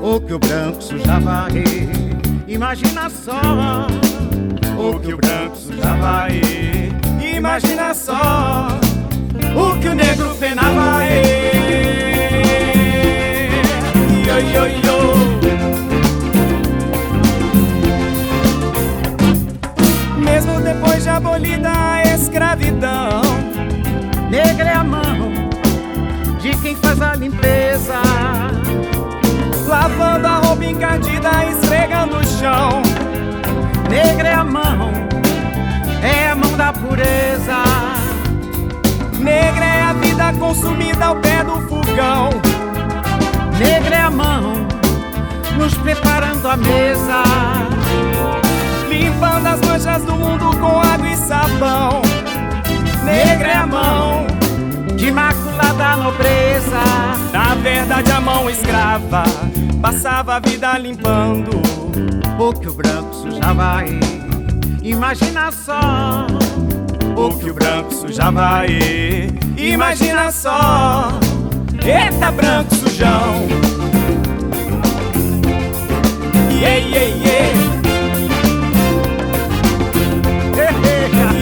o 0.00 0.20
que 0.20 0.32
o 0.32 0.38
branco 0.38 0.80
sujava 0.80 1.46
aí. 1.46 1.88
Imagina 2.46 3.10
só 3.10 3.86
o 4.78 5.00
que 5.00 5.12
o 5.12 5.16
branco 5.16 5.56
sujava 5.56 6.24
aí. 6.24 6.92
Imagina 7.36 7.92
só 7.92 8.68
o 9.54 9.80
que 9.80 9.88
o 9.88 9.94
negro 9.94 10.34
penava 10.36 10.98
aí. 10.98 11.56
Yo. 14.46 15.02
Mesmo 20.18 20.60
depois 20.60 21.02
de 21.02 21.08
abolida 21.08 22.05
quem 26.66 26.74
faz 26.74 27.00
a 27.00 27.14
limpeza. 27.14 27.94
Lavando 29.68 30.26
a 30.26 30.38
roupa 30.38 30.64
encardida, 30.64 31.30
esfregando 31.44 32.16
o 32.16 32.26
chão. 32.26 32.82
Negra 33.88 34.28
é 34.30 34.34
a 34.34 34.44
mão, 34.44 34.90
é 36.02 36.30
a 36.30 36.34
mão 36.34 36.56
da 36.56 36.72
pureza. 36.72 37.62
Negra 39.20 39.64
é 39.64 39.82
a 39.82 39.92
vida 39.92 40.32
consumida 40.40 41.04
ao 41.04 41.16
pé 41.16 41.44
do 41.44 41.60
fogão. 41.68 42.30
Negra 43.60 43.94
é 43.94 44.00
a 44.00 44.10
mão, 44.10 44.66
nos 45.56 45.72
preparando 45.74 46.48
a 46.48 46.56
mesa. 46.56 47.22
Limpando 48.88 49.46
as 49.46 49.60
manchas 49.60 50.02
do 50.04 50.16
mundo 50.16 50.56
com 50.58 50.80
água 50.80 51.08
e 51.08 51.16
sabão 51.16 52.02
negra 53.04 53.48
é 53.48 53.54
a 53.54 53.66
mão 53.66 54.35
de 55.56 55.66
imaculada 55.66 55.96
nobreza. 55.96 56.82
Na 57.32 57.54
verdade, 57.54 58.12
a 58.12 58.20
mão 58.20 58.48
escrava 58.50 59.24
passava 59.80 60.36
a 60.36 60.40
vida 60.40 60.76
limpando 60.78 61.50
o 62.38 62.52
que 62.52 62.68
o 62.68 62.74
branco 62.74 63.14
sujava 63.14 63.78
aí. 63.78 64.00
Imagina 64.82 65.50
só 65.50 66.26
o 67.16 67.30
que 67.38 67.50
o 67.50 67.54
branco 67.54 67.92
sujava 67.92 68.58
aí. 68.60 69.28
Imagina 69.56 70.30
só, 70.30 71.08
eita 71.84 72.30
branco 72.30 72.74
sujão. 72.74 73.46
Yeah, 76.58 76.78
yeah, 76.78 77.14
yeah. 77.24 77.76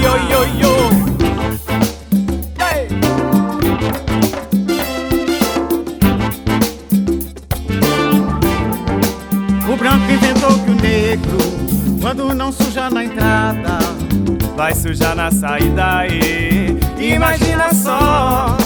Yo, 0.02 0.16
yo, 0.28 0.44
yo. 0.60 1.03
Negro, 11.14 11.38
quando 12.00 12.34
não 12.34 12.50
suja 12.50 12.90
na 12.90 13.04
entrada, 13.04 13.78
vai 14.56 14.74
sujar 14.74 15.14
na 15.14 15.30
saída. 15.30 16.06
E 16.08 17.12
imagina 17.14 17.72
só, 17.72 18.56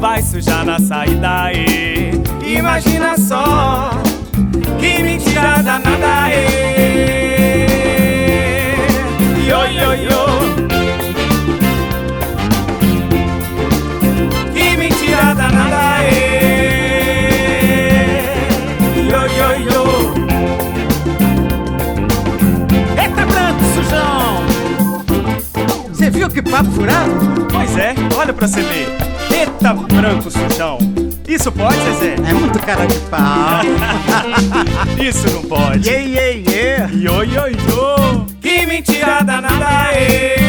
vai 0.00 0.22
sujar 0.22 0.64
na 0.64 0.78
saída. 0.78 1.52
E 1.52 2.54
imagina 2.56 3.18
só, 3.18 3.90
que 4.78 5.02
mentira 5.02 5.60
danada. 5.62 6.30
E 6.30 7.66
yo, 9.48 9.66
yo, 9.66 9.94
yo. 9.94 10.61
Papo 26.52 26.70
furado? 26.72 27.12
Pois 27.50 27.78
é, 27.78 27.94
olha 28.14 28.34
pra 28.34 28.46
você 28.46 28.60
ver. 28.60 28.86
Eita 29.34 29.72
branco 29.72 30.30
sujão. 30.30 30.76
Isso 31.26 31.50
pode, 31.50 31.78
Zezé? 31.78 32.16
É 32.28 32.34
muito 32.34 32.58
cara 32.58 32.84
de 32.84 32.98
pau. 33.08 33.62
Isso 35.02 35.26
não 35.32 35.42
pode. 35.44 35.88
Yeah, 35.88 36.06
yeah, 36.06 36.50
yeah. 36.50 36.92
Yo, 36.92 37.22
yo, 37.24 37.46
yo. 37.48 38.26
Que 38.42 38.66
mentira 38.66 39.22
danada 39.22 39.94
é. 39.94 40.42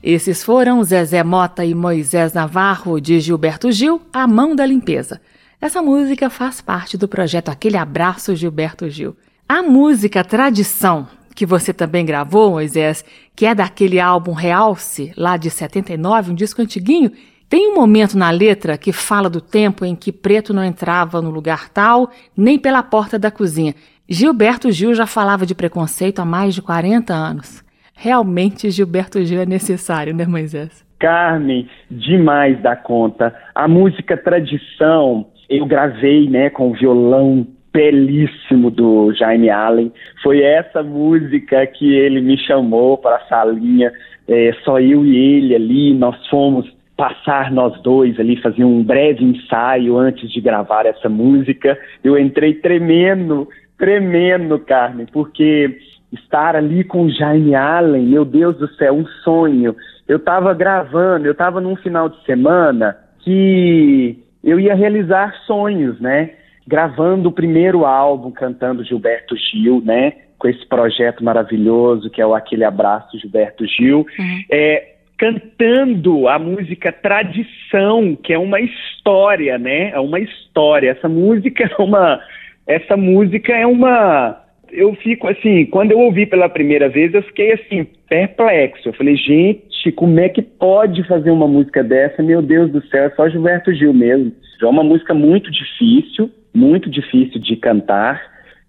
Esses 0.00 0.44
foram 0.44 0.84
Zezé 0.84 1.24
Mota 1.24 1.64
e 1.64 1.74
Moisés 1.74 2.32
Navarro, 2.32 3.00
de 3.00 3.18
Gilberto 3.18 3.72
Gil, 3.72 4.00
A 4.12 4.28
Mão 4.28 4.54
da 4.54 4.64
Limpeza. 4.64 5.20
Essa 5.60 5.82
música 5.82 6.30
faz 6.30 6.60
parte 6.60 6.96
do 6.96 7.08
projeto 7.08 7.48
Aquele 7.48 7.76
Abraço 7.76 8.36
Gilberto 8.36 8.88
Gil. 8.88 9.16
A 9.48 9.60
música 9.60 10.22
Tradição, 10.22 11.08
que 11.34 11.46
você 11.46 11.72
também 11.72 12.04
gravou, 12.04 12.50
Moisés, 12.50 13.04
que 13.34 13.46
é 13.46 13.54
daquele 13.54 13.98
álbum 13.98 14.32
Realce, 14.32 15.12
lá 15.16 15.36
de 15.36 15.50
79, 15.50 16.32
um 16.32 16.34
disco 16.34 16.62
antiguinho, 16.62 17.10
tem 17.48 17.70
um 17.70 17.74
momento 17.74 18.16
na 18.16 18.30
letra 18.30 18.78
que 18.78 18.92
fala 18.92 19.28
do 19.28 19.40
tempo 19.40 19.84
em 19.84 19.94
que 19.94 20.10
preto 20.10 20.54
não 20.54 20.64
entrava 20.64 21.20
no 21.20 21.30
lugar 21.30 21.68
tal, 21.68 22.10
nem 22.34 22.58
pela 22.58 22.82
porta 22.82 23.18
da 23.18 23.30
cozinha. 23.30 23.74
Gilberto 24.08 24.70
Gil 24.70 24.94
já 24.94 25.06
falava 25.06 25.44
de 25.44 25.54
preconceito 25.54 26.20
há 26.20 26.24
mais 26.24 26.54
de 26.54 26.62
40 26.62 27.12
anos. 27.12 27.62
Realmente 27.94 28.70
Gilberto 28.70 29.22
Gil 29.22 29.40
é 29.40 29.46
necessário, 29.46 30.14
né, 30.14 30.26
Moisés? 30.26 30.82
Carmen, 30.98 31.68
demais 31.90 32.60
da 32.62 32.74
conta. 32.74 33.34
A 33.54 33.68
música 33.68 34.16
Tradição, 34.16 35.26
eu 35.48 35.66
gravei, 35.66 36.30
né, 36.30 36.48
com 36.48 36.72
violão 36.72 37.46
belíssimo 37.72 38.70
do 38.70 39.12
Jaime 39.14 39.48
Allen. 39.50 39.92
Foi 40.22 40.42
essa 40.42 40.82
música 40.82 41.66
que 41.66 41.94
ele 41.94 42.20
me 42.20 42.36
chamou 42.38 42.98
para 42.98 43.16
a 43.16 43.26
salinha, 43.26 43.92
é, 44.28 44.52
só 44.64 44.78
eu 44.78 45.04
e 45.04 45.16
ele 45.16 45.54
ali, 45.54 45.94
nós 45.94 46.16
fomos 46.28 46.70
passar 46.96 47.50
nós 47.50 47.80
dois 47.82 48.18
ali, 48.20 48.40
fazer 48.40 48.64
um 48.64 48.82
breve 48.82 49.24
ensaio 49.24 49.96
antes 49.96 50.30
de 50.30 50.40
gravar 50.40 50.86
essa 50.86 51.08
música. 51.08 51.78
Eu 52.04 52.18
entrei 52.18 52.54
tremendo, 52.54 53.48
tremendo, 53.78 54.58
Carmen, 54.58 55.06
porque 55.12 55.78
estar 56.12 56.54
ali 56.54 56.84
com 56.84 57.06
o 57.06 57.10
Jaime 57.10 57.54
Allen, 57.54 58.06
meu 58.06 58.24
Deus 58.24 58.56
do 58.56 58.68
céu, 58.74 58.94
um 58.94 59.06
sonho. 59.24 59.74
Eu 60.06 60.18
estava 60.18 60.52
gravando, 60.52 61.26
eu 61.26 61.32
estava 61.32 61.60
num 61.60 61.74
final 61.74 62.08
de 62.08 62.22
semana 62.24 62.96
que 63.20 64.18
eu 64.44 64.60
ia 64.60 64.74
realizar 64.74 65.34
sonhos, 65.46 65.98
né? 66.00 66.32
Gravando 66.66 67.28
o 67.28 67.32
primeiro 67.32 67.84
álbum, 67.84 68.30
cantando 68.30 68.84
Gilberto 68.84 69.34
Gil, 69.36 69.82
né? 69.84 70.12
Com 70.38 70.48
esse 70.48 70.66
projeto 70.66 71.22
maravilhoso 71.22 72.10
que 72.10 72.20
é 72.20 72.26
o 72.26 72.34
Aquele 72.34 72.64
Abraço 72.64 73.18
Gilberto 73.18 73.66
Gil. 73.66 74.06
Uhum. 74.18 74.44
É, 74.50 74.92
cantando 75.22 76.26
a 76.26 76.36
música 76.36 76.90
Tradição, 76.90 78.16
que 78.16 78.32
é 78.32 78.38
uma 78.38 78.60
história, 78.60 79.56
né? 79.56 79.90
É 79.90 80.00
uma 80.00 80.18
história. 80.18 80.90
Essa 80.90 81.08
música 81.08 81.62
é 81.62 81.80
uma. 81.80 82.20
Essa 82.66 82.96
música 82.96 83.52
é 83.52 83.64
uma. 83.64 84.42
Eu 84.72 84.94
fico 84.96 85.28
assim, 85.28 85.66
quando 85.66 85.92
eu 85.92 86.00
ouvi 86.00 86.26
pela 86.26 86.48
primeira 86.48 86.88
vez, 86.88 87.14
eu 87.14 87.22
fiquei 87.22 87.52
assim, 87.52 87.86
perplexo. 88.08 88.88
Eu 88.88 88.92
falei, 88.94 89.14
gente, 89.16 89.71
como 89.90 90.20
é 90.20 90.28
que 90.28 90.42
pode 90.42 91.02
fazer 91.08 91.30
uma 91.30 91.48
música 91.48 91.82
dessa? 91.82 92.22
Meu 92.22 92.40
Deus 92.40 92.70
do 92.70 92.86
céu, 92.86 93.04
é 93.04 93.10
só 93.10 93.28
Gilberto 93.28 93.72
Gil 93.72 93.92
mesmo. 93.92 94.32
É 94.62 94.66
uma 94.66 94.84
música 94.84 95.12
muito 95.12 95.50
difícil, 95.50 96.30
muito 96.54 96.88
difícil 96.88 97.40
de 97.40 97.56
cantar 97.56 98.22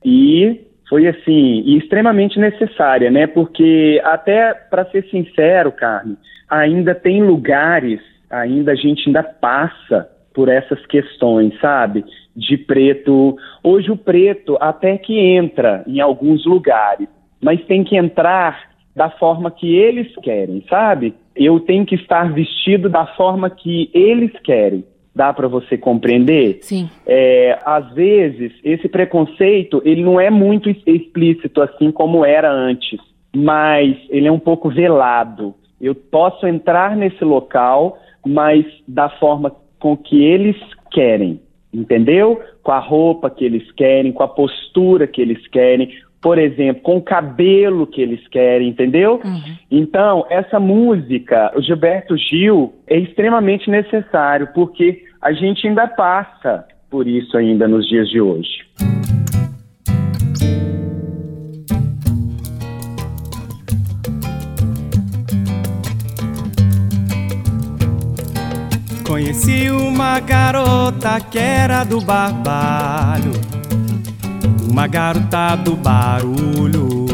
e 0.04 0.62
foi 0.90 1.08
assim, 1.08 1.64
e 1.66 1.78
extremamente 1.78 2.40
necessária, 2.40 3.10
né? 3.10 3.28
Porque 3.28 4.02
até 4.04 4.54
para 4.54 4.86
ser 4.86 5.04
sincero, 5.10 5.72
Carmen, 5.72 6.18
ainda 6.50 6.94
tem 6.94 7.24
lugares, 7.24 8.00
ainda 8.30 8.72
a 8.72 8.76
gente 8.76 9.08
ainda 9.08 9.24
passa 9.24 10.10
por 10.34 10.50
essas 10.50 10.84
questões, 10.88 11.54
sabe? 11.60 12.04
De 12.36 12.58
preto. 12.58 13.38
Hoje 13.64 13.92
o 13.92 13.98
preto 13.98 14.58
até 14.60 14.98
que 14.98 15.18
entra 15.18 15.84
em 15.88 16.00
alguns 16.00 16.46
lugares, 16.46 17.08
mas 17.42 17.64
tem 17.66 17.84
que 17.84 17.96
entrar 17.96 18.73
da 18.96 19.10
forma 19.10 19.50
que 19.50 19.76
eles 19.76 20.14
querem, 20.18 20.64
sabe? 20.70 21.14
Eu 21.36 21.60
tenho 21.60 21.86
que 21.86 21.96
estar 21.96 22.32
vestido 22.32 22.90
da 22.90 23.08
forma 23.08 23.50
que 23.50 23.90
eles 23.94 24.32
querem. 24.44 24.84
Dá 25.16 25.32
para 25.32 25.48
você 25.48 25.78
compreender? 25.78 26.60
Sim. 26.62 26.90
É, 27.06 27.60
às 27.66 27.94
vezes, 27.94 28.52
esse 28.64 28.88
preconceito, 28.88 29.82
ele 29.86 30.04
não 30.04 30.20
é 30.20 30.30
muito 30.30 30.70
explícito 30.70 31.62
assim 31.62 31.92
como 31.92 32.26
era 32.26 32.52
antes, 32.52 33.00
mas 33.36 33.96
ele 34.10 34.28
é 34.28 34.32
um 34.32 34.40
pouco 34.40 34.70
velado. 34.70 35.54
Eu 35.80 35.94
posso 35.94 36.48
entrar 36.48 36.96
nesse 36.96 37.24
local, 37.24 37.98
mas 38.26 38.66
da 38.88 39.10
forma 39.10 39.56
com 39.80 39.96
que 39.98 40.24
eles 40.24 40.56
querem, 40.92 41.42
entendeu? 41.74 42.40
Com 42.64 42.72
a 42.72 42.80
roupa 42.80 43.30
que 43.30 43.44
eles 43.44 43.70
querem, 43.74 44.12
com 44.12 44.24
a 44.24 44.28
postura 44.28 45.06
que 45.06 45.22
eles 45.22 45.46
querem, 45.48 45.90
por 46.24 46.40
exemplo, 46.40 46.82
com 46.82 46.96
o 46.96 47.02
cabelo 47.02 47.86
que 47.86 48.02
eles 48.02 48.26
querem, 48.30 48.70
entendeu? 48.70 49.20
Uhum. 49.24 49.58
Então, 49.70 50.26
essa 50.30 50.58
música, 50.58 51.52
o 51.54 51.62
Gilberto 51.62 52.16
Gil, 52.18 52.74
é 52.88 52.98
extremamente 52.98 53.70
necessário, 53.70 54.48
porque 54.56 55.04
a 55.22 55.34
gente 55.34 55.68
ainda 55.68 55.86
passa 55.86 56.66
por 56.90 57.06
isso 57.08 57.38
ainda 57.38 57.68
nos 57.68 57.86
dias 57.90 58.08
de 58.08 58.22
hoje. 58.22 58.64
Conheci 69.06 69.70
uma 69.70 70.22
garota 70.22 71.20
que 71.30 71.38
era 71.38 71.84
do 71.84 72.00
barbalho 72.00 73.53
uma 74.74 74.88
garota 74.88 75.56
do 75.56 75.76
barulho. 75.76 77.06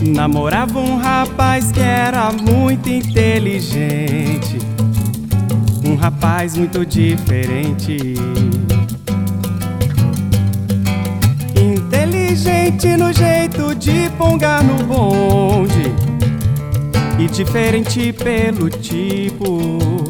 Namorava 0.00 0.80
um 0.80 0.96
rapaz 0.96 1.70
que 1.70 1.80
era 1.80 2.32
muito 2.32 2.88
inteligente, 2.88 4.56
um 5.84 5.94
rapaz 5.94 6.56
muito 6.56 6.86
diferente. 6.86 8.14
Inteligente 11.54 12.96
no 12.96 13.12
jeito 13.12 13.74
de 13.74 14.08
pongar 14.16 14.64
no 14.64 14.82
bonde 14.84 15.92
e 17.18 17.28
diferente 17.28 18.10
pelo 18.14 18.70
tipo 18.70 20.09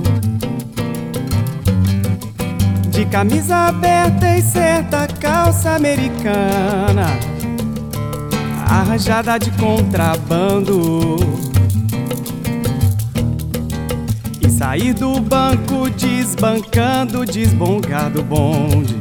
de 3.01 3.07
camisa 3.07 3.57
aberta 3.69 4.37
e 4.37 4.43
certa 4.43 5.07
calça 5.07 5.71
americana, 5.71 7.07
arranjada 8.69 9.39
de 9.39 9.51
contrabando. 9.53 11.17
E 14.43 14.51
sair 14.51 14.93
do 14.93 15.19
banco 15.19 15.89
desbancando, 15.89 17.25
desbongado 17.25 18.23
bonde, 18.23 18.95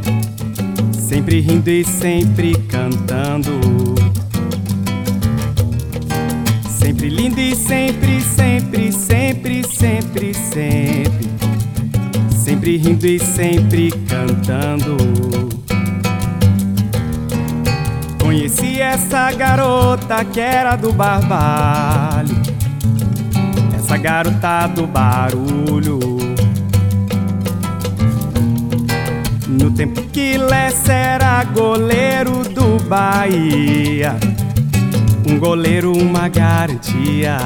sempre 0.94 1.42
rindo 1.42 1.70
e 1.70 1.84
sempre 1.84 2.54
cantando. 2.70 3.60
Sempre 6.70 7.10
lindo 7.10 7.42
e 7.42 7.54
sempre, 7.54 8.22
sempre, 8.22 8.94
sempre, 8.94 9.64
sempre, 9.68 10.34
sempre 10.34 11.39
sempre 12.60 12.76
rindo 12.76 13.08
e 13.08 13.18
sempre 13.20 13.90
cantando. 14.06 14.98
Conheci 18.22 18.82
essa 18.82 19.32
garota 19.32 20.26
que 20.26 20.42
era 20.42 20.76
do 20.76 20.92
barbalho, 20.92 22.36
essa 23.74 23.96
garota 23.96 24.68
do 24.68 24.86
barulho. 24.86 26.00
No 29.48 29.72
tempo 29.72 30.02
que 30.12 30.38
Lessa 30.38 30.92
era 30.92 31.44
goleiro 31.46 32.44
do 32.50 32.78
Bahia, 32.84 34.18
um 35.26 35.40
goleiro, 35.40 35.94
uma 35.94 36.28
garantia. 36.28 37.38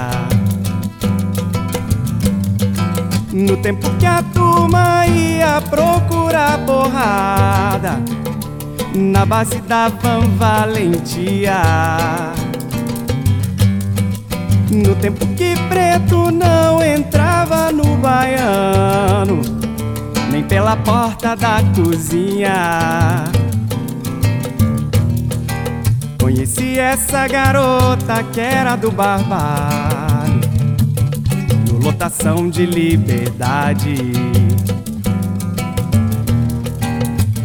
No 3.33 3.57
tempo 3.57 3.89
que 3.97 4.05
a 4.05 4.21
turma 4.21 5.07
ia 5.07 5.59
procurar 5.67 6.59
porrada 6.67 7.99
Na 8.93 9.25
base 9.25 9.59
da 9.61 9.89
Van 9.89 10.21
Valentia. 10.37 11.59
No 14.69 14.93
tempo 14.97 15.25
que 15.35 15.55
preto 15.67 16.29
não 16.29 16.83
entrava 16.83 17.71
no 17.71 17.97
baiano 17.97 19.41
Nem 20.29 20.43
pela 20.43 20.75
porta 20.75 21.35
da 21.35 21.57
cozinha. 21.75 23.23
Conheci 26.21 26.77
essa 26.77 27.27
garota 27.27 28.23
que 28.31 28.39
era 28.39 28.75
do 28.75 28.91
barbado 28.91 29.92
lotação 31.83 32.49
de 32.49 32.65
liberdade 32.65 33.95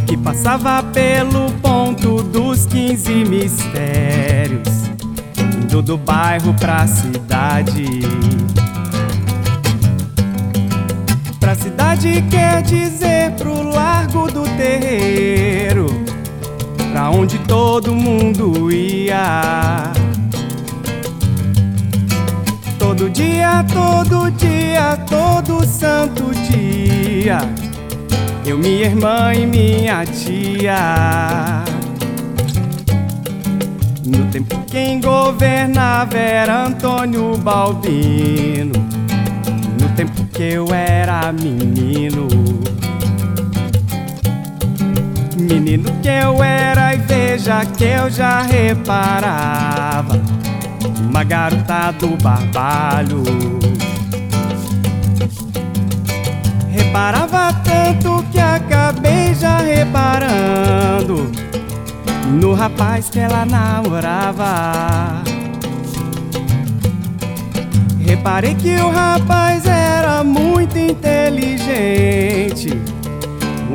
que 0.07 0.17
passava 0.17 0.81
pelo 0.81 1.51
ponto 1.61 2.23
dos 2.23 2.65
15 2.67 3.25
mistérios, 3.25 4.69
indo 5.61 5.83
do 5.83 5.99
bairro 5.99 6.55
pra 6.55 6.87
cidade. 6.87 7.85
Pra 11.41 11.57
cidade 11.57 12.25
quer 12.31 12.63
dizer 12.63 13.33
pro 13.33 13.65
largo 13.65 14.31
do 14.31 14.45
terreiro, 14.57 15.89
pra 16.93 17.11
onde 17.11 17.41
todo 17.41 17.93
mundo 17.93 18.71
ia. 18.71 19.98
Todo 22.79 23.11
dia, 23.11 23.65
todo 23.73 24.31
dia, 24.31 24.97
todo 25.09 25.67
santo 25.67 26.31
dia. 26.51 27.39
Eu, 28.47 28.57
minha 28.57 28.87
irmã 28.87 29.35
e 29.35 29.45
minha 29.45 30.07
tia. 30.07 31.65
No 34.07 34.25
tempo 34.31 34.59
quem 34.71 35.01
governava 35.01 36.17
era 36.17 36.67
Antônio 36.67 37.37
Balbino. 37.37 38.73
No 39.81 39.89
tempo 39.97 40.25
que 40.33 40.43
eu 40.43 40.67
era 40.73 41.33
menino. 41.33 42.29
Menino 45.37 45.91
que 46.01 46.09
eu 46.09 46.43
era 46.43 46.95
e 46.95 46.99
veja 46.99 47.67
que 47.67 47.85
eu 47.85 48.09
já 48.11 48.43
reparava 48.43 50.19
uma 51.01 51.25
garota 51.25 51.93
do 51.93 52.17
barbalho. 52.23 53.23
Reparava 56.71 57.53
tanto 57.65 58.25
que 58.31 58.39
acabei 58.39 59.35
já 59.35 59.59
reparando 59.59 61.31
no 62.31 62.55
rapaz 62.55 63.11
que 63.11 63.19
ela 63.19 63.45
namorava. 63.45 65.23
Reparei 68.01 68.55
que 68.55 68.75
o 68.77 68.91
rapaz 68.91 69.67
era 69.67 70.25
muito 70.25 70.79
inteligente, 70.79 72.71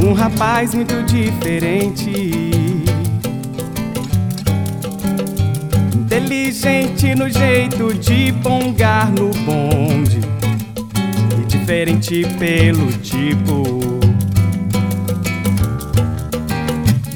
um 0.01 0.13
rapaz 0.13 0.73
muito 0.73 1.03
diferente. 1.03 2.52
Inteligente 6.15 7.15
no 7.15 7.27
jeito 7.27 7.91
de 7.91 8.31
pongar 8.33 9.11
no 9.11 9.29
bonde. 9.29 10.19
E 11.41 11.45
diferente 11.47 12.23
pelo 12.37 12.91
tipo. 12.99 13.79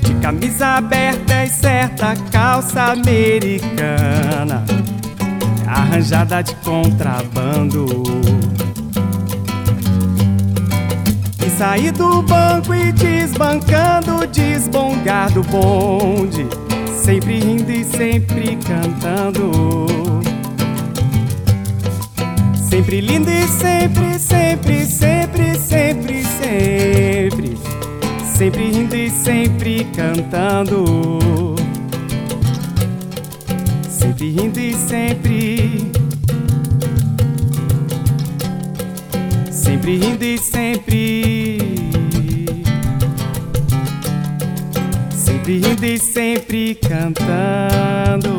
De 0.02 0.16
camisa 0.16 0.78
aberta 0.78 1.46
e 1.46 1.48
certa 1.48 2.16
calça 2.32 2.86
americana. 2.86 4.66
Arranjada 5.68 6.42
de 6.42 6.56
contrabando. 6.56 7.86
E 11.46 11.50
sair 11.52 11.92
do 11.92 12.24
banco 12.24 12.74
e 12.74 12.92
desbancando 12.92 14.26
Desbongar 14.26 15.32
do 15.32 15.44
bonde 15.44 16.67
sempre 17.08 17.40
rindo 17.40 17.72
e 17.72 17.86
sempre 17.86 18.58
cantando. 18.58 20.22
Sempre 22.54 23.00
lindo 23.00 23.30
e 23.30 23.48
sempre, 23.48 24.20
sempre, 24.20 24.86
sempre, 24.86 25.56
sempre, 25.58 26.22
sempre. 26.22 27.58
Sempre 28.36 28.72
rindo 28.72 28.94
e 28.94 29.10
sempre 29.10 29.88
cantando. 29.96 31.56
sempre 33.88 34.30
rindo 34.32 34.60
e 34.60 34.74
sempre. 34.74 35.92
Sempre 39.50 39.96
rindo 39.98 40.26
e 40.26 40.38
sempre. 40.38 41.57
Sempre 45.48 45.94
e 45.94 45.98
sempre 45.98 46.76
cantando. 46.76 48.36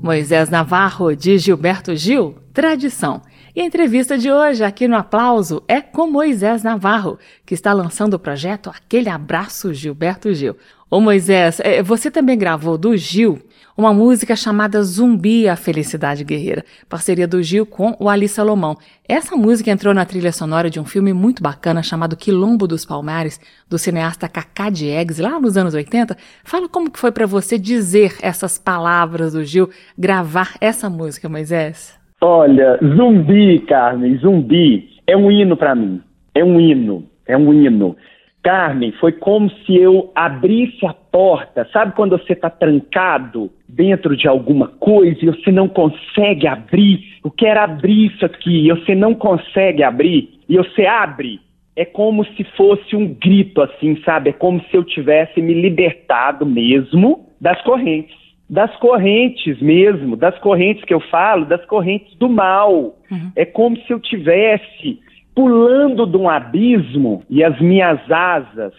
Moisés 0.00 0.48
Navarro 0.48 1.16
de 1.16 1.36
Gilberto 1.36 1.96
Gil, 1.96 2.36
tradição. 2.54 3.22
E 3.56 3.60
a 3.60 3.64
entrevista 3.64 4.16
de 4.16 4.30
hoje 4.30 4.62
aqui 4.62 4.86
no 4.86 4.94
Aplauso 4.94 5.64
é 5.66 5.80
com 5.80 6.08
Moisés 6.08 6.62
Navarro, 6.62 7.18
que 7.44 7.54
está 7.54 7.72
lançando 7.72 8.14
o 8.14 8.20
projeto 8.20 8.70
Aquele 8.70 9.08
Abraço 9.08 9.74
Gilberto 9.74 10.32
Gil. 10.32 10.56
Ô 10.88 11.00
Moisés, 11.00 11.58
é, 11.58 11.82
você 11.82 12.08
também 12.08 12.38
gravou 12.38 12.78
do 12.78 12.96
Gil 12.96 13.42
uma 13.76 13.92
música 13.92 14.36
chamada 14.36 14.82
Zumbi, 14.82 15.48
a 15.48 15.56
Felicidade 15.56 16.24
Guerreira, 16.24 16.64
parceria 16.88 17.26
do 17.26 17.42
Gil 17.42 17.64
com 17.64 17.96
o 17.98 18.08
Ali 18.08 18.28
Salomão. 18.28 18.76
Essa 19.08 19.36
música 19.36 19.70
entrou 19.70 19.94
na 19.94 20.04
trilha 20.04 20.32
sonora 20.32 20.68
de 20.68 20.78
um 20.78 20.84
filme 20.84 21.12
muito 21.12 21.42
bacana 21.42 21.82
chamado 21.82 22.16
Quilombo 22.16 22.66
dos 22.66 22.84
Palmares, 22.84 23.40
do 23.68 23.78
cineasta 23.78 24.28
Cacá 24.28 24.70
Diegues, 24.70 25.18
lá 25.18 25.40
nos 25.40 25.56
anos 25.56 25.74
80. 25.74 26.16
Fala 26.44 26.68
como 26.68 26.90
que 26.90 26.98
foi 26.98 27.12
para 27.12 27.26
você 27.26 27.58
dizer 27.58 28.16
essas 28.22 28.58
palavras 28.58 29.32
do 29.32 29.44
Gil, 29.44 29.70
gravar 29.98 30.54
essa 30.60 30.90
música, 30.90 31.28
Moisés. 31.28 31.98
Olha, 32.20 32.78
Zumbi, 32.96 33.58
Carmen, 33.66 34.16
Zumbi 34.18 34.88
é 35.06 35.16
um 35.16 35.30
hino 35.30 35.56
para 35.56 35.74
mim. 35.74 36.00
É 36.34 36.44
um 36.44 36.60
hino, 36.60 37.04
é 37.26 37.36
um 37.36 37.52
hino. 37.52 37.96
Carmen, 38.42 38.90
foi 38.92 39.12
como 39.12 39.48
se 39.50 39.76
eu 39.76 40.10
abrisse 40.14 40.84
a 40.84 40.92
porta. 40.92 41.68
Sabe 41.72 41.94
quando 41.94 42.18
você 42.18 42.32
está 42.32 42.50
trancado 42.50 43.50
dentro 43.68 44.16
de 44.16 44.26
alguma 44.26 44.66
coisa 44.66 45.18
e 45.22 45.26
você 45.26 45.52
não 45.52 45.68
consegue 45.68 46.46
abrir? 46.46 47.18
Eu 47.24 47.30
quero 47.30 47.60
abrir 47.60 48.06
isso 48.06 48.26
aqui 48.26 48.66
e 48.66 48.70
você 48.70 48.94
não 48.94 49.14
consegue 49.14 49.84
abrir 49.84 50.40
e 50.48 50.56
você 50.56 50.84
abre. 50.84 51.40
É 51.76 51.84
como 51.84 52.24
se 52.24 52.44
fosse 52.56 52.96
um 52.96 53.14
grito, 53.14 53.62
assim, 53.62 53.96
sabe? 54.04 54.30
É 54.30 54.32
como 54.32 54.60
se 54.64 54.76
eu 54.76 54.84
tivesse 54.84 55.40
me 55.40 55.54
libertado 55.54 56.44
mesmo 56.44 57.28
das 57.40 57.62
correntes. 57.62 58.20
Das 58.50 58.74
correntes 58.76 59.62
mesmo, 59.62 60.16
das 60.16 60.38
correntes 60.40 60.84
que 60.84 60.92
eu 60.92 61.00
falo, 61.00 61.46
das 61.46 61.64
correntes 61.64 62.14
do 62.18 62.28
mal. 62.28 62.98
Uhum. 63.10 63.32
É 63.34 63.46
como 63.46 63.78
se 63.78 63.90
eu 63.90 64.00
tivesse 64.00 65.00
pulando 65.34 66.06
de 66.06 66.16
um 66.16 66.28
abismo 66.28 67.22
e 67.28 67.42
as 67.42 67.58
minhas 67.60 67.98
asas 68.10 68.72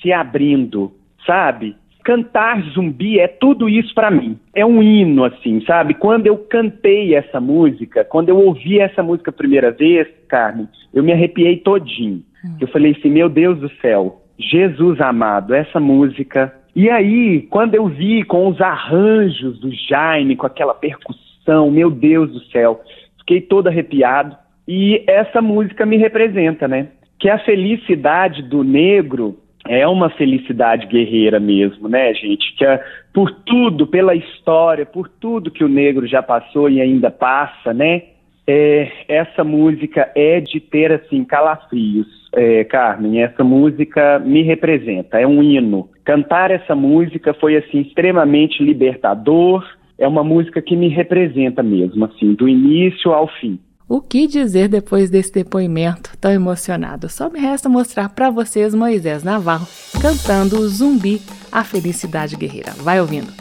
se 0.00 0.12
abrindo, 0.12 0.92
sabe? 1.26 1.76
Cantar 2.02 2.62
zumbi 2.72 3.20
é 3.20 3.28
tudo 3.28 3.68
isso 3.68 3.94
para 3.94 4.10
mim. 4.10 4.38
É 4.54 4.64
um 4.64 4.82
hino, 4.82 5.24
assim, 5.24 5.60
sabe? 5.66 5.94
Quando 5.94 6.26
eu 6.26 6.38
cantei 6.38 7.14
essa 7.14 7.38
música, 7.40 8.04
quando 8.04 8.30
eu 8.30 8.38
ouvi 8.38 8.80
essa 8.80 9.02
música 9.02 9.30
a 9.30 9.34
primeira 9.34 9.70
vez, 9.70 10.08
Carmen, 10.26 10.66
eu 10.94 11.02
me 11.02 11.12
arrepiei 11.12 11.58
todinho. 11.58 12.22
Hum. 12.44 12.56
Eu 12.60 12.68
falei 12.68 12.92
assim, 12.92 13.10
meu 13.10 13.28
Deus 13.28 13.58
do 13.60 13.70
céu, 13.80 14.22
Jesus 14.38 15.00
amado, 15.00 15.54
essa 15.54 15.78
música. 15.78 16.52
E 16.74 16.88
aí, 16.88 17.42
quando 17.50 17.74
eu 17.74 17.86
vi 17.86 18.24
com 18.24 18.48
os 18.48 18.60
arranjos 18.60 19.60
do 19.60 19.70
Jaime, 19.88 20.36
com 20.36 20.46
aquela 20.46 20.74
percussão, 20.74 21.70
meu 21.70 21.90
Deus 21.90 22.32
do 22.32 22.40
céu, 22.44 22.80
fiquei 23.18 23.42
todo 23.42 23.68
arrepiado. 23.68 24.36
E 24.72 25.02
essa 25.08 25.42
música 25.42 25.84
me 25.84 25.96
representa, 25.96 26.68
né? 26.68 26.86
Que 27.18 27.28
a 27.28 27.40
felicidade 27.40 28.40
do 28.40 28.62
negro 28.62 29.36
é 29.66 29.84
uma 29.84 30.10
felicidade 30.10 30.86
guerreira 30.86 31.40
mesmo, 31.40 31.88
né, 31.88 32.14
gente? 32.14 32.54
Que 32.54 32.64
é, 32.64 32.80
por 33.12 33.32
tudo, 33.44 33.84
pela 33.84 34.14
história, 34.14 34.86
por 34.86 35.08
tudo 35.08 35.50
que 35.50 35.64
o 35.64 35.68
negro 35.68 36.06
já 36.06 36.22
passou 36.22 36.70
e 36.70 36.80
ainda 36.80 37.10
passa, 37.10 37.74
né? 37.74 38.02
É, 38.46 38.92
essa 39.08 39.42
música 39.42 40.08
é 40.14 40.40
de 40.40 40.60
ter, 40.60 40.92
assim, 40.92 41.24
calafrios, 41.24 42.06
é, 42.32 42.62
Carmen. 42.62 43.24
Essa 43.24 43.42
música 43.42 44.20
me 44.20 44.44
representa, 44.44 45.18
é 45.18 45.26
um 45.26 45.42
hino. 45.42 45.88
Cantar 46.04 46.52
essa 46.52 46.76
música 46.76 47.34
foi, 47.34 47.56
assim, 47.56 47.80
extremamente 47.80 48.62
libertador. 48.62 49.68
É 49.98 50.06
uma 50.06 50.22
música 50.22 50.62
que 50.62 50.76
me 50.76 50.86
representa 50.86 51.60
mesmo, 51.60 52.04
assim, 52.04 52.34
do 52.34 52.48
início 52.48 53.12
ao 53.12 53.26
fim. 53.26 53.58
O 53.92 54.00
que 54.00 54.28
dizer 54.28 54.68
depois 54.68 55.10
desse 55.10 55.32
depoimento 55.32 56.16
tão 56.20 56.30
emocionado? 56.30 57.08
Só 57.08 57.28
me 57.28 57.40
resta 57.40 57.68
mostrar 57.68 58.08
para 58.10 58.30
vocês 58.30 58.72
Moisés 58.72 59.24
Navarro 59.24 59.66
cantando 60.00 60.60
o 60.60 60.68
Zumbi, 60.68 61.20
a 61.50 61.64
Felicidade 61.64 62.36
Guerreira. 62.36 62.72
Vai 62.78 63.00
ouvindo. 63.00 63.32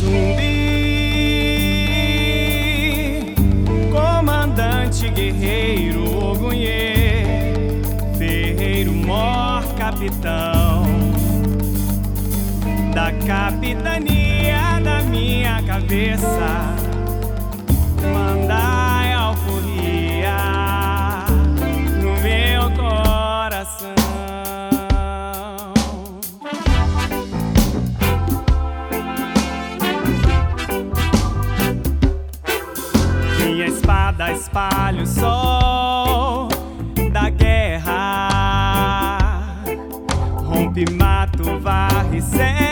Zumbi, 0.00 0.56
comandante 3.92 5.08
guerreiro, 5.10 6.02
Ogunhê, 6.16 7.52
ferreiro, 8.18 8.92
mor, 8.92 9.62
capitão 9.76 10.57
capitania 13.12 14.80
da 14.82 15.02
minha 15.02 15.62
cabeça. 15.62 16.76
Mandai 18.12 19.12
alforria 19.12 20.36
no 22.02 22.12
meu 22.22 22.70
coração. 22.76 23.94
Minha 33.44 33.66
espada 33.66 34.32
espalha 34.32 35.02
o 35.02 35.06
sol 35.06 36.48
da 37.12 37.30
guerra, 37.30 38.28
rompe, 40.44 40.84
mato, 40.92 41.58
varre, 41.60 42.20
céu. 42.20 42.67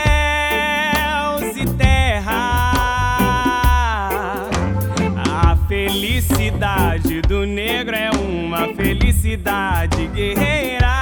Felicidade 9.37 10.09
guerreira 10.09 10.97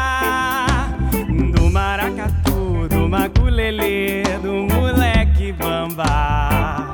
do 1.52 1.70
maracatu, 1.70 2.88
do 2.88 3.08
maculelê, 3.08 4.24
do 4.42 4.66
moleque 4.74 5.52
bamba. 5.52 6.90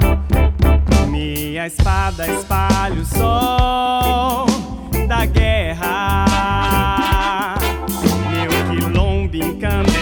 Minha 1.09 1.67
espada 1.67 2.27
espalha 2.27 3.01
o 3.01 3.05
sol 3.05 4.47
da 5.09 5.25
guerra. 5.25 6.27
Meu 8.31 8.51
quilombo 8.69 9.37
incandescendo 9.37 10.01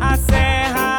a 0.00 0.16
serra, 0.16 0.98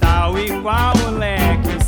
tal 0.00 0.38
e 0.38 0.50
qual 0.60 0.94
o 1.06 1.10
leque 1.18 1.84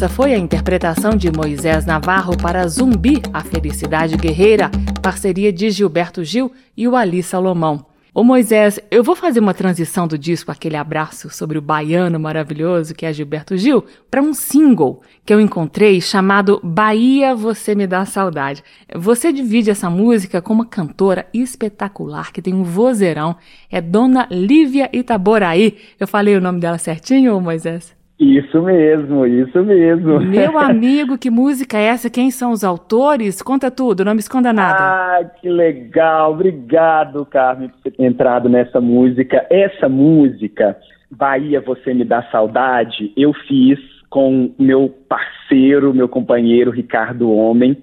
Essa 0.00 0.08
foi 0.08 0.32
a 0.32 0.38
interpretação 0.38 1.10
de 1.10 1.30
Moisés 1.30 1.84
Navarro 1.84 2.34
para 2.34 2.66
Zumbi, 2.66 3.20
a 3.34 3.42
Felicidade 3.42 4.16
Guerreira, 4.16 4.70
parceria 5.02 5.52
de 5.52 5.70
Gilberto 5.70 6.24
Gil 6.24 6.50
e 6.74 6.88
o 6.88 6.96
Ali 6.96 7.22
Salomão. 7.22 7.84
Ô 8.14 8.24
Moisés, 8.24 8.80
eu 8.90 9.04
vou 9.04 9.14
fazer 9.14 9.40
uma 9.40 9.52
transição 9.52 10.08
do 10.08 10.16
disco 10.16 10.50
Aquele 10.50 10.76
Abraço 10.78 11.28
sobre 11.28 11.58
o 11.58 11.60
baiano 11.60 12.18
maravilhoso 12.18 12.94
que 12.94 13.04
é 13.04 13.12
Gilberto 13.12 13.58
Gil 13.58 13.84
para 14.10 14.22
um 14.22 14.32
single 14.32 15.02
que 15.22 15.34
eu 15.34 15.38
encontrei 15.38 16.00
chamado 16.00 16.58
Bahia 16.64 17.34
Você 17.34 17.74
Me 17.74 17.86
Dá 17.86 18.06
Saudade. 18.06 18.64
Você 18.96 19.30
divide 19.30 19.68
essa 19.68 19.90
música 19.90 20.40
com 20.40 20.54
uma 20.54 20.64
cantora 20.64 21.26
espetacular 21.34 22.32
que 22.32 22.40
tem 22.40 22.54
um 22.54 22.64
vozeirão, 22.64 23.36
é 23.70 23.82
Dona 23.82 24.26
Lívia 24.30 24.88
Itaboraí. 24.94 25.76
Eu 26.00 26.08
falei 26.08 26.34
o 26.38 26.40
nome 26.40 26.58
dela 26.58 26.78
certinho, 26.78 27.36
ô 27.36 27.40
Moisés? 27.42 27.99
Isso 28.20 28.60
mesmo, 28.60 29.26
isso 29.26 29.64
mesmo. 29.64 30.20
Meu 30.20 30.58
amigo, 30.60 31.16
que 31.16 31.30
música 31.30 31.78
é 31.78 31.84
essa? 31.84 32.10
Quem 32.10 32.30
são 32.30 32.52
os 32.52 32.62
autores? 32.62 33.40
Conta 33.40 33.70
tudo, 33.70 34.04
não 34.04 34.12
me 34.12 34.20
esconda 34.20 34.52
nada. 34.52 34.78
Ah, 34.78 35.24
que 35.24 35.48
legal. 35.48 36.32
Obrigado, 36.32 37.24
Carmen, 37.24 37.70
por 37.70 37.90
ter 37.90 38.04
entrado 38.04 38.46
nessa 38.46 38.78
música. 38.78 39.46
Essa 39.48 39.88
música, 39.88 40.76
Bahia 41.10 41.62
Você 41.62 41.94
Me 41.94 42.04
Dá 42.04 42.22
Saudade, 42.24 43.10
eu 43.16 43.32
fiz 43.48 43.78
com 44.10 44.52
meu 44.58 44.94
parceiro, 45.08 45.94
meu 45.94 46.08
companheiro 46.08 46.70
Ricardo 46.70 47.32
Homem, 47.32 47.74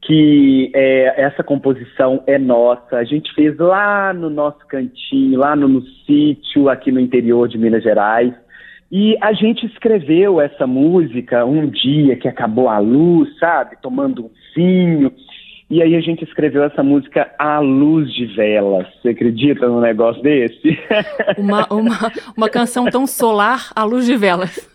que 0.00 0.72
é, 0.74 1.20
essa 1.20 1.44
composição 1.44 2.22
é 2.26 2.38
nossa. 2.38 2.96
A 2.96 3.04
gente 3.04 3.30
fez 3.34 3.58
lá 3.58 4.14
no 4.14 4.30
nosso 4.30 4.66
cantinho, 4.68 5.38
lá 5.38 5.54
no, 5.54 5.68
no 5.68 5.82
sítio, 6.06 6.70
aqui 6.70 6.90
no 6.90 6.98
interior 6.98 7.46
de 7.46 7.58
Minas 7.58 7.82
Gerais. 7.82 8.32
E 8.92 9.16
a 9.22 9.32
gente 9.32 9.64
escreveu 9.64 10.38
essa 10.38 10.66
música 10.66 11.46
um 11.46 11.66
dia 11.66 12.14
que 12.14 12.28
acabou 12.28 12.68
a 12.68 12.78
luz, 12.78 13.38
sabe? 13.38 13.78
Tomando 13.80 14.26
um 14.26 14.30
vinho. 14.54 15.10
E 15.70 15.82
aí 15.82 15.96
a 15.96 16.00
gente 16.02 16.22
escreveu 16.22 16.62
essa 16.62 16.82
música 16.82 17.32
à 17.38 17.58
luz 17.58 18.12
de 18.12 18.26
velas. 18.26 18.86
Você 19.00 19.08
acredita 19.08 19.66
num 19.66 19.80
negócio 19.80 20.22
desse? 20.22 20.78
Uma, 21.38 21.66
uma, 21.70 22.12
uma 22.36 22.50
canção 22.50 22.84
tão 22.84 23.06
solar 23.06 23.70
à 23.74 23.82
luz 23.82 24.04
de 24.04 24.14
velas. 24.14 24.70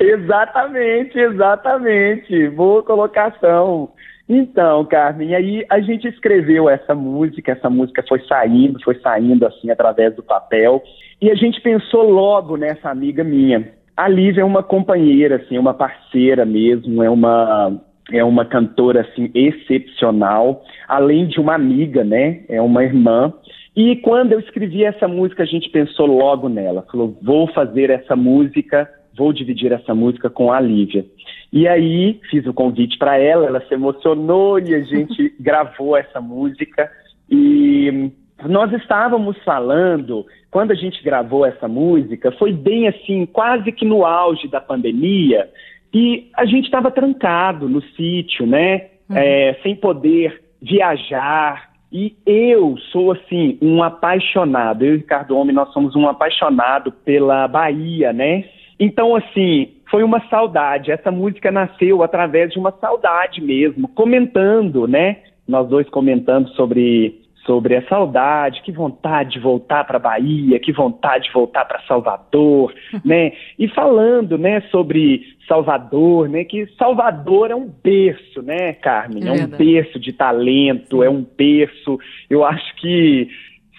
exatamente, 0.00 1.18
exatamente. 1.18 2.48
Boa 2.48 2.82
colocação. 2.82 3.90
Então, 4.26 4.86
Carmen, 4.86 5.34
aí 5.34 5.66
a 5.68 5.80
gente 5.80 6.08
escreveu 6.08 6.70
essa 6.70 6.94
música, 6.94 7.52
essa 7.52 7.68
música 7.68 8.02
foi 8.08 8.20
saindo, 8.26 8.82
foi 8.82 8.98
saindo 9.00 9.46
assim 9.46 9.70
através 9.70 10.16
do 10.16 10.22
papel. 10.22 10.82
E 11.20 11.30
a 11.30 11.34
gente 11.34 11.60
pensou 11.60 12.08
logo 12.08 12.56
nessa 12.56 12.90
amiga 12.90 13.24
minha. 13.24 13.72
A 13.96 14.08
Lívia 14.08 14.42
é 14.42 14.44
uma 14.44 14.62
companheira, 14.62 15.36
assim, 15.36 15.58
uma 15.58 15.74
parceira 15.74 16.44
mesmo, 16.44 17.02
é 17.02 17.10
uma 17.10 17.80
é 18.10 18.24
uma 18.24 18.44
cantora 18.44 19.02
assim 19.02 19.30
excepcional, 19.34 20.64
além 20.86 21.26
de 21.26 21.38
uma 21.38 21.54
amiga, 21.54 22.02
né? 22.02 22.40
É 22.48 22.60
uma 22.60 22.82
irmã. 22.82 23.32
E 23.76 23.96
quando 23.96 24.32
eu 24.32 24.40
escrevi 24.40 24.82
essa 24.82 25.06
música, 25.06 25.42
a 25.42 25.46
gente 25.46 25.68
pensou 25.68 26.06
logo 26.06 26.48
nela. 26.48 26.86
Falou: 26.90 27.18
"Vou 27.20 27.46
fazer 27.48 27.90
essa 27.90 28.16
música, 28.16 28.88
vou 29.16 29.32
dividir 29.32 29.72
essa 29.72 29.94
música 29.94 30.30
com 30.30 30.50
a 30.52 30.60
Lívia". 30.60 31.04
E 31.52 31.66
aí 31.66 32.20
fiz 32.30 32.46
o 32.46 32.54
convite 32.54 32.96
para 32.98 33.18
ela, 33.18 33.46
ela 33.46 33.60
se 33.66 33.74
emocionou 33.74 34.58
e 34.58 34.74
a 34.74 34.80
gente 34.80 35.34
gravou 35.40 35.96
essa 35.96 36.20
música 36.20 36.90
e 37.30 38.10
nós 38.46 38.72
estávamos 38.72 39.36
falando, 39.44 40.24
quando 40.50 40.70
a 40.70 40.74
gente 40.74 41.02
gravou 41.02 41.44
essa 41.44 41.66
música, 41.66 42.30
foi 42.32 42.52
bem 42.52 42.86
assim, 42.86 43.26
quase 43.26 43.72
que 43.72 43.84
no 43.84 44.04
auge 44.04 44.46
da 44.48 44.60
pandemia, 44.60 45.48
e 45.92 46.30
a 46.36 46.44
gente 46.44 46.66
estava 46.66 46.90
trancado 46.90 47.68
no 47.68 47.82
sítio, 47.96 48.46
né? 48.46 48.88
Uhum. 49.08 49.16
É, 49.16 49.56
sem 49.62 49.74
poder 49.74 50.40
viajar. 50.60 51.70
E 51.90 52.14
eu 52.26 52.76
sou, 52.92 53.12
assim, 53.12 53.58
um 53.62 53.82
apaixonado. 53.82 54.84
Eu 54.84 54.94
e 54.94 54.98
Ricardo 54.98 55.36
Homem, 55.36 55.54
nós 55.54 55.72
somos 55.72 55.96
um 55.96 56.06
apaixonado 56.06 56.92
pela 56.92 57.48
Bahia, 57.48 58.12
né? 58.12 58.44
Então, 58.78 59.16
assim, 59.16 59.72
foi 59.90 60.02
uma 60.02 60.20
saudade. 60.28 60.92
Essa 60.92 61.10
música 61.10 61.50
nasceu 61.50 62.02
através 62.02 62.52
de 62.52 62.58
uma 62.58 62.72
saudade 62.72 63.40
mesmo, 63.40 63.88
comentando, 63.88 64.86
né? 64.86 65.22
Nós 65.48 65.66
dois 65.66 65.88
comentando 65.88 66.48
sobre 66.50 67.22
sobre 67.48 67.76
a 67.76 67.88
saudade, 67.88 68.60
que 68.60 68.70
vontade 68.70 69.30
de 69.30 69.40
voltar 69.40 69.82
para 69.84 69.98
Bahia, 69.98 70.60
que 70.60 70.70
vontade 70.70 71.24
de 71.24 71.32
voltar 71.32 71.64
para 71.64 71.80
Salvador, 71.88 72.74
né? 73.02 73.32
E 73.58 73.66
falando, 73.68 74.36
né, 74.36 74.60
sobre 74.70 75.22
Salvador, 75.48 76.28
né, 76.28 76.44
que 76.44 76.66
Salvador 76.76 77.50
é 77.50 77.54
um 77.54 77.66
berço, 77.82 78.42
né, 78.42 78.74
Carmen? 78.74 79.26
É, 79.26 79.28
é 79.28 79.44
um 79.44 79.46
berço 79.46 79.98
de 79.98 80.12
talento, 80.12 81.02
é 81.02 81.08
um 81.08 81.24
berço. 81.36 81.98
Eu 82.28 82.44
acho 82.44 82.76
que 82.76 83.28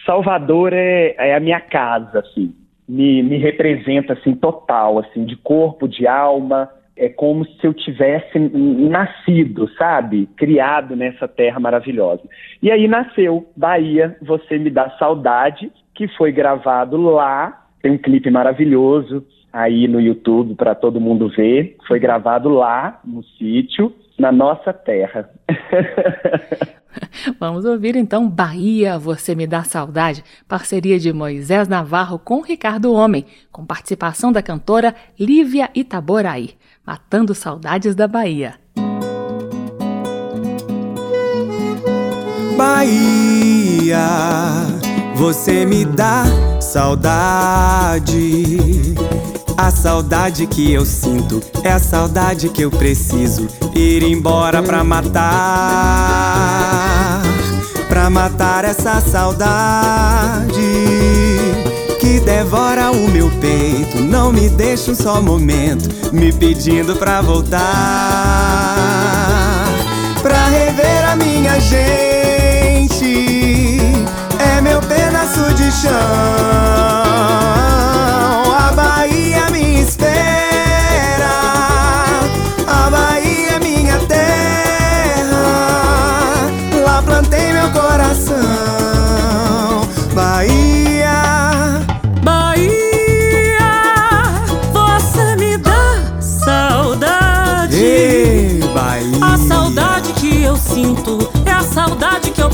Salvador 0.04 0.74
é, 0.74 1.14
é 1.20 1.36
a 1.36 1.40
minha 1.40 1.62
casa, 1.62 2.22
assim. 2.22 2.56
Me, 2.88 3.22
me 3.22 3.38
representa 3.38 4.14
assim 4.14 4.34
total, 4.34 4.98
assim, 4.98 5.24
de 5.26 5.36
corpo, 5.36 5.88
de 5.88 6.08
alma, 6.08 6.72
é 7.00 7.08
como 7.08 7.46
se 7.46 7.66
eu 7.66 7.74
tivesse 7.74 8.38
nascido, 8.38 9.70
sabe? 9.78 10.28
Criado 10.36 10.98
nessa 10.98 11.30
terra 11.30 11.58
maravilhosa. 11.58 12.22
E 12.62 12.70
aí 12.70 12.88
nasceu 12.88 13.50
Bahia, 13.56 14.18
Você 14.22 14.58
Me 14.58 14.70
Dá 14.70 14.90
Saudade, 15.00 15.72
que 15.96 16.10
foi 16.10 16.34
gravado 16.34 16.98
lá. 17.02 17.68
Tem 17.82 17.92
um 17.94 17.98
clipe 17.98 18.30
maravilhoso 18.30 19.26
aí 19.52 19.88
no 19.88 20.02
YouTube 20.02 20.56
para 20.56 20.76
todo 20.76 21.00
mundo 21.00 21.30
ver. 21.30 21.78
Foi 21.88 22.00
gravado 22.00 22.50
lá, 22.50 23.00
no 23.06 23.24
sítio, 23.24 23.94
na 24.18 24.32
nossa 24.32 24.74
terra. 24.74 25.30
Vamos 27.40 27.66
ouvir 27.66 27.96
então 27.96 28.28
Bahia, 28.30 28.98
Você 28.98 29.36
Me 29.36 29.48
Dá 29.48 29.64
Saudade, 29.64 30.24
parceria 30.48 31.00
de 31.00 31.14
Moisés 31.14 31.68
Navarro 31.68 32.20
com 32.20 32.42
Ricardo 32.42 32.92
Homem, 32.92 33.26
com 33.52 33.66
participação 33.66 34.32
da 34.32 34.42
cantora 34.42 34.94
Lívia 35.18 35.70
Itaboraí, 35.74 36.56
matando 36.90 37.36
saudades 37.36 37.94
da 37.94 38.08
Bahia. 38.08 38.56
Bahia, 42.58 44.00
você 45.14 45.68
me 45.68 45.86
dá 45.86 46.24
saudade. 46.60 48.08
A 49.56 49.70
saudade 49.70 50.48
que 50.48 50.74
eu 50.74 50.84
sinto 50.84 51.40
é 51.64 51.72
a 51.74 51.80
saudade 51.80 52.50
que 52.50 52.64
eu 52.64 52.72
preciso 52.72 53.48
ir 53.76 54.02
embora 54.02 54.64
pra 54.64 54.84
matar. 54.84 55.22
Pra 57.88 58.10
matar 58.10 58.66
essa 58.66 59.00
saudade 59.00 60.50
devora 62.20 62.92
o 62.92 63.10
meu 63.10 63.30
peito. 63.40 64.00
Não 64.00 64.32
me 64.32 64.50
deixa 64.50 64.92
um 64.92 64.96
só 64.96 65.22
momento 65.22 66.14
me 66.14 66.32
pedindo 66.32 66.96
pra 66.96 67.22
voltar. 67.22 67.60
Pra 70.22 70.48
rever 70.48 71.10
a 71.10 71.16
minha 71.16 71.60
gente. 71.60 73.00
É 74.40 74.62
meu 74.62 74.82
pedaço 74.82 75.54
de 75.54 75.72
chão. 75.72 76.69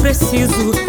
Preciso 0.05 0.84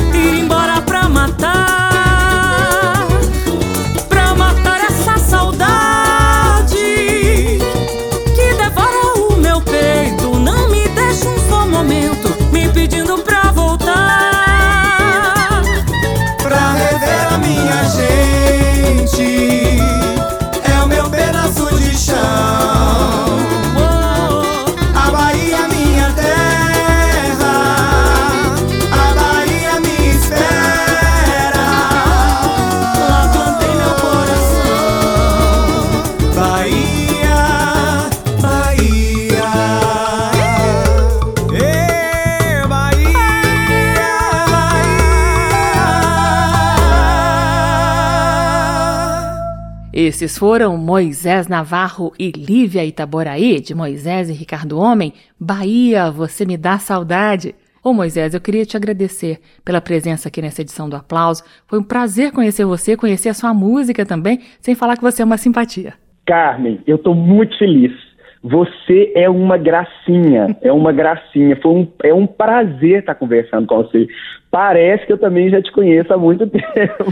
Esses 50.16 50.38
foram 50.38 50.78
Moisés 50.78 51.46
Navarro 51.46 52.10
e 52.18 52.30
Lívia 52.30 52.82
Itaboraí, 52.82 53.60
de 53.60 53.74
Moisés 53.74 54.30
e 54.30 54.32
Ricardo 54.32 54.78
Homem, 54.78 55.12
Bahia, 55.38 56.10
você 56.10 56.46
me 56.46 56.56
dá 56.56 56.78
saudade. 56.78 57.54
Ô 57.84 57.92
Moisés, 57.92 58.32
eu 58.32 58.40
queria 58.40 58.64
te 58.64 58.78
agradecer 58.78 59.38
pela 59.62 59.78
presença 59.78 60.28
aqui 60.28 60.40
nessa 60.40 60.62
edição 60.62 60.88
do 60.88 60.96
Aplauso. 60.96 61.44
Foi 61.66 61.78
um 61.78 61.82
prazer 61.82 62.32
conhecer 62.32 62.64
você, 62.64 62.96
conhecer 62.96 63.28
a 63.28 63.34
sua 63.34 63.52
música 63.52 64.06
também, 64.06 64.40
sem 64.58 64.74
falar 64.74 64.96
que 64.96 65.02
você 65.02 65.20
é 65.20 65.24
uma 65.26 65.36
simpatia. 65.36 65.92
Carmen, 66.24 66.80
eu 66.86 66.96
estou 66.96 67.14
muito 67.14 67.54
feliz. 67.58 67.92
Você 68.42 69.12
é 69.14 69.28
uma 69.28 69.56
gracinha, 69.56 70.56
é 70.62 70.72
uma 70.72 70.92
gracinha. 70.92 71.56
Foi 71.56 71.72
um, 71.72 71.88
é 72.04 72.14
um 72.14 72.26
prazer 72.26 73.00
estar 73.00 73.14
conversando 73.14 73.66
com 73.66 73.82
você. 73.82 74.06
Parece 74.50 75.06
que 75.06 75.12
eu 75.12 75.18
também 75.18 75.50
já 75.50 75.60
te 75.60 75.72
conheço 75.72 76.12
há 76.12 76.16
muito 76.16 76.46
tempo. 76.48 77.04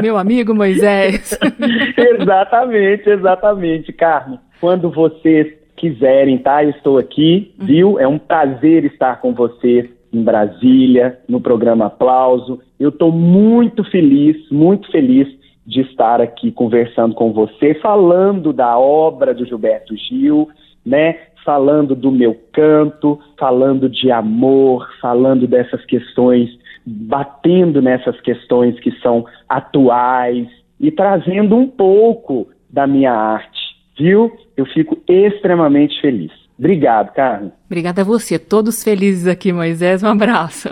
Meu 0.00 0.16
amigo 0.16 0.54
Moisés. 0.54 1.38
exatamente, 1.96 3.08
exatamente, 3.08 3.92
Carmen. 3.92 4.38
Quando 4.60 4.90
vocês 4.90 5.52
quiserem, 5.76 6.38
tá? 6.38 6.62
Eu 6.62 6.70
estou 6.70 6.98
aqui, 6.98 7.54
viu? 7.58 7.98
É 7.98 8.06
um 8.06 8.18
prazer 8.18 8.84
estar 8.84 9.20
com 9.20 9.32
vocês 9.32 9.88
em 10.12 10.22
Brasília, 10.22 11.18
no 11.28 11.40
programa 11.40 11.86
Aplauso. 11.86 12.60
Eu 12.78 12.88
estou 12.90 13.12
muito 13.12 13.84
feliz, 13.84 14.36
muito 14.50 14.90
feliz 14.90 15.37
de 15.68 15.82
estar 15.82 16.18
aqui 16.18 16.50
conversando 16.50 17.14
com 17.14 17.30
você, 17.30 17.74
falando 17.74 18.54
da 18.54 18.78
obra 18.78 19.34
do 19.34 19.44
Gilberto 19.44 19.94
Gil, 19.94 20.48
né? 20.84 21.18
Falando 21.44 21.94
do 21.94 22.10
meu 22.10 22.34
canto, 22.54 23.20
falando 23.38 23.86
de 23.86 24.10
amor, 24.10 24.88
falando 24.98 25.46
dessas 25.46 25.84
questões, 25.84 26.48
batendo 26.86 27.82
nessas 27.82 28.18
questões 28.22 28.80
que 28.80 28.90
são 29.02 29.26
atuais 29.46 30.48
e 30.80 30.90
trazendo 30.90 31.54
um 31.54 31.68
pouco 31.68 32.48
da 32.70 32.86
minha 32.86 33.12
arte, 33.12 33.60
viu? 33.98 34.32
Eu 34.56 34.64
fico 34.64 34.96
extremamente 35.06 36.00
feliz. 36.00 36.32
Obrigado, 36.58 37.12
Carmen. 37.12 37.52
Obrigada 37.66 38.00
a 38.00 38.04
você. 38.04 38.38
Todos 38.38 38.82
felizes 38.82 39.26
aqui, 39.26 39.52
Moisés. 39.52 40.02
Um 40.02 40.08
abraço. 40.08 40.70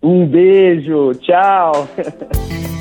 Um 0.00 0.24
beijo. 0.24 1.10
Tchau. 1.20 1.88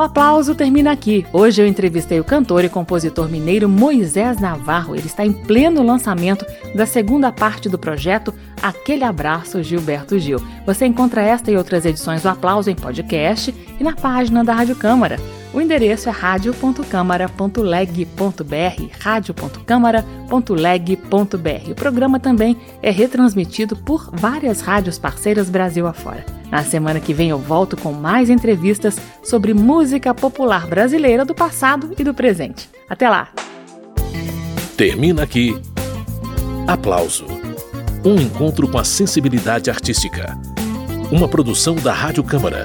O 0.00 0.02
aplauso 0.02 0.54
termina 0.54 0.90
aqui. 0.90 1.26
Hoje 1.30 1.60
eu 1.60 1.66
entrevistei 1.66 2.18
o 2.18 2.24
cantor 2.24 2.64
e 2.64 2.70
compositor 2.70 3.28
mineiro 3.28 3.68
Moisés 3.68 4.40
Navarro. 4.40 4.96
Ele 4.96 5.04
está 5.04 5.26
em 5.26 5.30
pleno 5.30 5.82
lançamento 5.82 6.46
da 6.74 6.86
segunda 6.86 7.30
parte 7.30 7.68
do 7.68 7.78
projeto 7.78 8.32
Aquele 8.62 9.04
Abraço 9.04 9.62
Gilberto 9.62 10.18
Gil. 10.18 10.38
Você 10.64 10.86
encontra 10.86 11.20
esta 11.20 11.50
e 11.50 11.56
outras 11.58 11.84
edições 11.84 12.22
do 12.22 12.30
Aplauso 12.30 12.70
em 12.70 12.74
podcast 12.74 13.54
e 13.78 13.84
na 13.84 13.94
página 13.94 14.42
da 14.42 14.54
Rádio 14.54 14.74
Câmara. 14.74 15.18
O 15.52 15.60
endereço 15.60 16.08
é 16.08 16.12
radio.câmara.leg.br, 16.12 18.84
radio.câmara.leg.br. 19.00 21.70
O 21.70 21.74
programa 21.74 22.20
também 22.20 22.56
é 22.80 22.90
retransmitido 22.90 23.76
por 23.76 24.10
várias 24.12 24.60
rádios 24.60 24.96
parceiras 24.96 25.50
Brasil 25.50 25.88
afora. 25.88 26.24
Na 26.52 26.62
semana 26.62 27.00
que 27.00 27.12
vem 27.12 27.30
eu 27.30 27.38
volto 27.38 27.76
com 27.76 27.92
mais 27.92 28.30
entrevistas 28.30 28.96
sobre 29.24 29.52
música 29.52 30.14
popular 30.14 30.68
brasileira 30.68 31.24
do 31.24 31.34
passado 31.34 31.96
e 31.98 32.04
do 32.04 32.14
presente. 32.14 32.70
Até 32.88 33.08
lá! 33.08 33.30
Termina 34.76 35.24
aqui. 35.24 35.60
Aplauso. 36.66 37.26
Um 38.04 38.14
encontro 38.14 38.68
com 38.68 38.78
a 38.78 38.84
sensibilidade 38.84 39.68
artística. 39.68 40.38
Uma 41.10 41.28
produção 41.28 41.74
da 41.74 41.92
Rádio 41.92 42.22
Câmara 42.22 42.64